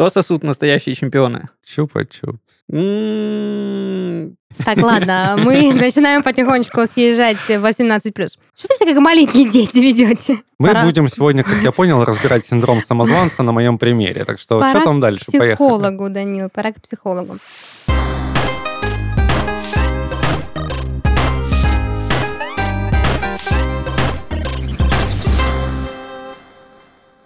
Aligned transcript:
Что 0.00 0.08
сосут 0.08 0.42
настоящие 0.42 0.94
чемпионы? 0.94 1.50
Чупа-чупс. 1.62 2.38
М, 2.72 4.34
Так, 4.64 4.78
ладно, 4.78 5.36
мы 5.36 5.74
начинаем 5.74 6.22
потихонечку 6.22 6.86
съезжать 6.86 7.36
в 7.36 7.50
18+. 7.50 8.00
Что 8.56 8.68
вы 8.70 8.74
себя 8.76 8.94
как 8.94 9.02
маленькие 9.02 9.46
дети 9.50 9.76
ведете? 9.76 10.38
Мы 10.58 10.68
Пора 10.68 10.84
будем 10.86 11.06
сегодня, 11.06 11.42
как 11.44 11.58
я 11.58 11.70
понял, 11.70 12.02
разбирать 12.02 12.46
синдром 12.46 12.80
самозванца 12.80 13.42
на 13.42 13.52
моем 13.52 13.76
примере. 13.76 14.24
Так 14.24 14.38
что 14.38 14.58
Пора 14.58 14.70
что 14.70 14.80
там 14.84 15.00
к 15.00 15.02
дальше? 15.02 15.26
Поехали. 15.26 15.52
психологу, 15.52 16.08
Данил, 16.08 16.48
пора 16.48 16.72
к 16.72 16.80
психологу. 16.80 17.36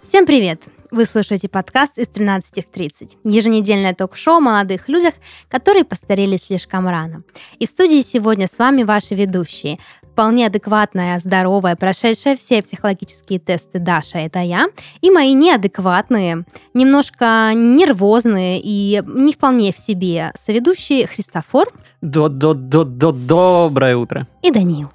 Всем 0.03 0.25
привет! 0.25 0.59
Вы 0.95 1.03
слушаете 1.03 1.49
подкаст 1.49 1.97
из 1.97 2.07
13 2.07 2.65
в 2.65 2.69
30. 2.71 3.17
Еженедельное 3.25 3.93
ток-шоу 3.93 4.37
о 4.37 4.39
молодых 4.39 4.87
людях, 4.87 5.13
которые 5.49 5.83
постарели 5.83 6.37
слишком 6.37 6.87
рано. 6.87 7.23
И 7.59 7.67
в 7.67 7.69
студии 7.69 8.01
сегодня 8.01 8.47
с 8.47 8.57
вами 8.57 8.83
ваши 8.83 9.13
ведущие. 9.13 9.77
Вполне 10.03 10.47
адекватная, 10.47 11.19
здоровая, 11.19 11.75
прошедшая 11.75 12.37
все 12.37 12.63
психологические 12.63 13.39
тесты 13.39 13.79
Даша, 13.79 14.19
это 14.19 14.39
я, 14.39 14.67
и 15.01 15.11
мои 15.11 15.33
неадекватные, 15.33 16.45
немножко 16.73 17.51
нервозные 17.53 18.61
и 18.63 19.03
не 19.05 19.33
вполне 19.33 19.73
в 19.73 19.77
себе 19.77 20.31
соведущие 20.41 21.07
Христофор 21.07 21.73
До-до-до-до-доброе 21.99 23.97
утро. 23.97 24.29
и 24.41 24.49
Данил. 24.49 24.93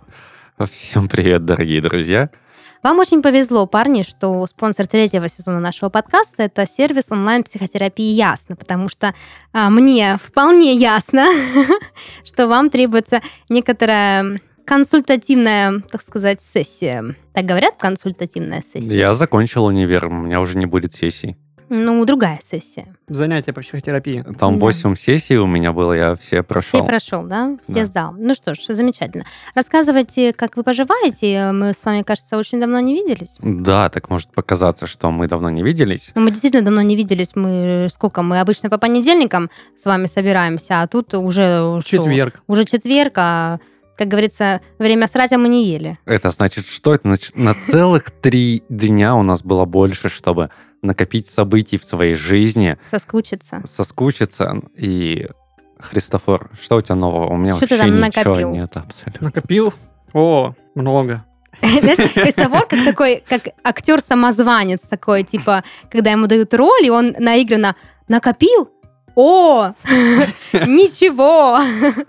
Всем 0.73 1.09
привет, 1.09 1.45
дорогие 1.45 1.83
друзья. 1.83 2.31
Вам 2.83 2.99
очень 2.99 3.21
повезло, 3.21 3.67
парни, 3.67 4.03
что 4.03 4.47
спонсор 4.47 4.87
третьего 4.87 5.29
сезона 5.29 5.61
нашего 5.61 5.91
подкаста 5.91 6.45
это 6.45 6.67
сервис 6.67 7.13
онлайн-психотерапии 7.13 8.11
Ясно, 8.13 8.57
потому 8.57 8.89
что 8.89 9.15
а, 9.53 9.69
мне 9.69 10.17
вполне 10.23 10.75
ясно, 10.75 11.29
что 12.25 12.49
вам 12.49 12.71
требуется 12.71 13.21
некоторая 13.51 14.41
консультативная, 14.65 15.81
так 15.91 16.01
сказать, 16.01 16.41
сессия. 16.41 17.15
Так 17.35 17.45
говорят, 17.45 17.75
консультативная 17.79 18.63
сессия? 18.63 18.97
Я 18.97 19.13
закончил 19.13 19.67
универ, 19.67 20.07
у 20.07 20.11
меня 20.11 20.41
уже 20.41 20.57
не 20.57 20.65
будет 20.65 20.95
сессий. 20.95 21.37
Ну, 21.73 22.05
другая 22.05 22.41
сессия. 22.51 22.97
Занятия 23.09 23.53
по 23.53 23.61
психотерапии. 23.61 24.25
Там 24.39 24.55
Да. 24.59 24.61
8 24.67 24.97
сессий 24.97 25.39
у 25.39 25.47
меня 25.47 25.73
было, 25.73 25.93
я 25.93 26.17
все 26.17 26.43
прошел. 26.43 26.81
Все 26.81 26.87
прошел, 26.87 27.23
да? 27.23 27.57
Все 27.63 27.75
Да. 27.75 27.85
сдал. 27.85 28.15
Ну 28.19 28.35
что 28.35 28.55
ж, 28.55 28.59
замечательно. 28.69 29.25
Рассказывайте, 29.55 30.33
как 30.33 30.57
вы 30.57 30.65
поживаете. 30.65 31.53
Мы 31.53 31.73
с 31.73 31.85
вами, 31.85 32.03
кажется, 32.03 32.37
очень 32.39 32.59
давно 32.59 32.81
не 32.81 32.95
виделись. 32.95 33.37
Да, 33.41 33.89
так 33.89 34.11
может 34.11 34.33
показаться, 34.33 34.89
что 34.89 35.13
мы 35.13 35.29
давно 35.29 35.49
не 35.49 35.63
виделись. 35.63 36.11
Ну, 36.17 36.23
мы 36.23 36.31
действительно 36.33 36.65
давно 36.65 36.83
не 36.83 36.97
виделись. 36.97 37.37
Мы 37.37 37.87
сколько? 37.93 38.23
Мы 38.23 38.41
обычно 38.41 38.69
по 38.69 38.79
понедельникам 38.79 39.49
с 39.77 39.85
вами 39.85 40.07
собираемся, 40.07 40.83
а 40.83 40.89
тут 40.89 41.15
уже 41.15 41.81
что? 41.83 41.99
Четверг. 41.99 42.43
Уже 42.49 42.65
четверг, 42.65 43.13
а 43.17 43.59
как 43.97 44.09
говорится, 44.09 44.61
время 44.79 45.07
срать, 45.07 45.31
а 45.33 45.37
мы 45.39 45.49
не 45.49 45.67
ели. 45.67 45.99
Это 46.07 46.31
значит, 46.31 46.67
что 46.67 46.95
это? 46.95 47.03
Значит, 47.07 47.37
на 47.37 47.53
целых 47.55 48.11
три 48.11 48.63
дня 48.71 49.15
у 49.15 49.23
нас 49.23 49.43
было 49.43 49.67
больше, 49.67 50.09
чтобы 50.09 50.49
накопить 50.83 51.29
событий 51.29 51.79
в 51.79 51.85
своей 51.85 52.15
жизни, 52.15 52.79
Соскучиться. 52.91 53.63
соскучиться. 53.67 54.63
И, 54.77 55.29
Христофор, 55.79 56.51
что 56.61 56.77
у 56.77 56.83
тебя 56.83 56.95
нового? 56.95 57.27
У 57.33 57.37
меня 57.37 57.55
Что 57.55 57.67
ты 57.67 57.77
вообще 57.77 57.91
там 57.91 57.97
ничего 57.97 58.23
накопил? 58.25 58.51
нет 58.53 58.77
абсолютно. 58.77 59.25
Накопил? 59.27 59.75
О, 60.13 60.55
много. 60.75 61.25
Знаешь, 61.63 62.13
Христофор 62.13 62.67
как 62.67 62.85
такой, 62.85 63.23
как 63.29 63.49
актер-самозванец 63.65 64.81
такой, 64.89 65.23
типа, 65.25 65.63
когда 65.91 66.11
ему 66.11 66.27
дают 66.27 66.53
роль, 66.55 66.87
и 66.87 66.91
он 66.91 67.15
наигранно 67.19 67.77
накопил? 68.09 68.71
О, 69.15 69.73
ничего. 70.53 71.59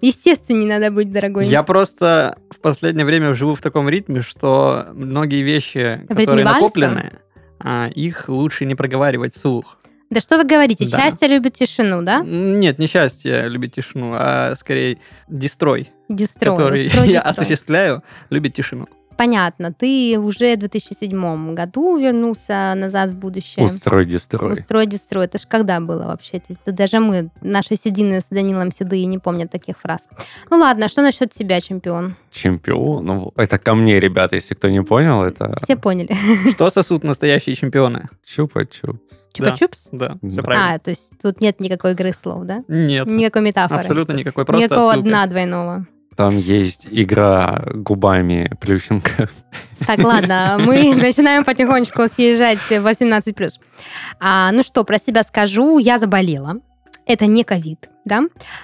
Естественно, 0.00 0.60
не 0.60 0.66
надо 0.66 0.90
быть, 0.90 1.12
дорогой. 1.12 1.46
Я 1.46 1.62
просто 1.64 2.38
в 2.50 2.60
последнее 2.60 3.04
время 3.04 3.34
живу 3.34 3.54
в 3.54 3.60
таком 3.60 3.88
ритме, 3.88 4.20
что 4.20 4.86
многие 4.92 5.42
вещи, 5.42 6.06
которые 6.08 6.44
накоплены, 6.44 7.18
а, 7.60 7.88
их 7.88 8.28
лучше 8.28 8.64
не 8.64 8.74
проговаривать 8.74 9.34
вслух. 9.34 9.78
Да 10.10 10.20
что 10.22 10.38
вы 10.38 10.44
говорите? 10.44 10.88
Да. 10.90 10.98
Счастье 10.98 11.28
любит 11.28 11.54
тишину, 11.54 12.02
да? 12.02 12.20
Нет, 12.24 12.78
не 12.78 12.86
счастье 12.86 13.46
любит 13.48 13.74
тишину, 13.74 14.14
а 14.16 14.54
скорее 14.56 14.98
дестрой, 15.28 15.90
Дестрой. 16.08 16.56
который 16.56 16.86
устрой 16.86 17.06
я 17.08 17.12
дестрой. 17.14 17.30
осуществляю, 17.32 18.02
любит 18.30 18.54
тишину. 18.54 18.86
Понятно. 19.18 19.72
Ты 19.72 20.16
уже 20.16 20.54
в 20.54 20.60
2007 20.60 21.54
году 21.54 21.98
вернулся 21.98 22.72
назад 22.76 23.10
в 23.10 23.16
будущее. 23.18 23.64
Устрой, 23.64 24.04
дестрой. 24.04 24.52
Устрой, 24.52 24.86
дестрой. 24.86 25.24
Это 25.24 25.38
ж 25.38 25.42
когда 25.48 25.80
было 25.80 26.04
вообще? 26.04 26.40
Это 26.48 26.72
даже 26.72 27.00
мы, 27.00 27.30
наши 27.40 27.74
седины 27.74 28.20
с 28.20 28.26
Данилом 28.30 28.70
седые, 28.70 29.06
не 29.06 29.18
помнят 29.18 29.50
таких 29.50 29.76
фраз. 29.80 30.08
Ну 30.50 30.58
ладно, 30.58 30.88
что 30.88 31.02
насчет 31.02 31.32
тебя, 31.32 31.60
чемпион? 31.60 32.14
Чемпион. 32.30 33.04
Ну, 33.04 33.32
это 33.34 33.58
ко 33.58 33.74
мне, 33.74 33.98
ребята, 33.98 34.36
если 34.36 34.54
кто 34.54 34.68
не 34.70 34.82
понял, 34.84 35.24
это 35.24 35.58
Все 35.64 35.76
поняли. 35.76 36.14
Что 36.52 36.70
сосут 36.70 37.02
настоящие 37.02 37.56
чемпионы? 37.56 38.08
чупа-чупс. 38.24 38.98
Чупа-чупс? 39.34 39.88
Да, 39.90 40.16
все 40.22 40.36
Да. 40.36 40.42
правильно. 40.42 40.74
А, 40.74 40.78
то 40.78 40.90
есть 40.90 41.10
тут 41.20 41.40
нет 41.40 41.58
никакой 41.58 41.92
игры 41.92 42.12
слов, 42.12 42.44
да? 42.44 42.62
Нет, 42.68 43.06
Никакой 43.08 43.42
метафоры. 43.42 43.80
абсолютно 43.80 44.12
никакой, 44.12 44.44
просто 44.44 44.64
Никакого 44.66 44.90
отсылка. 44.90 45.08
дна 45.08 45.26
двойного. 45.26 45.86
Там 46.18 46.36
есть 46.36 46.88
игра 46.90 47.62
губами 47.72 48.50
Плющенко. 48.60 49.28
Так, 49.86 50.00
ладно, 50.00 50.56
мы 50.58 50.92
начинаем 50.96 51.44
потихонечку 51.44 52.08
съезжать 52.08 52.58
в 52.58 52.72
18+. 52.72 53.50
А, 54.18 54.50
ну 54.50 54.64
что, 54.64 54.82
про 54.82 54.98
себя 54.98 55.22
скажу, 55.22 55.78
я 55.78 55.96
заболела. 55.96 56.56
Это 57.06 57.26
не 57.26 57.44
ковид, 57.44 57.88
да. 58.08 58.22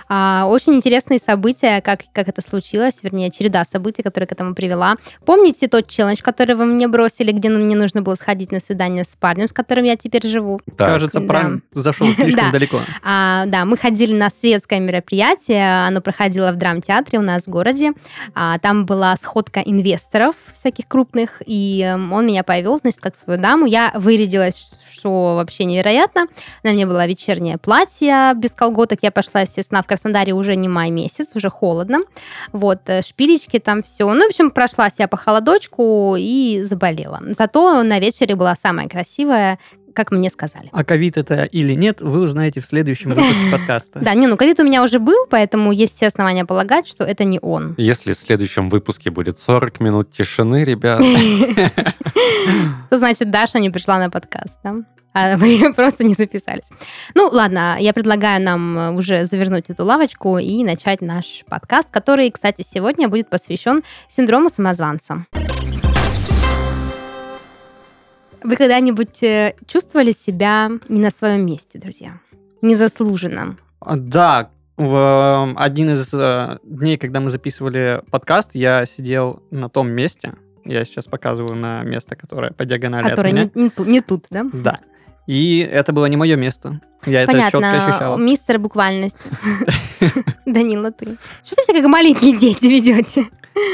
А, 0.09 0.47
очень 0.49 0.75
интересные 0.75 1.19
события, 1.21 1.81
как, 1.81 2.01
как 2.13 2.27
это 2.29 2.41
случилось, 2.43 2.95
вернее, 3.03 3.31
череда 3.31 3.65
событий, 3.65 4.03
которая 4.03 4.27
к 4.27 4.33
этому 4.33 4.55
привела. 4.55 4.97
Помните 5.25 5.69
тот 5.69 5.87
челлендж, 5.89 6.21
который 6.23 6.57
вы 6.57 6.65
мне 6.65 6.89
бросили, 6.89 7.31
где 7.31 7.49
мне 7.51 7.77
нужно 7.77 8.03
было 8.03 8.17
сходить 8.17 8.51
на 8.51 8.59
свидание 8.61 9.05
с 9.05 9.15
парнем, 9.17 9.47
с 9.47 9.53
которым 9.53 9.85
я 9.85 9.97
теперь 9.97 10.27
живу? 10.27 10.61
Так, 10.77 10.89
Кажется, 10.95 11.21
Да. 11.21 11.27
пранк 11.27 11.65
зашел 11.73 12.07
слишком 12.13 12.47
Да. 12.47 12.51
далеко. 12.51 12.81
А, 13.05 13.47
да, 13.47 13.65
мы 13.65 13.77
ходили 13.77 14.13
на 14.15 14.31
светское 14.31 14.81
мероприятие, 14.81 15.87
оно 15.87 16.01
проходило 16.01 16.51
в 16.53 16.57
драмтеатре 16.57 17.19
у 17.19 17.23
нас 17.23 17.43
в 17.45 17.49
городе. 17.49 17.93
А, 18.35 18.59
там 18.59 18.87
была 18.87 19.15
сходка 19.21 19.61
инвесторов 19.61 20.35
всяких 20.55 20.89
крупных, 20.89 21.43
и 21.47 21.87
он 22.11 22.27
меня 22.27 22.43
повел, 22.43 22.79
значит, 22.79 23.01
как 23.01 23.17
свою 23.17 23.41
даму. 23.41 23.67
Я 23.67 23.93
вырядилась, 23.95 24.73
что 25.05 25.35
вообще 25.35 25.65
невероятно. 25.65 26.27
На 26.63 26.73
мне 26.73 26.87
было 26.87 27.07
вечернее 27.07 27.59
платье 27.59 28.33
без 28.37 28.53
колготок. 28.53 29.01
Я 29.03 29.11
пошла, 29.11 29.43
естественно, 29.43 29.83
в 29.83 29.87
Краснодаре 29.87 30.33
уже 30.33 30.57
не 30.57 30.67
май 30.67 30.91
месяц, 30.91 31.29
уже 31.35 31.51
холодно. 31.51 31.99
Вот, 32.53 32.81
э, 32.87 33.03
шпилечки 33.03 33.59
там 33.59 33.83
все. 33.83 34.11
Ну, 34.11 34.25
в 34.25 34.29
общем, 34.29 34.51
прошлась 34.51 34.95
я 34.99 35.07
по 35.07 35.19
холодочку 35.19 36.17
и 36.19 36.63
заболела. 36.65 37.21
Зато 37.37 37.83
на 37.83 38.01
вечере 38.01 38.35
была 38.35 38.55
самая 38.55 38.89
красивая, 38.89 39.59
как 39.95 40.11
мне 40.11 40.31
сказали. 40.31 40.69
А 40.73 40.85
ковид 40.85 41.17
это 41.17 41.45
или 41.45 41.73
нет, 41.75 42.03
вы 42.03 42.21
узнаете 42.21 42.61
в 42.61 42.67
следующем 42.67 43.11
выпуске 43.11 43.35
подкаста. 43.53 44.01
Да, 44.01 44.15
не, 44.15 44.27
ну 44.27 44.37
ковид 44.37 44.61
у 44.61 44.65
меня 44.65 44.83
уже 44.83 44.99
был, 44.99 45.27
поэтому 45.31 45.73
есть 45.73 45.97
все 45.97 46.09
основания 46.09 46.45
полагать, 46.45 46.87
что 46.87 47.05
это 47.05 47.25
не 47.25 47.39
он. 47.41 47.75
Если 47.79 48.13
в 48.13 48.19
следующем 48.19 48.69
выпуске 48.69 49.11
будет 49.11 49.39
40 49.39 49.81
минут 49.81 50.11
тишины, 50.11 50.65
ребят, 50.65 51.01
То 52.91 52.99
значит, 52.99 53.31
Даша 53.31 53.59
не 53.59 53.71
пришла 53.71 53.99
на 53.99 54.11
подкаст, 54.11 54.59
да? 54.63 54.77
А 55.13 55.37
вы 55.37 55.73
просто 55.75 56.05
не 56.05 56.15
записались. 56.15 56.71
Ну, 57.15 57.29
ладно, 57.33 57.77
я 57.79 57.93
предлагаю 57.93 58.43
нам 58.43 58.97
уже 58.97 59.25
завернуть 59.27 59.67
эту 59.69 59.85
лавочку 59.85 60.39
и 60.39 60.65
начать 60.65 61.01
наш 61.01 61.45
подкаст, 61.49 61.91
который, 61.91 62.31
кстати, 62.31 62.67
сегодня 62.69 63.09
будет 63.09 63.31
посвящен 63.31 63.83
синдрому 64.09 64.49
самозванца. 64.49 65.25
Вы 68.45 68.57
когда-нибудь 68.57 69.23
э, 69.23 69.55
чувствовали 69.67 70.13
себя 70.13 70.71
не 70.89 71.01
на 71.01 71.11
своем 71.11 71.47
месте, 71.47 71.79
друзья? 71.79 72.21
Незаслуженно. 72.61 73.57
А, 73.81 73.97
Да, 73.97 74.51
в 74.77 75.55
э, 75.57 75.59
один 75.59 75.91
из 75.91 76.13
э, 76.13 76.59
дней, 76.63 76.99
когда 76.99 77.21
мы 77.21 77.31
записывали 77.31 78.03
подкаст, 78.11 78.51
я 78.55 78.85
сидел 78.85 79.43
на 79.51 79.69
том 79.71 79.91
месте. 79.91 80.35
Я 80.67 80.85
сейчас 80.85 81.07
показываю 81.07 81.57
на 81.57 81.83
место, 81.85 82.17
которое 82.17 82.53
по 82.53 82.65
диагонали 82.67 83.09
Которое 83.09 83.29
от 83.31 83.35
меня. 83.35 83.51
не, 83.55 83.85
не 83.85 83.91
не 83.93 84.01
тут, 84.03 84.27
да? 84.31 84.45
Да. 84.53 84.81
И 85.27 85.59
это 85.61 85.95
было 85.95 86.05
не 86.07 86.17
мое 86.19 86.37
место. 86.37 86.81
Я 87.07 87.23
это 87.23 87.33
четко 87.33 87.61
Понятно, 87.61 87.87
ощущал. 87.87 88.19
мистер 88.19 88.59
буквальность. 88.59 89.17
Данила, 90.47 90.91
ты. 90.91 91.17
Что 91.45 91.55
вы 91.57 91.63
себя 91.63 91.81
как 91.81 91.89
маленькие 91.91 92.37
дети 92.37 92.67
ведете? 92.67 93.25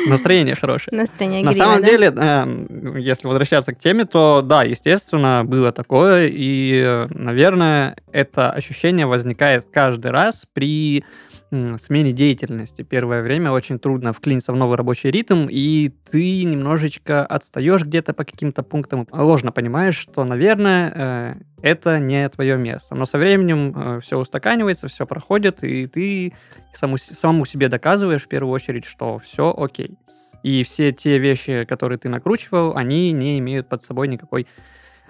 Настроение 0.07 0.55
хорошее. 0.55 0.97
Настроение 0.97 1.43
На 1.43 1.53
самом 1.53 1.83
да? 1.83 1.87
деле, 1.87 2.13
э, 2.15 2.99
если 2.99 3.27
возвращаться 3.27 3.75
к 3.75 3.79
теме, 3.79 4.05
то 4.05 4.43
да, 4.43 4.63
естественно, 4.63 5.43
было 5.45 5.73
такое, 5.73 6.29
и, 6.29 6.83
э, 6.85 7.07
наверное, 7.11 7.97
это 8.13 8.51
ощущение 8.51 9.07
возникает 9.07 9.67
каждый 9.73 10.11
раз 10.11 10.47
при 10.53 11.05
смене 11.51 12.13
деятельности. 12.13 12.83
Первое 12.83 13.23
время 13.23 13.51
очень 13.51 13.79
трудно 13.79 14.13
вклиниться 14.13 14.53
в 14.53 14.57
новый 14.57 14.77
рабочий 14.77 15.11
ритм, 15.11 15.47
и 15.51 15.93
ты 16.11 16.45
немножечко 16.45 17.27
отстаешь 17.27 17.83
где-то 17.83 18.15
по 18.15 18.25
каким-то 18.25 18.63
пунктам, 18.63 19.07
ложно 19.11 19.53
понимаешь, 19.53 19.97
что, 19.97 20.25
наверное, 20.25 20.93
э, 20.95 21.35
это 21.63 21.99
не 21.99 22.29
твое 22.29 22.57
место. 22.57 22.95
Но 22.95 23.07
со 23.07 23.19
временем 23.19 24.01
все 24.01 24.19
устаканивается, 24.19 24.89
все 24.89 25.07
проходит, 25.07 25.65
и 25.65 25.87
ты 25.87 26.33
саму, 26.73 26.97
самому 26.99 27.45
себе 27.45 27.69
доказываешь 27.69 28.25
в 28.25 28.29
первую 28.29 28.53
очередь, 28.53 28.85
что 28.85 29.19
все 29.19 29.55
окей. 29.57 29.99
И 30.43 30.63
все 30.63 30.93
те 30.93 31.19
вещи, 31.19 31.65
которые 31.65 31.99
ты 31.99 32.09
накручивал, 32.09 32.77
они 32.77 33.13
не 33.13 33.39
имеют 33.41 33.69
под 33.69 33.83
собой 33.83 34.09
никакой 34.09 34.47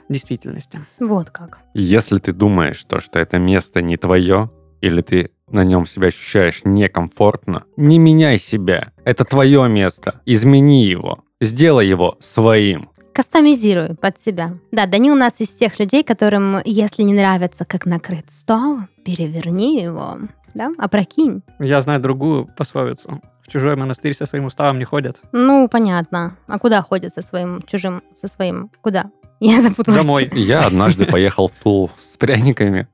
действительности. 0.08 0.80
Вот 0.98 1.30
как. 1.30 1.60
Если 1.72 2.18
ты 2.18 2.32
думаешь, 2.32 2.84
то, 2.84 2.98
что 2.98 3.20
это 3.20 3.38
место 3.38 3.80
не 3.80 3.96
твое, 3.96 4.50
или 4.80 5.02
ты 5.02 5.30
на 5.50 5.64
нем 5.64 5.86
себя 5.86 6.08
ощущаешь 6.08 6.62
некомфортно, 6.64 7.64
не 7.76 7.98
меняй 7.98 8.38
себя. 8.38 8.92
Это 9.04 9.24
твое 9.24 9.68
место. 9.68 10.20
Измени 10.26 10.84
его. 10.84 11.24
Сделай 11.40 11.86
его 11.86 12.16
своим. 12.20 12.90
Кастомизируй 13.12 13.96
под 13.96 14.20
себя. 14.20 14.54
Да, 14.70 14.86
Данил 14.86 15.14
у 15.14 15.16
нас 15.16 15.40
из 15.40 15.48
тех 15.48 15.78
людей, 15.78 16.04
которым, 16.04 16.58
если 16.64 17.02
не 17.02 17.12
нравится, 17.12 17.64
как 17.64 17.86
накрыт 17.86 18.30
стол, 18.30 18.78
переверни 19.04 19.82
его. 19.82 20.18
Да, 20.54 20.70
опрокинь. 20.78 21.42
Я 21.58 21.80
знаю 21.80 22.00
другую 22.00 22.46
пословицу. 22.56 23.20
В 23.42 23.52
чужой 23.52 23.76
монастырь 23.76 24.14
со 24.14 24.26
своим 24.26 24.44
уставом 24.44 24.78
не 24.78 24.84
ходят. 24.84 25.20
Ну, 25.32 25.68
понятно. 25.68 26.36
А 26.46 26.58
куда 26.58 26.82
ходят 26.82 27.12
со 27.12 27.22
своим 27.22 27.62
чужим, 27.66 28.02
со 28.14 28.28
своим? 28.28 28.70
Куда? 28.80 29.10
Я 29.40 29.60
запуталась. 29.62 30.00
Домой. 30.00 30.30
Я 30.32 30.66
однажды 30.66 31.06
поехал 31.06 31.48
в 31.48 31.52
Тулу 31.62 31.90
с 31.98 32.16
пряниками. 32.16 32.86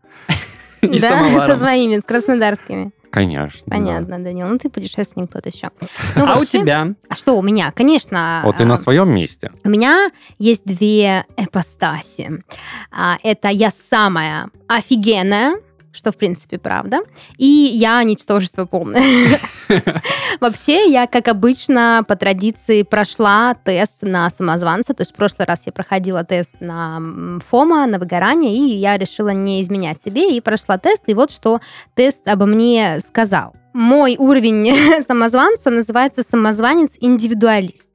И 0.92 1.00
Да, 1.00 1.08
самоваром. 1.18 1.52
со 1.52 1.58
своими, 1.58 1.98
с 2.00 2.02
краснодарскими. 2.02 2.90
Конечно. 3.10 3.62
да. 3.66 3.76
Понятно, 3.76 4.18
Данил. 4.18 4.46
Ну, 4.48 4.58
ты 4.58 4.68
путешественник 4.68 5.30
тот 5.32 5.46
еще. 5.46 5.70
Ну, 6.16 6.26
А 6.26 6.36
у 6.36 6.38
вообще- 6.40 6.60
тебя? 6.60 6.88
А 7.08 7.14
что 7.14 7.38
у 7.38 7.42
меня? 7.42 7.70
Конечно. 7.72 8.42
Вот 8.44 8.58
ты 8.58 8.64
а, 8.64 8.66
на 8.66 8.76
своем 8.76 9.08
месте. 9.14 9.52
У 9.64 9.68
меня 9.70 10.10
есть 10.38 10.64
две 10.66 11.24
эпостаси. 11.38 12.40
А, 12.92 13.16
Это 13.22 13.48
я 13.48 13.70
самая 13.90 14.50
офигенная, 14.68 15.56
что, 15.96 16.12
в 16.12 16.16
принципе, 16.16 16.58
правда. 16.58 17.00
И 17.38 17.46
я 17.46 18.02
ничтожество 18.02 18.66
полное. 18.66 19.02
Вообще, 20.40 20.90
я, 20.90 21.06
как 21.06 21.28
обычно, 21.28 22.04
по 22.06 22.16
традиции 22.16 22.82
прошла 22.82 23.54
тест 23.64 24.02
на 24.02 24.30
самозванца. 24.30 24.94
То 24.94 25.02
есть 25.02 25.12
в 25.12 25.16
прошлый 25.16 25.46
раз 25.46 25.62
я 25.66 25.72
проходила 25.72 26.24
тест 26.24 26.54
на 26.60 27.40
ФОМа, 27.48 27.86
на 27.86 27.98
выгорание, 27.98 28.54
и 28.54 28.76
я 28.76 28.96
решила 28.96 29.30
не 29.30 29.62
изменять 29.62 30.02
себе, 30.02 30.36
и 30.36 30.40
прошла 30.40 30.78
тест. 30.78 31.02
И 31.06 31.14
вот 31.14 31.30
что 31.30 31.60
тест 31.94 32.26
обо 32.28 32.46
мне 32.46 33.00
сказал. 33.06 33.54
Мой 33.72 34.16
уровень 34.18 35.02
самозванца 35.06 35.70
называется 35.70 36.22
самозванец-индивидуалист. 36.22 37.88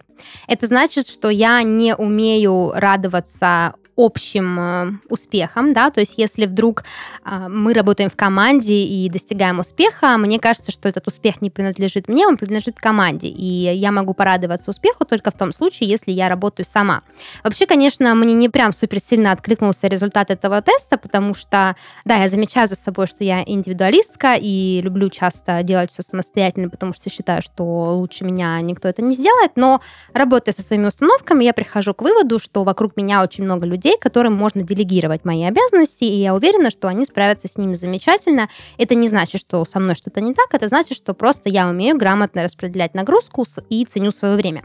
Это 0.47 0.67
значит, 0.67 1.07
что 1.07 1.29
я 1.29 1.63
не 1.63 1.95
умею 1.95 2.71
радоваться 2.75 3.73
общим 4.05 4.59
э, 4.59 4.91
успехам, 5.09 5.73
да, 5.73 5.89
то 5.91 5.99
есть 5.99 6.15
если 6.17 6.45
вдруг 6.45 6.83
а, 7.23 7.49
мы 7.49 7.73
работаем 7.73 8.09
в 8.09 8.15
команде 8.15 8.75
и 8.75 9.09
достигаем 9.09 9.59
успеха, 9.59 10.17
мне 10.17 10.39
кажется, 10.39 10.71
что 10.71 10.89
этот 10.89 11.07
успех 11.07 11.41
не 11.41 11.49
принадлежит 11.49 12.07
мне, 12.07 12.27
он 12.27 12.37
принадлежит 12.37 12.79
команде, 12.79 13.27
и 13.27 13.45
я 13.45 13.91
могу 13.91 14.13
порадоваться 14.13 14.71
успеху 14.71 15.05
только 15.05 15.31
в 15.31 15.35
том 15.35 15.53
случае, 15.53 15.89
если 15.89 16.11
я 16.11 16.29
работаю 16.29 16.65
сама. 16.65 17.01
Вообще, 17.43 17.65
конечно, 17.65 18.13
мне 18.15 18.33
не 18.33 18.49
прям 18.49 18.73
супер 18.73 18.99
сильно 18.99 19.31
откликнулся 19.31 19.87
результат 19.87 20.31
этого 20.31 20.61
теста, 20.61 20.97
потому 20.97 21.33
что, 21.33 21.75
да, 22.05 22.15
я 22.15 22.29
замечаю 22.29 22.67
за 22.67 22.75
собой, 22.75 23.07
что 23.07 23.23
я 23.23 23.43
индивидуалистка 23.45 24.35
и 24.39 24.81
люблю 24.81 25.09
часто 25.09 25.61
делать 25.63 25.91
все 25.91 26.01
самостоятельно, 26.01 26.69
потому 26.69 26.93
что 26.93 27.09
считаю, 27.09 27.41
что 27.41 27.63
лучше 27.95 28.23
меня 28.23 28.59
никто 28.61 28.87
это 28.87 29.01
не 29.01 29.13
сделает, 29.13 29.51
но 29.55 29.81
работая 30.13 30.53
со 30.53 30.61
своими 30.61 30.87
установками, 30.87 31.43
я 31.43 31.53
прихожу 31.53 31.93
к 31.93 32.01
выводу, 32.01 32.39
что 32.39 32.63
вокруг 32.63 32.97
меня 32.97 33.23
очень 33.23 33.43
много 33.43 33.65
людей, 33.65 33.90
которым 33.99 34.33
можно 34.35 34.61
делегировать 34.61 35.25
мои 35.25 35.43
обязанности, 35.43 36.03
и 36.03 36.21
я 36.21 36.35
уверена, 36.35 36.71
что 36.71 36.87
они 36.87 37.05
справятся 37.05 37.47
с 37.47 37.57
ними 37.57 37.73
замечательно. 37.73 38.49
Это 38.77 38.95
не 38.95 39.07
значит, 39.07 39.41
что 39.41 39.65
со 39.65 39.79
мной 39.79 39.95
что-то 39.95 40.21
не 40.21 40.33
так, 40.33 40.53
это 40.53 40.67
значит, 40.67 40.97
что 40.97 41.13
просто 41.13 41.49
я 41.49 41.67
умею 41.67 41.97
грамотно 41.97 42.43
распределять 42.43 42.93
нагрузку 42.93 43.45
и 43.69 43.85
ценю 43.85 44.11
свое 44.11 44.35
время. 44.35 44.63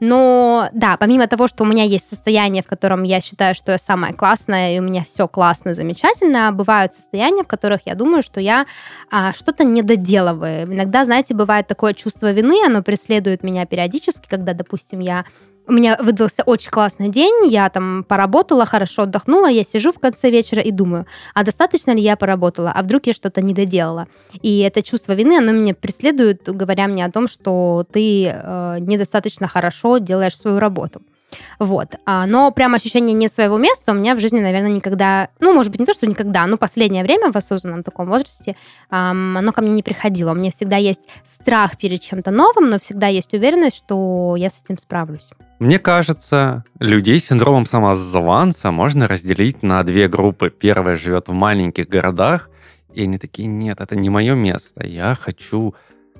Но 0.00 0.68
да, 0.72 0.96
помимо 0.96 1.26
того, 1.26 1.48
что 1.48 1.64
у 1.64 1.66
меня 1.66 1.84
есть 1.84 2.08
состояние, 2.08 2.62
в 2.62 2.66
котором 2.66 3.02
я 3.02 3.20
считаю, 3.20 3.54
что 3.54 3.72
я 3.72 3.78
самая 3.78 4.12
классная, 4.12 4.76
и 4.76 4.80
у 4.80 4.82
меня 4.82 5.04
все 5.04 5.28
классно, 5.28 5.74
замечательно, 5.74 6.52
бывают 6.52 6.94
состояния, 6.94 7.44
в 7.44 7.48
которых 7.48 7.80
я 7.86 7.94
думаю, 7.94 8.22
что 8.22 8.40
я 8.40 8.66
а, 9.10 9.32
что-то 9.32 9.64
не 9.64 9.82
доделываю. 9.82 10.64
Иногда, 10.64 11.04
знаете, 11.04 11.34
бывает 11.34 11.66
такое 11.66 11.94
чувство 11.94 12.32
вины, 12.32 12.64
оно 12.64 12.82
преследует 12.82 13.42
меня 13.42 13.66
периодически, 13.66 14.28
когда, 14.28 14.54
допустим, 14.54 15.00
я 15.00 15.24
у 15.66 15.72
меня 15.72 15.96
выдался 16.00 16.42
очень 16.44 16.70
классный 16.70 17.08
день, 17.08 17.46
я 17.46 17.68
там 17.68 18.04
поработала, 18.04 18.66
хорошо 18.66 19.02
отдохнула, 19.02 19.46
я 19.46 19.64
сижу 19.64 19.92
в 19.92 19.98
конце 19.98 20.30
вечера 20.30 20.60
и 20.62 20.70
думаю, 20.70 21.06
а 21.34 21.44
достаточно 21.44 21.92
ли 21.92 22.00
я 22.00 22.16
поработала, 22.16 22.72
а 22.72 22.82
вдруг 22.82 23.06
я 23.06 23.12
что-то 23.12 23.42
не 23.42 23.54
доделала. 23.54 24.08
И 24.42 24.60
это 24.60 24.82
чувство 24.82 25.12
вины, 25.12 25.38
оно 25.38 25.52
меня 25.52 25.74
преследует, 25.74 26.42
говоря 26.44 26.88
мне 26.88 27.04
о 27.04 27.10
том, 27.10 27.28
что 27.28 27.86
ты 27.92 28.26
э, 28.26 28.76
недостаточно 28.80 29.48
хорошо 29.48 29.98
делаешь 29.98 30.36
свою 30.36 30.58
работу. 30.58 31.02
Вот. 31.58 31.94
А, 32.04 32.26
но 32.26 32.50
прям 32.50 32.74
ощущение 32.74 33.14
не 33.14 33.28
своего 33.28 33.58
места 33.58 33.92
у 33.92 33.94
меня 33.94 34.14
в 34.14 34.20
жизни, 34.20 34.40
наверное, 34.40 34.70
никогда, 34.70 35.28
ну, 35.40 35.52
может 35.52 35.70
быть, 35.70 35.80
не 35.80 35.86
то, 35.86 35.94
что 35.94 36.06
никогда, 36.06 36.46
но 36.46 36.56
последнее 36.56 37.02
время 37.02 37.32
в 37.32 37.36
осознанном 37.36 37.82
таком 37.82 38.06
возрасте 38.06 38.56
ам, 38.90 39.36
оно 39.36 39.52
ко 39.52 39.62
мне 39.62 39.72
не 39.72 39.82
приходило. 39.82 40.32
У 40.32 40.34
меня 40.34 40.50
всегда 40.50 40.76
есть 40.76 41.00
страх 41.24 41.76
перед 41.78 42.00
чем-то 42.00 42.30
новым, 42.30 42.70
но 42.70 42.78
всегда 42.78 43.06
есть 43.08 43.32
уверенность, 43.32 43.76
что 43.76 44.34
я 44.36 44.50
с 44.50 44.62
этим 44.62 44.78
справлюсь. 44.78 45.30
Мне 45.62 45.78
кажется, 45.78 46.64
людей 46.80 47.20
с 47.20 47.26
синдромом 47.26 47.66
самозванца 47.66 48.72
можно 48.72 49.06
разделить 49.06 49.62
на 49.62 49.84
две 49.84 50.08
группы. 50.08 50.50
Первая 50.50 50.96
живет 50.96 51.28
в 51.28 51.32
маленьких 51.32 51.88
городах, 51.88 52.50
и 52.92 53.04
они 53.04 53.16
такие, 53.16 53.46
нет, 53.46 53.80
это 53.80 53.94
не 53.94 54.10
мое 54.10 54.34
место, 54.34 54.84
я 54.84 55.14
хочу, 55.14 55.76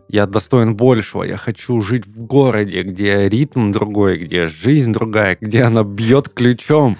я 0.06 0.27
достоин 0.27 0.77
большего, 0.77 1.25
я 1.25 1.37
хочу 1.37 1.81
жить 1.81 2.06
в 2.06 2.21
городе, 2.21 2.85
где 2.85 3.29
ритм 3.29 3.73
другой, 3.73 4.19
где 4.19 4.47
жизнь 4.47 4.93
другая, 4.93 5.37
где 5.41 5.65
она 5.65 5.83
бьет 5.83 6.29
ключом 6.29 6.97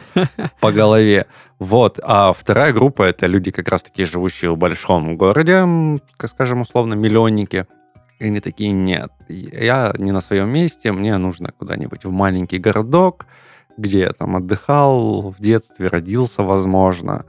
по 0.61 0.73
голове. 0.73 1.27
Вот. 1.61 2.01
А 2.03 2.33
вторая 2.33 2.73
группа— 2.73 3.03
это 3.05 3.29
люди, 3.29 3.53
как 3.53 3.69
раз-таки 3.69 4.05
живущие 4.05 4.51
в 4.51 4.57
большом 4.57 5.17
городе, 5.17 5.65
скажем, 6.27 6.63
условно, 6.63 6.95
миллионники. 6.95 7.69
И 8.23 8.27
они 8.27 8.39
такие, 8.39 8.71
нет, 8.71 9.11
я 9.29 9.93
не 9.99 10.13
на 10.13 10.21
своем 10.21 10.49
месте, 10.49 10.93
мне 10.93 11.17
нужно 11.19 11.51
куда-нибудь 11.59 12.05
в 12.05 12.11
маленький 12.13 12.59
городок, 12.59 13.27
где 13.77 13.99
я 14.01 14.13
там 14.13 14.37
отдыхал 14.37 15.31
в 15.31 15.43
детстве, 15.43 15.89
родился, 15.89 16.45
возможно. 16.45 17.25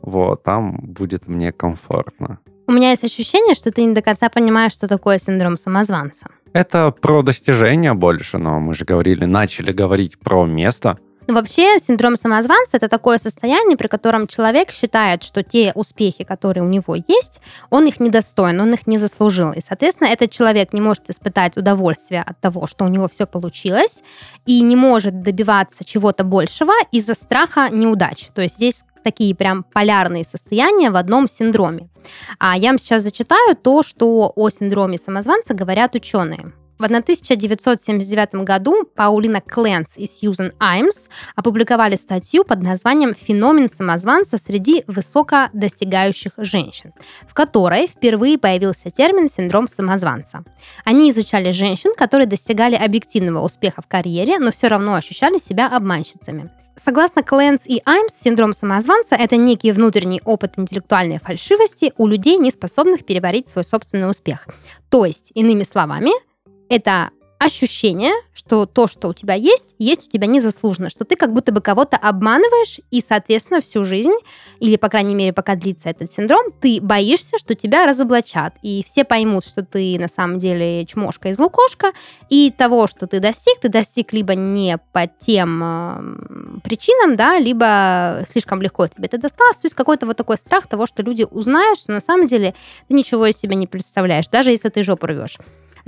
Вот, 0.00 0.44
там 0.44 0.78
будет 0.80 1.28
мне 1.28 1.52
комфортно. 1.52 2.38
У 2.66 2.72
меня 2.72 2.90
есть 2.90 3.04
ощущение, 3.04 3.54
что 3.54 3.70
ты 3.70 3.84
не 3.84 3.94
до 3.94 4.00
конца 4.00 4.30
понимаешь, 4.30 4.72
что 4.72 4.88
такое 4.88 5.18
синдром 5.18 5.58
самозванца. 5.58 6.28
Это 6.54 6.92
про 6.92 7.22
достижения 7.22 7.92
больше, 7.92 8.38
но 8.38 8.58
мы 8.58 8.72
же 8.72 8.86
говорили, 8.86 9.26
начали 9.26 9.72
говорить 9.72 10.18
про 10.18 10.46
место. 10.46 10.98
Ну, 11.28 11.34
вообще, 11.34 11.78
синдром 11.78 12.16
самозванца 12.16 12.78
это 12.78 12.88
такое 12.88 13.18
состояние, 13.18 13.76
при 13.76 13.86
котором 13.86 14.26
человек 14.26 14.72
считает, 14.72 15.22
что 15.22 15.42
те 15.42 15.72
успехи, 15.74 16.24
которые 16.24 16.64
у 16.64 16.68
него 16.68 16.94
есть, 16.94 17.42
он 17.68 17.86
их 17.86 18.00
недостоин, 18.00 18.58
он 18.58 18.72
их 18.72 18.86
не 18.86 18.96
заслужил. 18.96 19.52
И, 19.52 19.60
соответственно, 19.60 20.08
этот 20.08 20.30
человек 20.30 20.72
не 20.72 20.80
может 20.80 21.10
испытать 21.10 21.58
удовольствие 21.58 22.22
от 22.22 22.40
того, 22.40 22.66
что 22.66 22.86
у 22.86 22.88
него 22.88 23.08
все 23.08 23.26
получилось, 23.26 24.02
и 24.46 24.62
не 24.62 24.74
может 24.74 25.20
добиваться 25.20 25.84
чего-то 25.84 26.24
большего 26.24 26.72
из-за 26.92 27.12
страха 27.12 27.68
неудач. 27.70 28.28
То 28.34 28.40
есть 28.40 28.56
здесь 28.56 28.82
такие 29.04 29.34
прям 29.34 29.64
полярные 29.64 30.24
состояния 30.24 30.90
в 30.90 30.96
одном 30.96 31.28
синдроме. 31.28 31.90
А 32.38 32.56
я 32.56 32.70
вам 32.70 32.78
сейчас 32.78 33.02
зачитаю 33.02 33.54
то, 33.54 33.82
что 33.82 34.32
о 34.34 34.48
синдроме 34.48 34.96
самозванца 34.96 35.52
говорят 35.52 35.94
ученые. 35.94 36.52
В 36.78 36.84
1979 36.84 38.44
году 38.44 38.84
Паулина 38.94 39.40
Кленс 39.40 39.96
и 39.96 40.06
Сьюзен 40.06 40.52
Аймс 40.60 41.08
опубликовали 41.34 41.96
статью 41.96 42.44
под 42.44 42.62
названием 42.62 43.14
«Феномен 43.14 43.68
самозванца 43.68 44.38
среди 44.38 44.84
высокодостигающих 44.86 46.34
женщин», 46.36 46.92
в 47.26 47.34
которой 47.34 47.88
впервые 47.88 48.38
появился 48.38 48.90
термин 48.90 49.28
«синдром 49.28 49.66
самозванца». 49.66 50.44
Они 50.84 51.10
изучали 51.10 51.50
женщин, 51.50 51.94
которые 51.96 52.28
достигали 52.28 52.76
объективного 52.76 53.44
успеха 53.44 53.82
в 53.82 53.88
карьере, 53.88 54.38
но 54.38 54.52
все 54.52 54.68
равно 54.68 54.94
ощущали 54.94 55.38
себя 55.38 55.66
обманщицами. 55.66 56.48
Согласно 56.76 57.24
Кленс 57.24 57.62
и 57.66 57.82
Аймс, 57.84 58.12
синдром 58.22 58.52
самозванца– 58.52 59.16
это 59.18 59.36
некий 59.36 59.72
внутренний 59.72 60.20
опыт 60.24 60.52
интеллектуальной 60.58 61.18
фальшивости 61.18 61.92
у 61.96 62.06
людей, 62.06 62.36
не 62.36 62.52
способных 62.52 63.04
переварить 63.04 63.48
свой 63.48 63.64
собственный 63.64 64.08
успех. 64.08 64.46
То 64.88 65.04
есть, 65.04 65.32
иными 65.34 65.64
словами, 65.64 66.12
это 66.68 67.10
ощущение, 67.38 68.12
что 68.34 68.66
то, 68.66 68.88
что 68.88 69.08
у 69.08 69.14
тебя 69.14 69.34
есть, 69.34 69.76
есть 69.78 70.08
у 70.08 70.10
тебя 70.10 70.26
незаслуженно, 70.26 70.90
что 70.90 71.04
ты 71.04 71.14
как 71.14 71.32
будто 71.32 71.52
бы 71.52 71.60
кого-то 71.60 71.96
обманываешь, 71.96 72.80
и, 72.90 73.00
соответственно, 73.00 73.60
всю 73.60 73.84
жизнь, 73.84 74.14
или, 74.58 74.76
по 74.76 74.88
крайней 74.88 75.14
мере, 75.14 75.32
пока 75.32 75.54
длится 75.54 75.88
этот 75.88 76.10
синдром, 76.10 76.52
ты 76.60 76.80
боишься, 76.82 77.38
что 77.38 77.54
тебя 77.54 77.86
разоблачат, 77.86 78.54
и 78.62 78.84
все 78.84 79.04
поймут, 79.04 79.44
что 79.44 79.64
ты 79.64 79.98
на 80.00 80.08
самом 80.08 80.40
деле 80.40 80.84
чмошка 80.86 81.28
из 81.28 81.38
лукошка, 81.38 81.92
и 82.28 82.50
того, 82.50 82.88
что 82.88 83.06
ты 83.06 83.20
достиг, 83.20 83.60
ты 83.60 83.68
достиг 83.68 84.12
либо 84.12 84.34
не 84.34 84.78
по 84.92 85.06
тем 85.06 85.62
э, 85.62 86.60
причинам, 86.64 87.14
да, 87.14 87.38
либо 87.38 88.24
слишком 88.28 88.60
легко 88.62 88.88
тебе 88.88 89.06
это 89.06 89.18
досталось, 89.18 89.58
то 89.58 89.66
есть 89.66 89.76
какой-то 89.76 90.06
вот 90.06 90.16
такой 90.16 90.38
страх 90.38 90.66
того, 90.66 90.86
что 90.86 91.04
люди 91.04 91.24
узнают, 91.30 91.78
что 91.78 91.92
на 91.92 92.00
самом 92.00 92.26
деле 92.26 92.54
ты 92.88 92.94
ничего 92.94 93.26
из 93.26 93.38
себя 93.38 93.54
не 93.54 93.68
представляешь, 93.68 94.26
даже 94.26 94.50
если 94.50 94.70
ты 94.70 94.82
жопу 94.82 95.06
рвешь. 95.06 95.38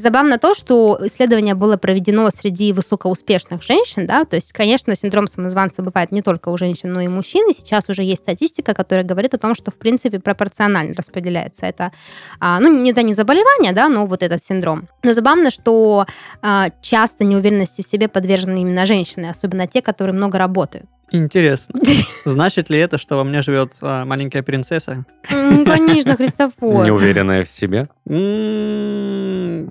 Забавно 0.01 0.39
то, 0.39 0.55
что 0.55 0.99
исследование 1.03 1.55
было 1.55 1.77
проведено 1.77 2.31
среди 2.31 2.73
высокоуспешных 2.73 3.63
женщин, 3.63 4.07
да, 4.07 4.25
то 4.25 4.37
есть, 4.37 4.51
конечно, 4.53 4.97
синдром 4.97 5.29
самозванца 5.29 5.83
бывает 5.83 6.11
не 6.11 6.23
только 6.23 6.49
у 6.49 6.57
женщин, 6.57 6.91
но 6.91 7.03
и 7.03 7.07
у 7.07 7.11
мужчин, 7.11 7.51
и 7.51 7.53
сейчас 7.53 7.91
уже 7.91 8.03
есть 8.03 8.23
статистика, 8.23 8.73
которая 8.73 9.05
говорит 9.05 9.35
о 9.35 9.39
том, 9.39 9.55
что, 9.55 9.71
в 9.71 9.75
принципе, 9.77 10.19
пропорционально 10.19 10.95
распределяется 10.95 11.67
это, 11.67 11.93
а, 12.41 12.61
ну, 12.61 12.89
это 12.89 13.03
не 13.03 13.13
заболевание, 13.13 13.73
да, 13.73 13.91
но 13.91 14.07
вот 14.07 14.23
этот 14.23 14.43
синдром. 14.43 14.89
Но 15.03 15.13
забавно, 15.13 15.51
что 15.51 16.07
а, 16.41 16.71
часто 16.81 17.25
неуверенности 17.25 17.83
в 17.83 17.87
себе 17.87 18.09
подвержены 18.09 18.63
именно 18.63 18.87
женщины, 18.87 19.27
особенно 19.27 19.67
те, 19.67 19.83
которые 19.83 20.15
много 20.15 20.39
работают. 20.39 20.87
Интересно. 21.13 21.81
Значит 22.25 22.71
ли 22.71 22.79
это, 22.79 22.99
что 22.99 23.17
во 23.17 23.25
мне 23.25 23.43
живет 23.43 23.73
а, 23.81 24.05
маленькая 24.05 24.43
принцесса? 24.43 25.05
Конечно, 25.29 26.17
Христофор. 26.17 26.87
Неуверенная 26.87 27.45
в 27.45 27.51
себе? 27.51 27.89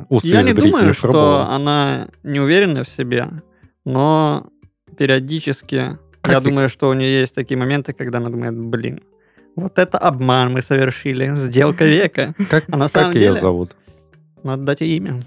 Усы 0.09 0.27
Я 0.27 0.43
не 0.43 0.53
думаю, 0.53 0.93
что 0.93 1.47
она 1.49 2.07
не 2.23 2.39
уверена 2.39 2.83
в 2.83 2.89
себе, 2.89 3.29
но 3.85 4.47
периодически 4.97 5.97
как 6.21 6.33
я 6.33 6.39
и... 6.41 6.43
думаю, 6.43 6.69
что 6.69 6.89
у 6.89 6.93
нее 6.93 7.21
есть 7.21 7.33
такие 7.33 7.57
моменты, 7.57 7.93
когда 7.93 8.17
она 8.17 8.29
думает, 8.29 8.57
блин, 8.57 9.01
вот 9.55 9.79
это 9.79 9.97
обман 9.97 10.51
мы 10.53 10.61
совершили, 10.61 11.31
сделка 11.35 11.85
века. 11.85 12.33
Как, 12.49 12.65
а 12.69 12.77
на 12.77 12.87
самом 12.87 13.07
как 13.07 13.13
деле, 13.13 13.33
ее 13.33 13.33
зовут? 13.33 13.75
Надо 14.43 14.63
дать 14.63 14.81
ей 14.81 14.97
имя. 14.97 15.21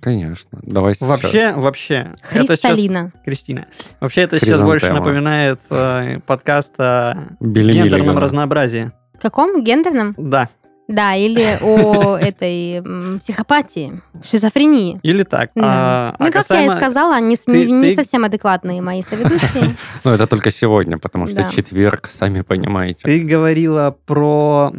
Конечно. 0.00 0.58
Давай 0.62 0.94
сейчас. 0.94 1.08
Вообще, 1.08 1.52
вообще. 1.52 2.14
Христалина. 2.22 2.98
Это 2.98 3.10
сейчас, 3.12 3.24
Кристина. 3.24 3.66
Вообще 4.00 4.22
это 4.22 4.38
сейчас 4.38 4.62
больше 4.62 4.92
напоминает 4.92 5.60
э, 5.70 6.20
подкаст 6.26 6.74
о 6.78 7.14
гендерном 7.40 8.18
разнообразии. 8.18 8.92
Каком? 9.20 9.62
Гендерном? 9.62 10.14
Да. 10.18 10.48
Да, 10.88 11.14
или 11.14 11.58
о 11.60 12.16
этой 12.20 12.82
психопатии, 13.18 14.00
шизофрении. 14.24 15.00
Или 15.02 15.24
так. 15.24 15.50
Да. 15.54 15.62
А, 15.64 16.16
ну, 16.18 16.26
а 16.26 16.30
как 16.30 16.42
касаемо... 16.42 16.72
я 16.72 16.74
и 16.74 16.76
сказала, 16.76 17.20
не, 17.20 17.36
ты, 17.36 17.66
не, 17.66 17.72
не 17.72 17.88
ты... 17.90 17.94
совсем 17.96 18.24
адекватные 18.24 18.80
мои 18.82 19.02
соведущие. 19.02 19.76
Ну, 20.04 20.12
это 20.12 20.26
только 20.26 20.50
сегодня, 20.50 20.98
потому 20.98 21.26
что 21.26 21.50
четверг, 21.50 22.08
сами 22.12 22.42
понимаете. 22.42 23.00
Ты 23.02 23.24
говорила 23.24 23.96
про 24.06 24.72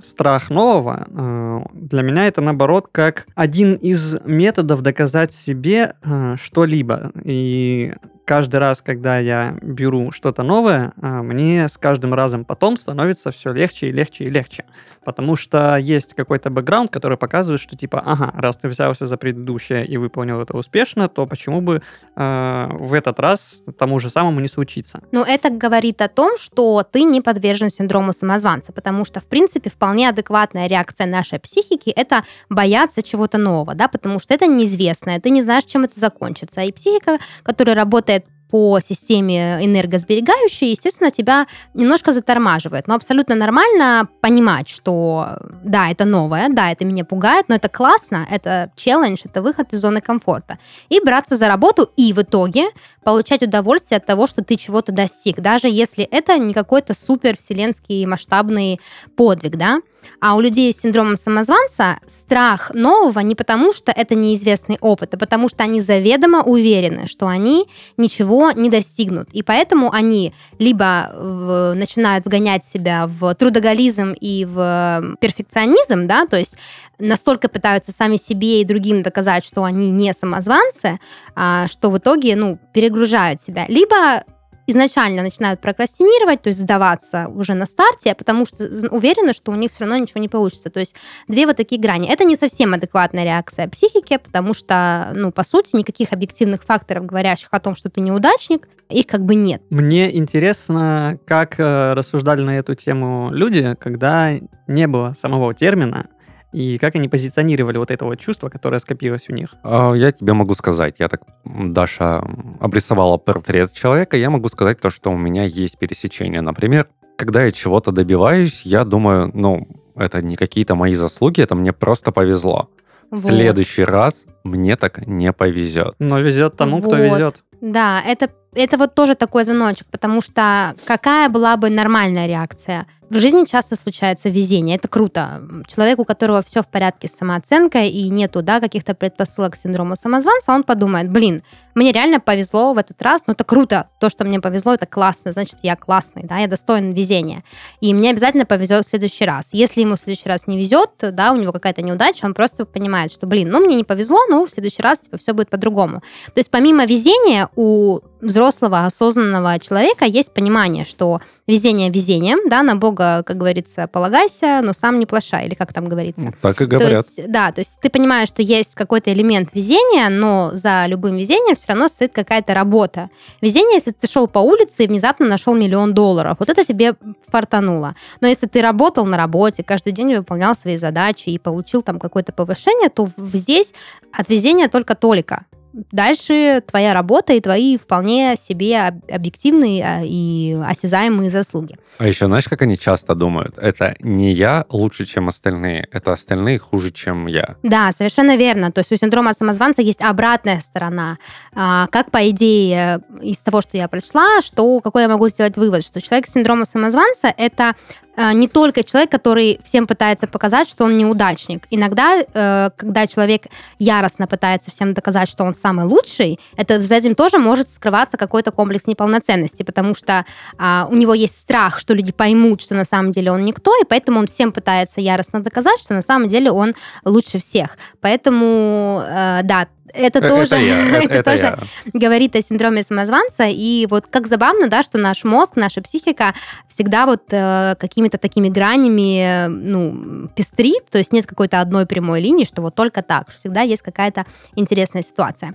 страх 0.00 0.50
нового. 0.50 1.06
Э, 1.08 1.60
для 1.72 2.02
меня 2.02 2.26
это, 2.26 2.40
наоборот, 2.40 2.88
как 2.92 3.26
один 3.34 3.74
из 3.74 4.20
методов 4.24 4.82
доказать 4.82 5.32
себе 5.32 5.94
что-либо. 6.36 7.12
И 7.24 7.94
каждый 8.24 8.56
раз, 8.56 8.82
когда 8.82 9.18
я 9.18 9.56
беру 9.62 10.10
что-то 10.10 10.42
новое, 10.42 10.92
а, 11.00 11.22
мне 11.22 11.68
с 11.68 11.76
каждым 11.76 12.14
разом 12.14 12.44
потом 12.44 12.76
становится 12.76 13.30
все 13.30 13.52
легче 13.52 13.88
и 13.88 13.92
легче 13.92 14.24
и 14.24 14.30
легче. 14.30 14.64
Потому 15.04 15.36
что 15.36 15.76
есть 15.76 16.14
какой-то 16.14 16.50
бэкграунд, 16.50 16.90
который 16.90 17.18
показывает, 17.18 17.60
что 17.60 17.76
типа, 17.76 18.00
ага, 18.00 18.32
раз 18.34 18.56
ты 18.56 18.68
взялся 18.68 19.06
за 19.06 19.16
предыдущее 19.16 19.86
и 19.86 19.96
выполнил 19.96 20.40
это 20.40 20.56
успешно, 20.56 21.08
то 21.08 21.26
почему 21.26 21.60
бы 21.60 21.82
э, 22.16 22.68
в 22.72 22.94
этот 22.94 23.20
раз 23.20 23.62
тому 23.78 23.98
же 23.98 24.08
самому 24.08 24.40
не 24.40 24.48
случиться? 24.48 25.02
Ну, 25.12 25.22
это 25.22 25.50
говорит 25.50 26.00
о 26.00 26.08
том, 26.08 26.38
что 26.38 26.82
ты 26.90 27.02
не 27.02 27.20
подвержен 27.20 27.70
синдрому 27.70 28.12
самозванца, 28.12 28.72
потому 28.72 29.04
что, 29.04 29.20
в 29.20 29.24
принципе, 29.24 29.70
вполне 29.70 30.08
адекватная 30.08 30.66
реакция 30.66 31.06
нашей 31.06 31.38
психики— 31.38 31.90
это 31.96 32.24
бояться 32.48 33.02
чего-то 33.02 33.38
нового, 33.38 33.74
да, 33.74 33.88
потому 33.88 34.18
что 34.20 34.32
это 34.32 34.46
неизвестное, 34.46 35.20
ты 35.20 35.30
не 35.30 35.42
знаешь, 35.42 35.64
чем 35.64 35.84
это 35.84 36.00
закончится. 36.00 36.62
И 36.62 36.72
психика, 36.72 37.18
которая 37.42 37.76
работает 37.76 38.23
по 38.50 38.80
системе 38.80 39.64
энергосберегающей, 39.64 40.70
естественно, 40.70 41.10
тебя 41.10 41.46
немножко 41.74 42.12
затормаживает. 42.12 42.86
Но 42.86 42.94
абсолютно 42.94 43.34
нормально 43.34 44.08
понимать, 44.20 44.68
что 44.68 45.38
да, 45.62 45.90
это 45.90 46.04
новое, 46.04 46.48
да, 46.48 46.70
это 46.70 46.84
меня 46.84 47.04
пугает, 47.04 47.46
но 47.48 47.54
это 47.54 47.68
классно, 47.68 48.26
это 48.30 48.70
челлендж, 48.76 49.22
это 49.24 49.42
выход 49.42 49.72
из 49.72 49.80
зоны 49.80 50.00
комфорта. 50.00 50.58
И 50.88 51.00
браться 51.00 51.36
за 51.36 51.48
работу 51.48 51.90
и 51.96 52.12
в 52.12 52.22
итоге 52.22 52.66
получать 53.04 53.42
удовольствие 53.42 53.98
от 53.98 54.06
того, 54.06 54.26
что 54.26 54.42
ты 54.42 54.56
чего-то 54.56 54.92
достиг, 54.92 55.40
даже 55.40 55.68
если 55.68 56.04
это 56.04 56.38
не 56.38 56.54
какой-то 56.54 56.94
супер 56.94 57.36
вселенский 57.36 58.06
масштабный 58.06 58.80
подвиг, 59.16 59.56
да. 59.56 59.80
А 60.20 60.36
у 60.36 60.40
людей 60.40 60.72
с 60.72 60.82
синдромом 60.82 61.16
самозванца 61.16 61.98
страх 62.06 62.72
нового 62.74 63.20
не 63.20 63.34
потому, 63.34 63.72
что 63.72 63.90
это 63.90 64.14
неизвестный 64.14 64.76
опыт, 64.80 65.14
а 65.14 65.16
потому 65.16 65.48
что 65.48 65.64
они 65.64 65.80
заведомо 65.80 66.42
уверены, 66.42 67.06
что 67.06 67.26
они 67.26 67.66
ничего 67.96 68.50
не 68.50 68.68
достигнут. 68.68 69.28
И 69.32 69.42
поэтому 69.42 69.92
они 69.92 70.34
либо 70.58 71.72
начинают 71.74 72.26
вгонять 72.26 72.66
себя 72.66 73.06
в 73.06 73.34
трудоголизм 73.34 74.14
и 74.20 74.44
в 74.44 75.16
перфекционизм, 75.20 76.06
да, 76.06 76.26
то 76.26 76.38
есть 76.38 76.56
настолько 76.98 77.48
пытаются 77.48 77.92
сами 77.92 78.16
себе 78.16 78.60
и 78.60 78.64
другим 78.64 79.02
доказать, 79.02 79.44
что 79.44 79.64
они 79.64 79.90
не 79.90 80.12
самозванцы, 80.12 80.98
а, 81.34 81.66
что 81.68 81.90
в 81.90 81.98
итоге, 81.98 82.36
ну, 82.36 82.58
перегружают 82.72 83.42
себя. 83.42 83.66
Либо 83.68 84.24
изначально 84.66 85.22
начинают 85.22 85.60
прокрастинировать, 85.60 86.42
то 86.42 86.48
есть 86.48 86.60
сдаваться 86.60 87.28
уже 87.28 87.54
на 87.54 87.66
старте, 87.66 88.14
потому 88.14 88.46
что 88.46 88.64
уверены, 88.90 89.32
что 89.32 89.52
у 89.52 89.54
них 89.54 89.70
все 89.70 89.80
равно 89.84 89.96
ничего 89.96 90.20
не 90.20 90.28
получится. 90.28 90.70
То 90.70 90.80
есть 90.80 90.94
две 91.28 91.46
вот 91.46 91.56
такие 91.56 91.80
грани. 91.80 92.08
Это 92.08 92.24
не 92.24 92.36
совсем 92.36 92.72
адекватная 92.74 93.24
реакция 93.24 93.68
психики, 93.68 94.18
потому 94.18 94.54
что, 94.54 95.12
ну, 95.14 95.32
по 95.32 95.44
сути, 95.44 95.76
никаких 95.76 96.12
объективных 96.12 96.64
факторов, 96.64 97.06
говорящих 97.06 97.48
о 97.50 97.60
том, 97.60 97.76
что 97.76 97.90
ты 97.90 98.00
неудачник, 98.00 98.68
их 98.88 99.06
как 99.06 99.24
бы 99.24 99.34
нет. 99.34 99.62
Мне 99.70 100.14
интересно, 100.16 101.18
как 101.26 101.58
э, 101.58 101.94
рассуждали 101.94 102.42
на 102.42 102.58
эту 102.58 102.74
тему 102.74 103.30
люди, 103.32 103.74
когда 103.80 104.32
не 104.66 104.86
было 104.86 105.14
самого 105.18 105.54
термина, 105.54 106.06
и 106.54 106.78
как 106.78 106.94
они 106.94 107.08
позиционировали 107.08 107.78
вот 107.78 107.90
это 107.90 108.04
вот 108.04 108.20
чувство, 108.20 108.48
которое 108.48 108.78
скопилось 108.78 109.28
у 109.28 109.32
них? 109.32 109.54
А, 109.64 109.92
я 109.92 110.12
тебе 110.12 110.34
могу 110.34 110.54
сказать, 110.54 110.94
я 111.00 111.08
так, 111.08 111.22
Даша 111.44 112.24
обрисовала 112.60 113.18
портрет 113.18 113.72
человека, 113.72 114.16
я 114.16 114.30
могу 114.30 114.48
сказать 114.48 114.80
то, 114.80 114.90
что 114.90 115.10
у 115.10 115.16
меня 115.16 115.42
есть 115.42 115.78
пересечение. 115.78 116.42
Например, 116.42 116.86
когда 117.16 117.42
я 117.42 117.50
чего-то 117.50 117.90
добиваюсь, 117.90 118.62
я 118.64 118.84
думаю, 118.84 119.32
ну, 119.34 119.66
это 119.96 120.22
не 120.22 120.36
какие-то 120.36 120.76
мои 120.76 120.94
заслуги, 120.94 121.40
это 121.40 121.56
мне 121.56 121.72
просто 121.72 122.12
повезло. 122.12 122.68
Вот. 123.10 123.20
В 123.20 123.24
следующий 123.24 123.84
раз 123.84 124.24
мне 124.44 124.76
так 124.76 125.06
не 125.08 125.32
повезет. 125.32 125.96
Но 125.98 126.20
везет 126.20 126.56
тому, 126.56 126.80
вот. 126.80 126.86
кто 126.86 126.96
везет. 126.96 127.36
Да, 127.60 128.00
это, 128.06 128.30
это 128.54 128.78
вот 128.78 128.94
тоже 128.94 129.16
такой 129.16 129.44
звоночек, 129.44 129.88
потому 129.90 130.20
что 130.20 130.74
какая 130.86 131.28
была 131.28 131.56
бы 131.56 131.68
нормальная 131.68 132.28
реакция? 132.28 132.86
В 133.10 133.18
жизни 133.18 133.44
часто 133.44 133.76
случается 133.76 134.30
везение, 134.30 134.76
это 134.76 134.88
круто. 134.88 135.42
Человек, 135.68 135.98
у 135.98 136.04
которого 136.04 136.42
все 136.42 136.62
в 136.62 136.68
порядке 136.68 137.06
с 137.06 137.12
самооценкой 137.12 137.90
и 137.90 138.08
нету 138.08 138.42
да, 138.42 138.60
каких-то 138.60 138.94
предпосылок 138.94 139.52
к 139.52 139.56
синдрому 139.56 139.94
самозванца, 139.94 140.52
он 140.52 140.62
подумает, 140.62 141.10
блин, 141.10 141.42
мне 141.74 141.92
реально 141.92 142.18
повезло 142.18 142.72
в 142.72 142.78
этот 142.78 143.00
раз, 143.02 143.26
но 143.26 143.34
это 143.34 143.44
круто, 143.44 143.88
то, 144.00 144.08
что 144.08 144.24
мне 144.24 144.40
повезло, 144.40 144.74
это 144.74 144.86
классно, 144.86 145.32
значит, 145.32 145.58
я 145.62 145.76
классный, 145.76 146.22
да, 146.24 146.38
я 146.38 146.46
достоин 146.46 146.92
везения. 146.92 147.44
И 147.80 147.92
мне 147.92 148.10
обязательно 148.10 148.46
повезет 148.46 148.86
в 148.86 148.88
следующий 148.88 149.24
раз. 149.26 149.48
Если 149.52 149.82
ему 149.82 149.96
в 149.96 150.00
следующий 150.00 150.28
раз 150.28 150.46
не 150.46 150.58
везет, 150.58 150.90
да, 151.00 151.32
у 151.32 151.36
него 151.36 151.52
какая-то 151.52 151.82
неудача, 151.82 152.24
он 152.24 152.32
просто 152.32 152.64
понимает, 152.64 153.12
что, 153.12 153.26
блин, 153.26 153.50
ну, 153.50 153.60
мне 153.60 153.76
не 153.76 153.84
повезло, 153.84 154.18
ну, 154.30 154.46
в 154.46 154.50
следующий 154.50 154.82
раз, 154.82 155.00
типа, 155.00 155.18
все 155.18 155.34
будет 155.34 155.50
по-другому. 155.50 156.00
То 156.26 156.38
есть 156.38 156.50
помимо 156.50 156.86
везения 156.86 157.48
у 157.54 158.00
взрослого, 158.20 158.86
осознанного 158.86 159.58
человека 159.60 160.06
есть 160.06 160.32
понимание, 160.32 160.84
что 160.84 161.20
везение 161.46 161.90
везением, 161.90 162.48
да, 162.48 162.62
на 162.62 162.76
Бога, 162.76 163.22
как 163.22 163.36
говорится, 163.36 163.86
полагайся, 163.86 164.60
но 164.62 164.72
сам 164.72 164.98
не 164.98 165.06
плашай, 165.06 165.46
или 165.46 165.54
как 165.54 165.72
там 165.72 165.88
говорится. 165.88 166.32
Так 166.40 166.60
и 166.62 166.66
говорят. 166.66 167.06
То 167.06 167.20
есть, 167.20 167.30
да, 167.30 167.52
то 167.52 167.60
есть 167.60 167.78
ты 167.80 167.90
понимаешь, 167.90 168.28
что 168.28 168.42
есть 168.42 168.74
какой-то 168.74 169.12
элемент 169.12 169.50
везения, 169.54 170.08
но 170.08 170.50
за 170.54 170.86
любым 170.86 171.16
везением 171.16 171.54
все 171.54 171.68
равно 171.68 171.88
стоит 171.88 172.12
какая-то 172.12 172.54
работа. 172.54 173.10
Везение, 173.42 173.74
если 173.74 173.90
ты 173.90 174.06
шел 174.06 174.26
по 174.26 174.38
улице 174.38 174.84
и 174.84 174.86
внезапно 174.86 175.26
нашел 175.26 175.54
миллион 175.54 175.92
долларов, 175.92 176.36
вот 176.38 176.48
это 176.48 176.64
тебе 176.64 176.94
фартануло. 177.28 177.94
Но 178.20 178.28
если 178.28 178.46
ты 178.46 178.62
работал 178.62 179.04
на 179.04 179.16
работе, 179.16 179.62
каждый 179.62 179.92
день 179.92 180.14
выполнял 180.16 180.54
свои 180.54 180.76
задачи 180.76 181.28
и 181.28 181.38
получил 181.38 181.82
там 181.82 181.98
какое-то 181.98 182.32
повышение, 182.32 182.88
то 182.88 183.08
здесь 183.16 183.74
от 184.12 184.28
везения 184.28 184.68
только 184.68 184.94
толика 184.94 185.44
дальше 185.90 186.62
твоя 186.66 186.94
работа 186.94 187.32
и 187.32 187.40
твои 187.40 187.76
вполне 187.76 188.36
себе 188.36 189.00
объективные 189.10 189.84
а, 189.84 190.00
и 190.04 190.56
осязаемые 190.64 191.30
заслуги. 191.30 191.76
А 191.98 192.06
еще 192.06 192.26
знаешь, 192.26 192.44
как 192.44 192.62
они 192.62 192.78
часто 192.78 193.14
думают? 193.14 193.58
Это 193.58 193.96
не 194.00 194.32
я 194.32 194.64
лучше, 194.70 195.04
чем 195.04 195.28
остальные, 195.28 195.88
это 195.90 196.12
остальные 196.12 196.58
хуже, 196.58 196.92
чем 196.92 197.26
я. 197.26 197.56
Да, 197.62 197.90
совершенно 197.92 198.36
верно. 198.36 198.72
То 198.72 198.80
есть 198.80 198.92
у 198.92 198.96
синдрома 198.96 199.34
самозванца 199.34 199.82
есть 199.82 200.02
обратная 200.02 200.60
сторона. 200.60 201.18
А, 201.54 201.88
как, 201.88 202.10
по 202.10 202.28
идее, 202.30 203.00
из 203.22 203.38
того, 203.38 203.60
что 203.60 203.76
я 203.76 203.88
прочла, 203.88 204.42
что 204.42 204.80
какой 204.80 205.02
я 205.02 205.08
могу 205.08 205.28
сделать 205.28 205.56
вывод, 205.56 205.84
что 205.84 206.00
человек 206.00 206.26
с 206.26 206.32
синдромом 206.32 206.64
самозванца— 206.64 207.32
это 207.36 207.74
не 208.16 208.48
только 208.48 208.84
человек, 208.84 209.10
который 209.10 209.60
всем 209.64 209.86
пытается 209.86 210.26
показать, 210.26 210.68
что 210.68 210.84
он 210.84 210.96
неудачник. 210.96 211.66
Иногда, 211.70 212.20
э, 212.20 212.70
когда 212.76 213.06
человек 213.06 213.46
яростно 213.78 214.26
пытается 214.26 214.70
всем 214.70 214.94
доказать, 214.94 215.28
что 215.28 215.44
он 215.44 215.54
самый 215.54 215.84
лучший, 215.84 216.38
это 216.56 216.80
за 216.80 216.94
этим 216.96 217.14
тоже 217.14 217.38
может 217.38 217.68
скрываться 217.68 218.16
какой-то 218.16 218.50
комплекс 218.50 218.86
неполноценности, 218.86 219.62
потому 219.62 219.94
что 219.94 220.24
а, 220.58 220.86
у 220.90 220.94
него 220.94 221.14
есть 221.14 221.38
страх, 221.38 221.78
что 221.78 221.94
люди 221.94 222.12
поймут, 222.12 222.60
что 222.60 222.74
на 222.74 222.84
самом 222.84 223.12
деле 223.12 223.32
он 223.32 223.44
никто, 223.44 223.72
и 223.80 223.84
поэтому 223.84 224.20
он 224.20 224.26
всем 224.26 224.52
пытается 224.52 225.00
яростно 225.00 225.40
доказать, 225.40 225.80
что 225.80 225.94
на 225.94 226.02
самом 226.02 226.28
деле 226.28 226.50
он 226.50 226.74
лучше 227.04 227.38
всех. 227.38 227.76
Поэтому, 228.00 229.02
э, 229.06 229.40
да, 229.42 229.66
это, 229.94 230.18
это 230.18 230.28
тоже, 230.28 230.56
я, 230.56 230.98
это, 231.02 231.14
это 231.14 231.30
тоже 231.30 231.42
я. 231.42 231.58
говорит 231.92 232.34
о 232.36 232.42
синдроме 232.42 232.82
самозванца. 232.82 233.44
И 233.48 233.86
вот 233.88 234.06
как 234.10 234.26
забавно, 234.26 234.68
да, 234.68 234.82
что 234.82 234.98
наш 234.98 235.24
мозг, 235.24 235.52
наша 235.56 235.80
психика 235.82 236.34
всегда 236.68 237.06
вот 237.06 237.22
э, 237.30 237.76
какими-то 237.78 238.18
такими 238.18 238.48
гранями, 238.48 239.46
ну, 239.48 240.28
пестрит, 240.34 240.90
то 240.90 240.98
есть 240.98 241.12
нет 241.12 241.26
какой-то 241.26 241.60
одной 241.60 241.86
прямой 241.86 242.20
линии, 242.20 242.44
что 242.44 242.62
вот 242.62 242.74
только 242.74 243.02
так. 243.02 243.30
Всегда 243.30 243.60
есть 243.62 243.82
какая-то 243.82 244.26
интересная 244.56 245.02
ситуация. 245.02 245.54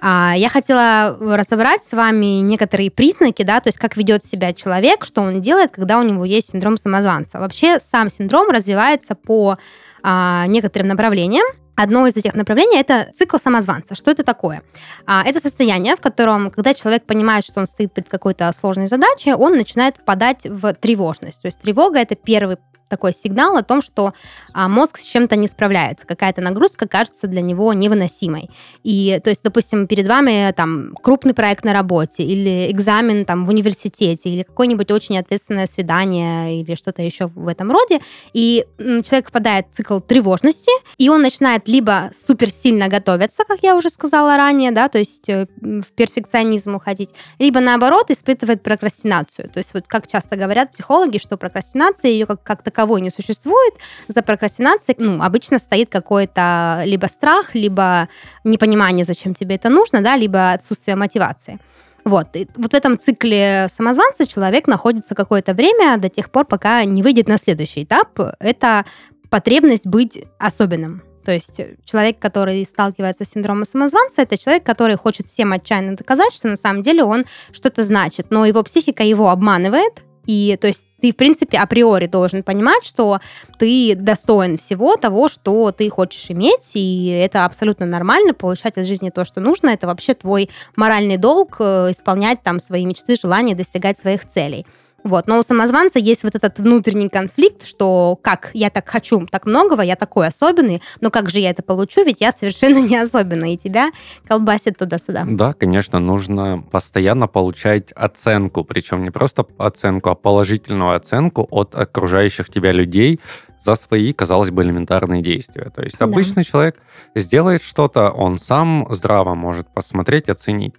А, 0.00 0.34
я 0.36 0.48
хотела 0.48 1.16
разобрать 1.20 1.82
с 1.82 1.92
вами 1.92 2.40
некоторые 2.40 2.90
признаки, 2.90 3.42
да, 3.42 3.60
то 3.60 3.68
есть 3.68 3.78
как 3.78 3.96
ведет 3.96 4.24
себя 4.24 4.52
человек, 4.52 5.04
что 5.04 5.22
он 5.22 5.40
делает, 5.40 5.72
когда 5.72 5.98
у 5.98 6.02
него 6.02 6.24
есть 6.24 6.52
синдром 6.52 6.76
самозванца. 6.76 7.38
Вообще 7.38 7.78
сам 7.80 8.10
синдром 8.10 8.50
развивается 8.50 9.14
по 9.14 9.58
а, 10.02 10.46
некоторым 10.46 10.88
направлениям. 10.88 11.44
Одно 11.82 12.06
из 12.06 12.14
этих 12.14 12.34
направлений– 12.34 12.76
это 12.80 13.10
цикл 13.14 13.38
самозванца. 13.38 13.94
Что 13.94 14.10
это 14.10 14.22
такое? 14.22 14.62
А, 15.06 15.22
это 15.24 15.40
состояние, 15.40 15.96
в 15.96 16.00
котором, 16.02 16.50
когда 16.50 16.74
человек 16.74 17.06
понимает, 17.06 17.46
что 17.46 17.60
он 17.60 17.66
стоит 17.66 17.94
перед 17.94 18.06
какой-то 18.06 18.52
сложной 18.52 18.86
задачей, 18.86 19.32
он 19.32 19.56
начинает 19.56 19.96
впадать 19.96 20.44
в 20.44 20.74
тревожность. 20.74 21.40
То 21.40 21.46
есть 21.48 21.58
тревога– 21.58 21.98
это 22.00 22.16
первый 22.16 22.58
такой 22.90 23.14
сигнал 23.14 23.56
о 23.56 23.62
том, 23.62 23.80
что 23.80 24.12
а, 24.52 24.68
мозг 24.68 24.98
с 24.98 25.04
чем-то 25.04 25.36
не 25.36 25.48
справляется, 25.48 26.06
какая-то 26.06 26.42
нагрузка 26.42 26.86
кажется 26.86 27.26
для 27.26 27.40
него 27.40 27.72
невыносимой. 27.72 28.50
И, 28.82 29.18
то 29.24 29.30
есть, 29.30 29.42
допустим, 29.42 29.86
перед 29.86 30.06
вами 30.06 30.52
там 30.52 30.94
крупный 31.02 31.32
проект 31.32 31.64
на 31.64 31.72
работе 31.72 32.22
или 32.22 32.70
экзамен 32.70 33.24
там 33.24 33.46
в 33.46 33.48
университете 33.48 34.28
или 34.28 34.42
какое-нибудь 34.42 34.90
очень 34.90 35.16
ответственное 35.18 35.66
свидание 35.66 36.60
или 36.60 36.74
что-то 36.74 37.02
еще 37.02 37.28
в 37.28 37.48
этом 37.48 37.70
роде, 37.70 38.00
и 38.34 38.66
человек 38.78 39.28
впадает 39.28 39.66
в 39.70 39.76
цикл 39.76 40.00
тревожности, 40.00 40.70
и 40.98 41.08
он 41.08 41.22
начинает 41.22 41.68
либо 41.68 42.10
супер 42.12 42.50
сильно 42.50 42.88
готовиться, 42.88 43.44
как 43.46 43.60
я 43.62 43.76
уже 43.76 43.88
сказала 43.88 44.36
ранее, 44.36 44.72
да, 44.72 44.88
то 44.88 44.98
есть 44.98 45.28
э, 45.28 45.46
в 45.60 45.86
перфекционизм 45.94 46.74
уходить, 46.74 47.10
либо 47.38 47.60
наоборот 47.60 48.10
испытывает 48.10 48.62
прокрастинацию. 48.62 49.48
То 49.48 49.58
есть 49.58 49.72
вот 49.74 49.84
как 49.86 50.06
часто 50.08 50.36
говорят 50.36 50.72
психологи, 50.72 51.18
что 51.18 51.36
прокрастинация 51.36 52.10
ее 52.10 52.26
как, 52.26 52.42
как 52.42 52.62
таковой 52.62 52.79
таковой 52.80 53.00
не 53.00 53.10
существует. 53.10 53.74
За 54.08 54.22
прокрастинацией 54.22 54.96
ну, 54.98 55.22
обычно 55.22 55.58
стоит 55.58 55.90
какой-то 55.90 56.82
либо 56.86 57.06
страх, 57.06 57.54
либо 57.54 58.08
непонимание, 58.44 59.04
зачем 59.04 59.34
тебе 59.34 59.56
это 59.56 59.68
нужно, 59.68 60.00
да, 60.00 60.16
либо 60.16 60.52
отсутствие 60.52 60.96
мотивации. 60.96 61.58
Вот. 62.04 62.28
И 62.36 62.48
вот 62.56 62.72
в 62.72 62.74
этом 62.74 62.98
цикле 62.98 63.68
самозванца 63.70 64.26
человек 64.26 64.66
находится 64.66 65.14
какое-то 65.14 65.52
время 65.52 65.98
до 65.98 66.08
тех 66.08 66.30
пор, 66.30 66.46
пока 66.46 66.84
не 66.84 67.02
выйдет 67.02 67.28
на 67.28 67.36
следующий 67.36 67.84
этап. 67.84 68.18
Это 68.38 68.84
потребность 69.28 69.86
быть 69.86 70.24
особенным. 70.38 71.02
То 71.24 71.32
есть 71.32 71.60
человек, 71.84 72.18
который 72.18 72.64
сталкивается 72.64 73.24
с 73.24 73.30
синдромом 73.30 73.64
самозванца, 73.66 74.22
это 74.22 74.38
человек, 74.38 74.64
который 74.64 74.96
хочет 74.96 75.26
всем 75.26 75.52
отчаянно 75.52 75.96
доказать, 75.96 76.32
что 76.34 76.48
на 76.48 76.56
самом 76.56 76.82
деле 76.82 77.04
он 77.04 77.26
что-то 77.52 77.82
значит, 77.82 78.30
но 78.30 78.46
его 78.46 78.62
психика 78.62 79.02
его 79.02 79.28
обманывает, 79.28 80.02
и 80.30 80.56
то 80.60 80.68
есть 80.68 80.86
ты, 81.00 81.10
в 81.12 81.16
принципе, 81.16 81.58
априори 81.58 82.06
должен 82.06 82.44
понимать, 82.44 82.84
что 82.84 83.18
ты 83.58 83.96
достоин 83.96 84.58
всего 84.58 84.94
того, 84.94 85.28
что 85.28 85.72
ты 85.72 85.90
хочешь 85.90 86.26
иметь, 86.30 86.70
и 86.74 87.08
это 87.08 87.44
абсолютно 87.44 87.84
нормально, 87.84 88.32
получать 88.32 88.76
от 88.76 88.86
жизни 88.86 89.10
то, 89.10 89.24
что 89.24 89.40
нужно. 89.40 89.70
Это 89.70 89.88
вообще 89.88 90.14
твой 90.14 90.48
моральный 90.76 91.16
долг 91.16 91.56
э, 91.58 91.90
исполнять 91.90 92.44
там 92.44 92.60
свои 92.60 92.86
мечты, 92.86 93.16
желания, 93.20 93.56
достигать 93.56 93.98
своих 93.98 94.24
целей. 94.24 94.66
Вот. 95.04 95.28
Но 95.28 95.38
у 95.38 95.42
самозванца 95.42 95.98
есть 95.98 96.22
вот 96.22 96.34
этот 96.34 96.58
внутренний 96.58 97.08
конфликт, 97.08 97.64
что 97.64 98.18
как 98.22 98.50
я 98.54 98.70
так 98.70 98.88
хочу 98.88 99.26
так 99.26 99.46
многого, 99.46 99.82
я 99.82 99.96
такой 99.96 100.26
особенный, 100.26 100.82
но 101.00 101.10
как 101.10 101.30
же 101.30 101.38
я 101.38 101.50
это 101.50 101.62
получу, 101.62 102.04
ведь 102.04 102.20
я 102.20 102.32
совершенно 102.32 102.78
не 102.78 102.96
особенный, 102.96 103.54
и 103.54 103.56
тебя 103.56 103.90
колбасит 104.26 104.78
туда-сюда. 104.78 105.24
Да, 105.26 105.52
конечно, 105.52 105.98
нужно 105.98 106.64
постоянно 106.70 107.26
получать 107.26 107.92
оценку, 107.92 108.64
причем 108.64 109.02
не 109.02 109.10
просто 109.10 109.46
оценку, 109.58 110.10
а 110.10 110.14
положительную 110.14 110.94
оценку 110.94 111.46
от 111.50 111.74
окружающих 111.74 112.50
тебя 112.50 112.72
людей 112.72 113.20
за 113.60 113.74
свои, 113.74 114.12
казалось 114.12 114.50
бы, 114.50 114.62
элементарные 114.62 115.22
действия. 115.22 115.70
То 115.74 115.82
есть 115.82 115.98
да. 115.98 116.06
обычный 116.06 116.44
человек 116.44 116.76
сделает 117.14 117.62
что-то, 117.62 118.10
он 118.10 118.38
сам 118.38 118.86
здраво 118.90 119.34
может 119.34 119.68
посмотреть, 119.68 120.28
оценить. 120.28 120.74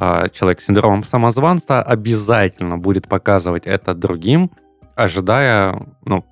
А, 0.00 0.28
человек 0.28 0.60
с 0.60 0.66
синдромом 0.66 1.02
самозванца 1.02 1.82
обязательно 1.82 2.78
будет 2.78 3.08
показывать 3.08 3.66
это 3.66 3.94
другим, 3.94 4.52
ожидая, 4.94 5.88
ну, 6.04 6.24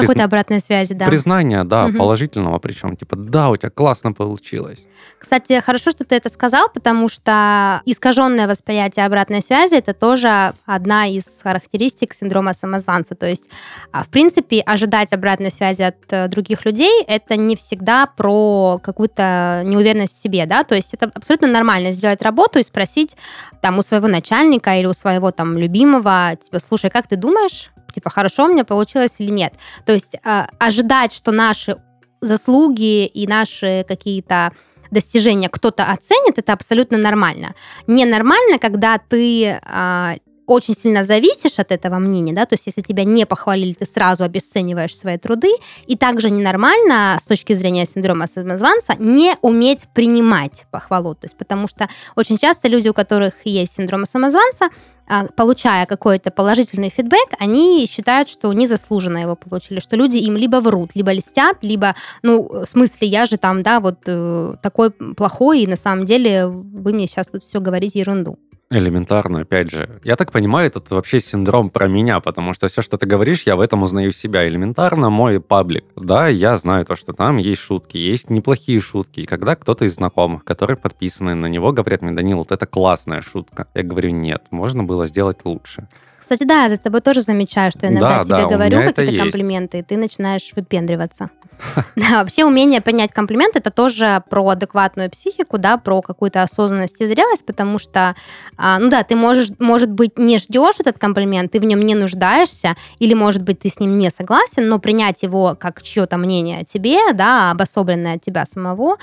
Какой-то 0.00 0.12
призна... 0.12 0.24
обратной 0.24 0.60
связи, 0.60 0.94
да. 0.94 1.06
Признания, 1.06 1.64
да, 1.64 1.86
угу. 1.86 1.98
положительного 1.98 2.58
причем. 2.58 2.96
Типа, 2.96 3.16
да, 3.16 3.50
у 3.50 3.56
тебя 3.56 3.70
классно 3.70 4.12
получилось. 4.12 4.86
Кстати, 5.18 5.60
хорошо, 5.60 5.90
что 5.90 6.04
ты 6.04 6.16
это 6.16 6.28
сказал, 6.28 6.68
потому 6.68 7.08
что 7.08 7.82
искаженное 7.84 8.46
восприятие 8.46 9.06
обратной 9.06 9.42
связи 9.42 9.74
это 9.74 9.94
тоже 9.94 10.54
одна 10.66 11.06
из 11.06 11.24
характеристик 11.42 12.14
синдрома 12.14 12.54
самозванца. 12.54 13.14
То 13.14 13.26
есть, 13.26 13.44
а, 13.92 14.04
в 14.04 14.08
принципе, 14.08 14.60
ожидать 14.60 15.12
обратной 15.12 15.50
связи 15.50 15.82
от 15.82 15.96
э, 16.10 16.28
других 16.28 16.64
людей 16.64 17.02
это 17.06 17.36
не 17.36 17.56
всегда 17.56 18.06
про 18.06 18.78
какую-то 18.82 19.62
неуверенность 19.64 20.14
в 20.14 20.22
себе, 20.22 20.46
да, 20.46 20.64
то 20.64 20.74
есть 20.74 20.94
это 20.94 21.10
абсолютно 21.14 21.48
нормально 21.48 21.92
сделать 21.92 22.22
работу 22.22 22.58
и 22.58 22.62
спросить 22.62 23.16
там 23.60 23.78
у 23.78 23.82
своего 23.82 24.08
начальника 24.08 24.78
или 24.78 24.86
у 24.86 24.92
своего 24.92 25.30
там 25.30 25.58
любимого, 25.58 26.36
типа, 26.42 26.60
слушай, 26.60 26.90
как 26.90 27.06
ты 27.06 27.16
думаешь, 27.16 27.70
типа, 27.92 28.10
хорошо 28.10 28.44
у 28.44 28.48
меня 28.48 28.64
получилось 28.64 29.16
или 29.18 29.30
нет. 29.30 29.54
То 29.84 29.92
есть 29.92 30.14
э, 30.14 30.46
ожидать, 30.58 31.12
что 31.12 31.32
наши 31.32 31.76
заслуги 32.20 33.06
и 33.06 33.26
наши 33.26 33.84
какие-то 33.86 34.52
достижения 34.90 35.48
кто-то 35.48 35.84
оценит, 35.84 36.38
это 36.38 36.52
абсолютно 36.52 36.98
нормально. 36.98 37.54
Ненормально, 37.86 38.58
когда 38.58 38.98
ты 38.98 39.44
э, 39.44 40.16
очень 40.48 40.74
сильно 40.74 41.04
зависишь 41.04 41.58
от 41.58 41.70
этого 41.70 41.98
мнения, 41.98 42.32
да, 42.32 42.46
то 42.46 42.54
есть 42.54 42.66
если 42.66 42.80
тебя 42.80 43.04
не 43.04 43.26
похвалили, 43.26 43.74
ты 43.74 43.84
сразу 43.84 44.24
обесцениваешь 44.24 44.96
свои 44.96 45.18
труды, 45.18 45.50
и 45.86 45.96
также 45.96 46.30
ненормально 46.30 47.18
с 47.20 47.24
точки 47.24 47.52
зрения 47.52 47.86
синдрома 47.86 48.26
самозванца 48.26 48.94
не 48.98 49.36
уметь 49.42 49.88
принимать 49.94 50.66
похвалу, 50.70 51.14
то 51.14 51.26
есть 51.26 51.36
потому 51.36 51.68
что 51.68 51.88
очень 52.16 52.38
часто 52.38 52.68
люди, 52.68 52.88
у 52.88 52.94
которых 52.94 53.34
есть 53.44 53.76
синдром 53.76 54.06
самозванца, 54.06 54.70
а, 55.10 55.26
получая 55.36 55.86
какой-то 55.86 56.30
положительный 56.30 56.90
фидбэк, 56.90 57.34
они 57.38 57.86
считают, 57.90 58.28
что 58.28 58.52
незаслуженно 58.52 59.18
его 59.18 59.36
получили, 59.36 59.80
что 59.80 59.96
люди 59.96 60.18
им 60.18 60.36
либо 60.36 60.56
врут, 60.56 60.90
либо 60.94 61.12
льстят, 61.12 61.58
либо, 61.62 61.94
ну, 62.22 62.64
в 62.64 62.66
смысле, 62.66 63.08
я 63.08 63.24
же 63.24 63.38
там, 63.38 63.62
да, 63.62 63.80
вот 63.80 64.00
э, 64.06 64.54
такой 64.62 64.90
плохой, 64.90 65.62
и 65.62 65.66
на 65.66 65.76
самом 65.76 66.04
деле 66.04 66.46
вы 66.46 66.92
мне 66.92 67.06
сейчас 67.06 67.28
тут 67.28 67.44
все 67.44 67.60
говорите 67.60 68.00
ерунду. 68.00 68.38
Элементарно, 68.70 69.40
опять 69.40 69.70
же. 69.70 69.98
Я 70.04 70.16
так 70.16 70.30
понимаю, 70.30 70.66
это 70.66 70.82
вообще 70.94 71.20
синдром 71.20 71.70
про 71.70 71.88
меня, 71.88 72.20
потому 72.20 72.52
что 72.52 72.68
все, 72.68 72.82
что 72.82 72.98
ты 72.98 73.06
говоришь, 73.06 73.44
я 73.44 73.56
в 73.56 73.60
этом 73.60 73.82
узнаю 73.82 74.12
себя. 74.12 74.46
Элементарно 74.46 75.08
мой 75.08 75.40
паблик. 75.40 75.84
Да, 75.96 76.28
я 76.28 76.54
знаю 76.58 76.84
то, 76.84 76.94
что 76.94 77.14
там 77.14 77.38
есть 77.38 77.62
шутки, 77.62 77.96
есть 77.96 78.28
неплохие 78.28 78.80
шутки. 78.80 79.20
И 79.20 79.26
когда 79.26 79.56
кто-то 79.56 79.86
из 79.86 79.94
знакомых, 79.94 80.44
которые 80.44 80.76
подписаны 80.76 81.34
на 81.34 81.46
него, 81.46 81.72
говорят 81.72 82.02
мне, 82.02 82.12
Данил, 82.12 82.38
вот 82.38 82.52
это 82.52 82.66
классная 82.66 83.22
шутка. 83.22 83.68
Я 83.74 83.82
говорю, 83.82 84.10
нет, 84.10 84.42
можно 84.50 84.84
было 84.84 85.06
сделать 85.06 85.38
лучше. 85.44 85.88
Кстати, 86.18 86.44
да, 86.44 86.64
я 86.64 86.68
за 86.68 86.76
тобой 86.76 87.00
тоже 87.00 87.22
замечаю, 87.22 87.70
что 87.70 87.88
иногда 87.88 88.22
да, 88.22 88.24
тебе 88.24 88.34
да, 88.34 88.48
говорю 88.48 88.92
какие-то 88.92 89.22
комплименты, 89.24 89.78
и 89.78 89.82
ты 89.82 89.96
начинаешь 89.96 90.52
выпендриваться. 90.54 91.30
Вообще 91.96 92.44
умение 92.44 92.80
понять 92.80 93.12
комплимент 93.12 93.56
это 93.56 93.70
тоже 93.70 94.22
про 94.30 94.48
адекватную 94.48 95.10
психику, 95.10 95.58
да, 95.58 95.76
про 95.76 96.02
какую-то 96.02 96.42
осознанность 96.42 97.00
и 97.00 97.06
зрелость, 97.06 97.44
потому 97.44 97.78
что, 97.78 98.14
а, 98.56 98.78
ну 98.78 98.88
да, 98.90 99.02
ты 99.02 99.16
можешь, 99.16 99.50
может 99.58 99.90
быть, 99.90 100.18
не 100.18 100.38
ждешь 100.38 100.76
этот 100.78 100.98
комплимент, 100.98 101.52
ты 101.52 101.60
в 101.60 101.64
нем 101.64 101.80
не 101.80 101.94
нуждаешься, 101.94 102.76
или, 102.98 103.14
может 103.14 103.42
быть, 103.42 103.60
ты 103.60 103.68
с 103.68 103.80
ним 103.80 103.98
не 103.98 104.10
согласен, 104.10 104.68
но 104.68 104.78
принять 104.78 105.22
его 105.22 105.56
как 105.58 105.82
чье-то 105.82 106.16
мнение 106.16 106.60
о 106.60 106.64
тебе, 106.64 107.12
да, 107.12 107.50
обособленное 107.50 108.16
от 108.16 108.22
тебя 108.22 108.46
самого, 108.46 108.96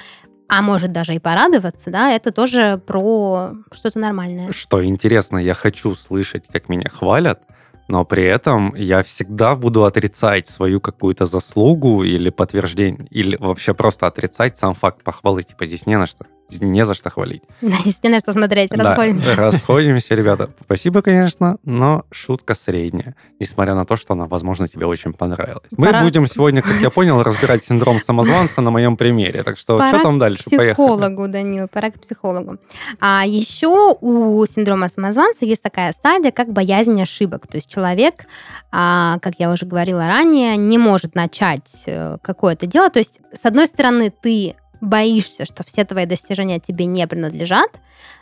а 0.48 0.62
может 0.62 0.92
даже 0.92 1.16
и 1.16 1.20
порадоваться, 1.20 1.90
да, 1.90 2.12
это 2.12 2.32
тоже 2.32 2.80
про 2.86 3.54
что-то 3.72 4.00
нормальное. 4.00 4.52
Что 4.52 4.86
интересно, 4.86 5.38
я 5.38 5.54
хочу 5.54 5.96
слышать, 5.96 6.44
как 6.52 6.70
меня 6.70 6.90
хвалят, 6.90 7.42
но 7.88 8.06
при 8.06 8.24
этом 8.24 8.74
я 8.76 9.04
всегда 9.04 9.56
буду 9.56 9.86
отрицать 9.86 10.48
свою 10.48 10.82
какую-то 10.82 11.26
заслугу 11.26 12.04
или 12.04 12.30
подтверждение, 12.30 13.08
или 13.10 13.38
вообще 13.38 13.74
просто 13.74 14.08
отрицать 14.08 14.58
сам 14.58 14.74
факт 14.74 15.04
похвалы. 15.04 15.44
Типа 15.44 15.66
здесь 15.66 15.86
не 15.86 15.98
на 15.98 16.06
что 16.06 16.26
не 16.60 16.86
за 16.86 16.94
что 16.94 17.10
хвалить. 17.10 17.44
Здесь 17.62 18.02
не 18.04 18.10
на 18.10 18.20
что 18.20 18.34
смотреть, 18.34 18.72
расходимся. 18.72 19.36
Да, 19.36 19.52
расходимся, 19.52 20.16
ребята. 20.16 20.50
Спасибо, 20.64 21.02
конечно, 21.02 21.58
но 21.64 22.06
шутка 22.12 22.56
средняя, 22.56 23.16
несмотря 23.40 23.76
на 23.76 23.86
то, 23.86 23.98
что 23.98 24.14
она, 24.14 24.26
возможно, 24.26 24.68
тебе 24.68 24.86
очень 24.86 25.14
понравилась. 25.14 25.68
Мы 25.72 25.88
Пора... 25.88 26.04
будем 26.04 26.28
сегодня, 26.28 26.62
как 26.62 26.76
я 26.82 26.90
понял, 26.90 27.22
разбирать 27.24 27.64
синдром 27.64 28.00
самозванца 28.00 28.62
на 28.62 28.72
моем 28.72 28.98
примере. 28.98 29.44
Так 29.44 29.58
что, 29.58 29.78
пора 29.78 29.90
что 29.90 30.04
там 30.04 30.20
дальше? 30.20 30.44
К 30.44 30.48
психологу, 30.48 31.00
Поехали. 31.00 31.32
Данил, 31.32 31.68
пора 31.68 31.92
к 31.92 32.00
психологу. 32.00 32.58
А 33.00 33.24
еще 33.26 33.98
у 34.00 34.46
синдрома 34.46 34.90
самозванца 34.90 35.46
есть 35.46 35.62
такая 35.62 35.92
стадия, 35.94 36.32
как 36.32 36.52
боязнь 36.52 37.02
ошибок. 37.02 37.48
То 37.48 37.58
есть 37.58 37.70
человек, 37.70 38.26
а, 38.72 39.20
как 39.20 39.36
я 39.40 39.52
уже 39.52 39.66
говорила 39.66 40.08
ранее, 40.08 40.58
не 40.58 40.78
может 40.78 41.16
начать 41.16 41.84
э, 41.86 42.18
какое-то 42.22 42.66
дело. 42.66 42.90
То 42.90 43.00
есть, 43.00 43.20
с 43.34 43.46
одной 43.46 43.68
стороны, 43.68 44.12
ты 44.12 44.56
боишься, 44.86 45.46
что 45.46 45.64
все 45.64 45.84
твои 45.86 46.06
достижения 46.06 46.60
тебе 46.60 46.86
не 46.86 47.06
принадлежат, 47.08 47.70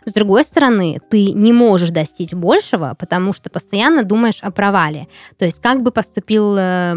с 0.06 0.12
другой 0.12 0.44
стороны, 0.44 1.00
ты 1.10 1.32
не 1.32 1.54
можешь 1.54 1.90
достичь 1.90 2.34
большего, 2.34 2.96
потому 2.98 3.34
что 3.34 3.50
постоянно 3.50 4.04
думаешь 4.04 4.40
о 4.42 4.52
провале. 4.52 5.08
То 5.38 5.46
есть 5.46 5.62
как 5.62 5.82
бы 5.82 5.92
поступил 5.92 6.56
э, 6.58 6.94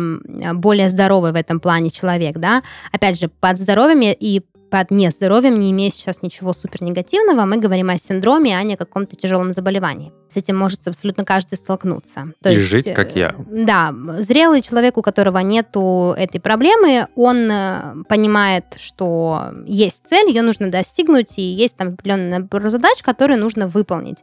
более 0.55 0.91
здоровый 0.91 1.33
в 1.33 1.37
этом 1.37 1.61
плане 1.61 1.91
человек, 1.91 2.37
да? 2.39 2.63
Опять 2.93 3.21
же, 3.21 3.29
под 3.29 3.59
здоровьем 3.59 4.01
и 4.03 4.43
под 4.77 4.91
нездоровьем, 4.91 5.59
не 5.59 5.71
имея 5.71 5.91
сейчас 5.91 6.21
ничего 6.21 6.53
супер 6.53 6.83
негативного, 6.83 7.47
мы 7.47 7.57
говорим 7.57 7.89
о 7.89 7.97
синдроме, 7.97 8.59
а 8.59 8.63
не 8.63 8.75
о 8.75 8.77
каком-то 8.77 9.17
тяжелом 9.17 9.55
заболевании. 9.55 10.13
С 10.31 10.37
этим 10.37 10.55
может 10.59 10.87
абсолютно 10.87 11.25
каждый 11.25 11.55
столкнуться. 11.55 12.33
То 12.43 12.51
И 12.51 12.57
есть, 12.57 12.67
жить, 12.67 12.93
как 12.93 13.17
я. 13.17 13.29
Э, 13.31 13.65
да, 13.65 13.95
зрелый 14.19 14.61
человек, 14.61 14.99
у 14.99 15.03
которого 15.03 15.39
нету 15.39 16.15
этой 16.19 16.41
проблемы, 16.41 17.07
он 17.17 17.51
э, 17.51 17.95
понимает, 18.07 18.65
что 18.77 19.53
есть 19.65 20.03
цель, 20.07 20.29
ее 20.29 20.43
нужно 20.43 20.71
достигнуть, 20.71 21.39
и 21.39 21.43
есть 21.43 21.75
там 21.77 21.95
определенный 21.95 22.39
набор 22.39 22.69
задач, 22.69 23.03
которые 23.03 23.39
нужно 23.39 23.69
выполнить. 23.69 24.19